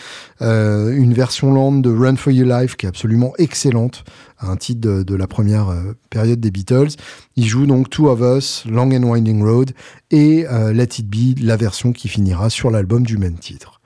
Euh, 0.43 0.95
une 0.95 1.15
version 1.15 1.53
lente 1.53 1.81
de 1.81 1.91
Run 1.91 2.17
for 2.17 2.33
Your 2.33 2.49
Life 2.49 2.77
qui 2.77 2.87
est 2.87 2.89
absolument 2.89 3.33
excellente, 3.39 4.05
un 4.41 4.57
titre 4.57 5.03
de, 5.03 5.15
la 5.15 5.27
première 5.27 5.71
euh, 5.71 5.95
période 6.11 6.41
des 6.41 6.51
Beatles. 6.51 6.91
Ils 7.37 7.47
jouent 7.47 7.67
donc 7.67 7.89
Two 7.89 8.09
of 8.09 8.21
Us, 8.21 8.65
Long 8.69 8.91
and 8.93 9.05
Winding 9.05 9.43
Road 9.43 9.73
et 10.11 10.45
Let 10.73 10.89
It 10.99 11.09
Be, 11.09 11.39
la 11.41 11.57
version 11.57 11.93
qui 11.93 12.09
finira 12.09 12.51
sur 12.51 12.71
l'album 12.71 13.05
du 13.05 13.19
même 13.19 13.39
titre. 13.39 13.78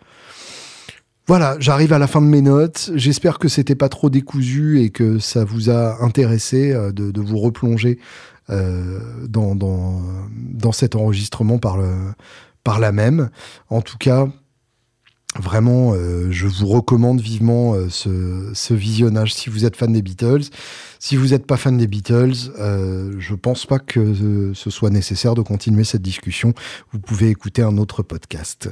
Voilà, 1.32 1.56
j'arrive 1.60 1.94
à 1.94 1.98
la 1.98 2.06
fin 2.06 2.20
de 2.20 2.26
mes 2.26 2.42
notes. 2.42 2.90
J'espère 2.94 3.38
que 3.38 3.48
c'était 3.48 3.74
pas 3.74 3.88
trop 3.88 4.10
décousu 4.10 4.82
et 4.82 4.90
que 4.90 5.18
ça 5.18 5.46
vous 5.46 5.70
a 5.70 6.04
intéressé 6.04 6.72
euh, 6.72 6.92
de, 6.92 7.20
vous 7.22 7.38
replonger 7.38 7.98
euh, 8.50 9.00
dans, 9.30 10.72
cet 10.72 10.94
enregistrement 10.94 11.56
par, 11.56 11.78
le, 11.78 11.88
la 12.78 12.92
même. 12.92 13.30
En 13.70 13.80
tout 13.80 13.96
cas, 13.96 14.28
vraiment, 15.40 15.94
euh, 15.94 16.30
je 16.30 16.46
vous 16.48 16.66
recommande 16.66 17.22
vivement 17.22 17.76
ce, 17.88 18.50
ce, 18.52 18.74
visionnage 18.74 19.32
si 19.32 19.48
vous 19.48 19.64
êtes 19.64 19.76
fan 19.76 19.90
des 19.90 20.02
Beatles. 20.02 20.50
Si 20.98 21.16
vous 21.16 21.28
n'êtes 21.28 21.46
pas 21.46 21.56
fan 21.56 21.78
des 21.78 21.86
Beatles, 21.86 22.52
euh, 22.58 23.14
je 23.18 23.34
pense 23.34 23.64
pas 23.64 23.78
que 23.78 24.52
ce 24.52 24.68
soit 24.68 24.90
nécessaire 24.90 25.34
de 25.34 25.40
continuer 25.40 25.84
cette 25.84 26.02
discussion. 26.02 26.52
Vous 26.92 26.98
pouvez 26.98 27.30
écouter 27.30 27.62
un 27.62 27.78
autre 27.78 28.02
podcast. 28.02 28.68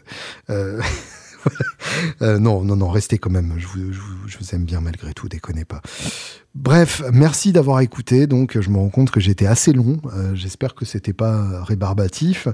Euh, 2.23 2.39
non, 2.39 2.63
non, 2.65 2.77
non, 2.77 2.89
restez 2.89 3.19
quand 3.19 3.31
même. 3.31 3.55
Je 3.59 3.67
vous, 3.67 4.55
aime 4.55 4.65
bien 4.65 4.81
malgré 4.81 5.13
tout, 5.13 5.29
déconnez 5.29 5.65
pas. 5.65 5.81
Bref, 6.55 7.03
merci 7.13 7.53
d'avoir 7.53 7.81
écouté. 7.81 8.27
Donc, 8.27 8.59
je 8.61 8.71
me 8.71 8.77
rends 8.77 8.89
compte 8.89 9.11
que 9.11 9.21
j'étais 9.21 9.47
assez 9.47 9.73
long. 9.73 9.99
Euh, 10.15 10.35
J'espère 10.35 10.75
que 10.75 10.85
c'était 10.85 11.13
pas 11.13 11.63
rébarbatif. 11.63 12.49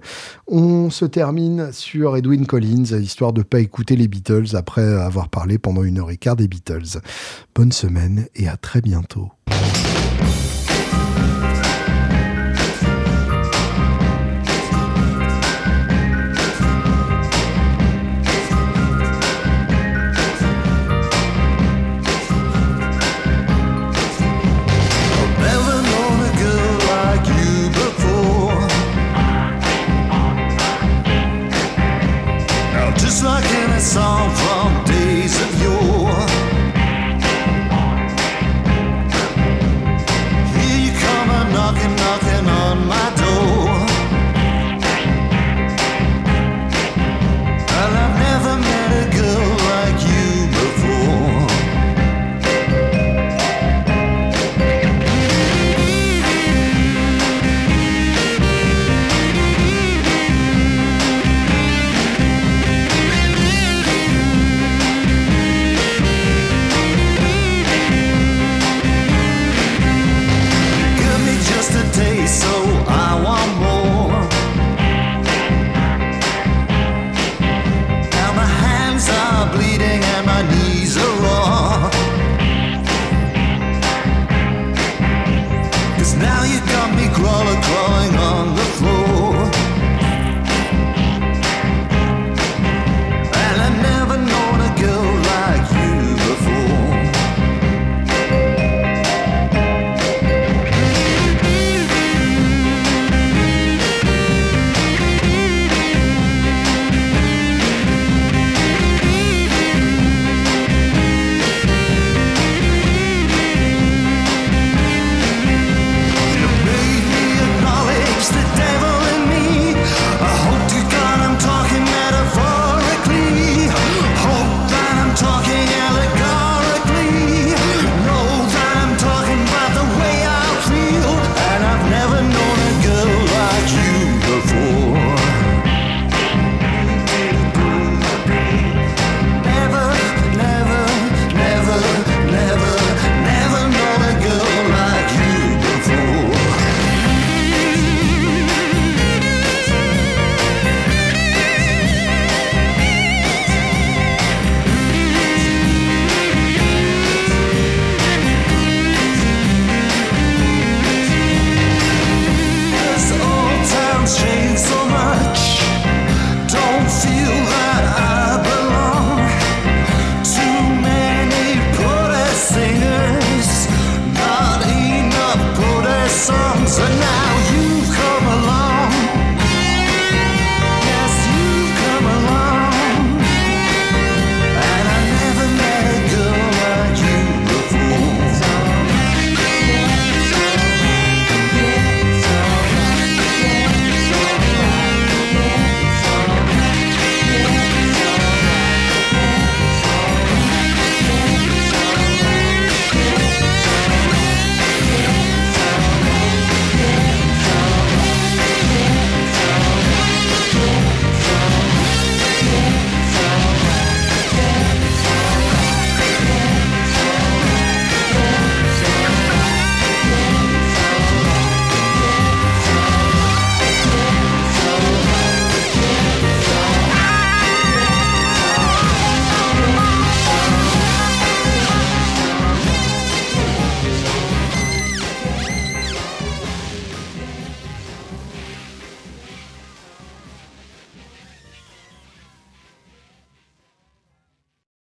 On 0.46 0.90
se 0.90 1.04
termine 1.04 1.70
sur 1.72 2.16
Edwin 2.16 2.46
Collins, 2.46 2.98
histoire 3.00 3.32
de 3.32 3.42
pas 3.42 3.60
écouter 3.60 3.96
les 3.96 4.08
Beatles 4.08 4.54
après 4.56 4.84
avoir 4.84 5.28
parlé 5.28 5.58
pendant 5.58 5.82
une 5.82 5.98
heure 5.98 6.10
et 6.10 6.16
quart 6.16 6.36
des 6.36 6.48
Beatles. 6.48 7.00
Bonne 7.54 7.72
semaine 7.72 8.26
et 8.34 8.48
à 8.48 8.56
très 8.56 8.80
bientôt. 8.80 9.30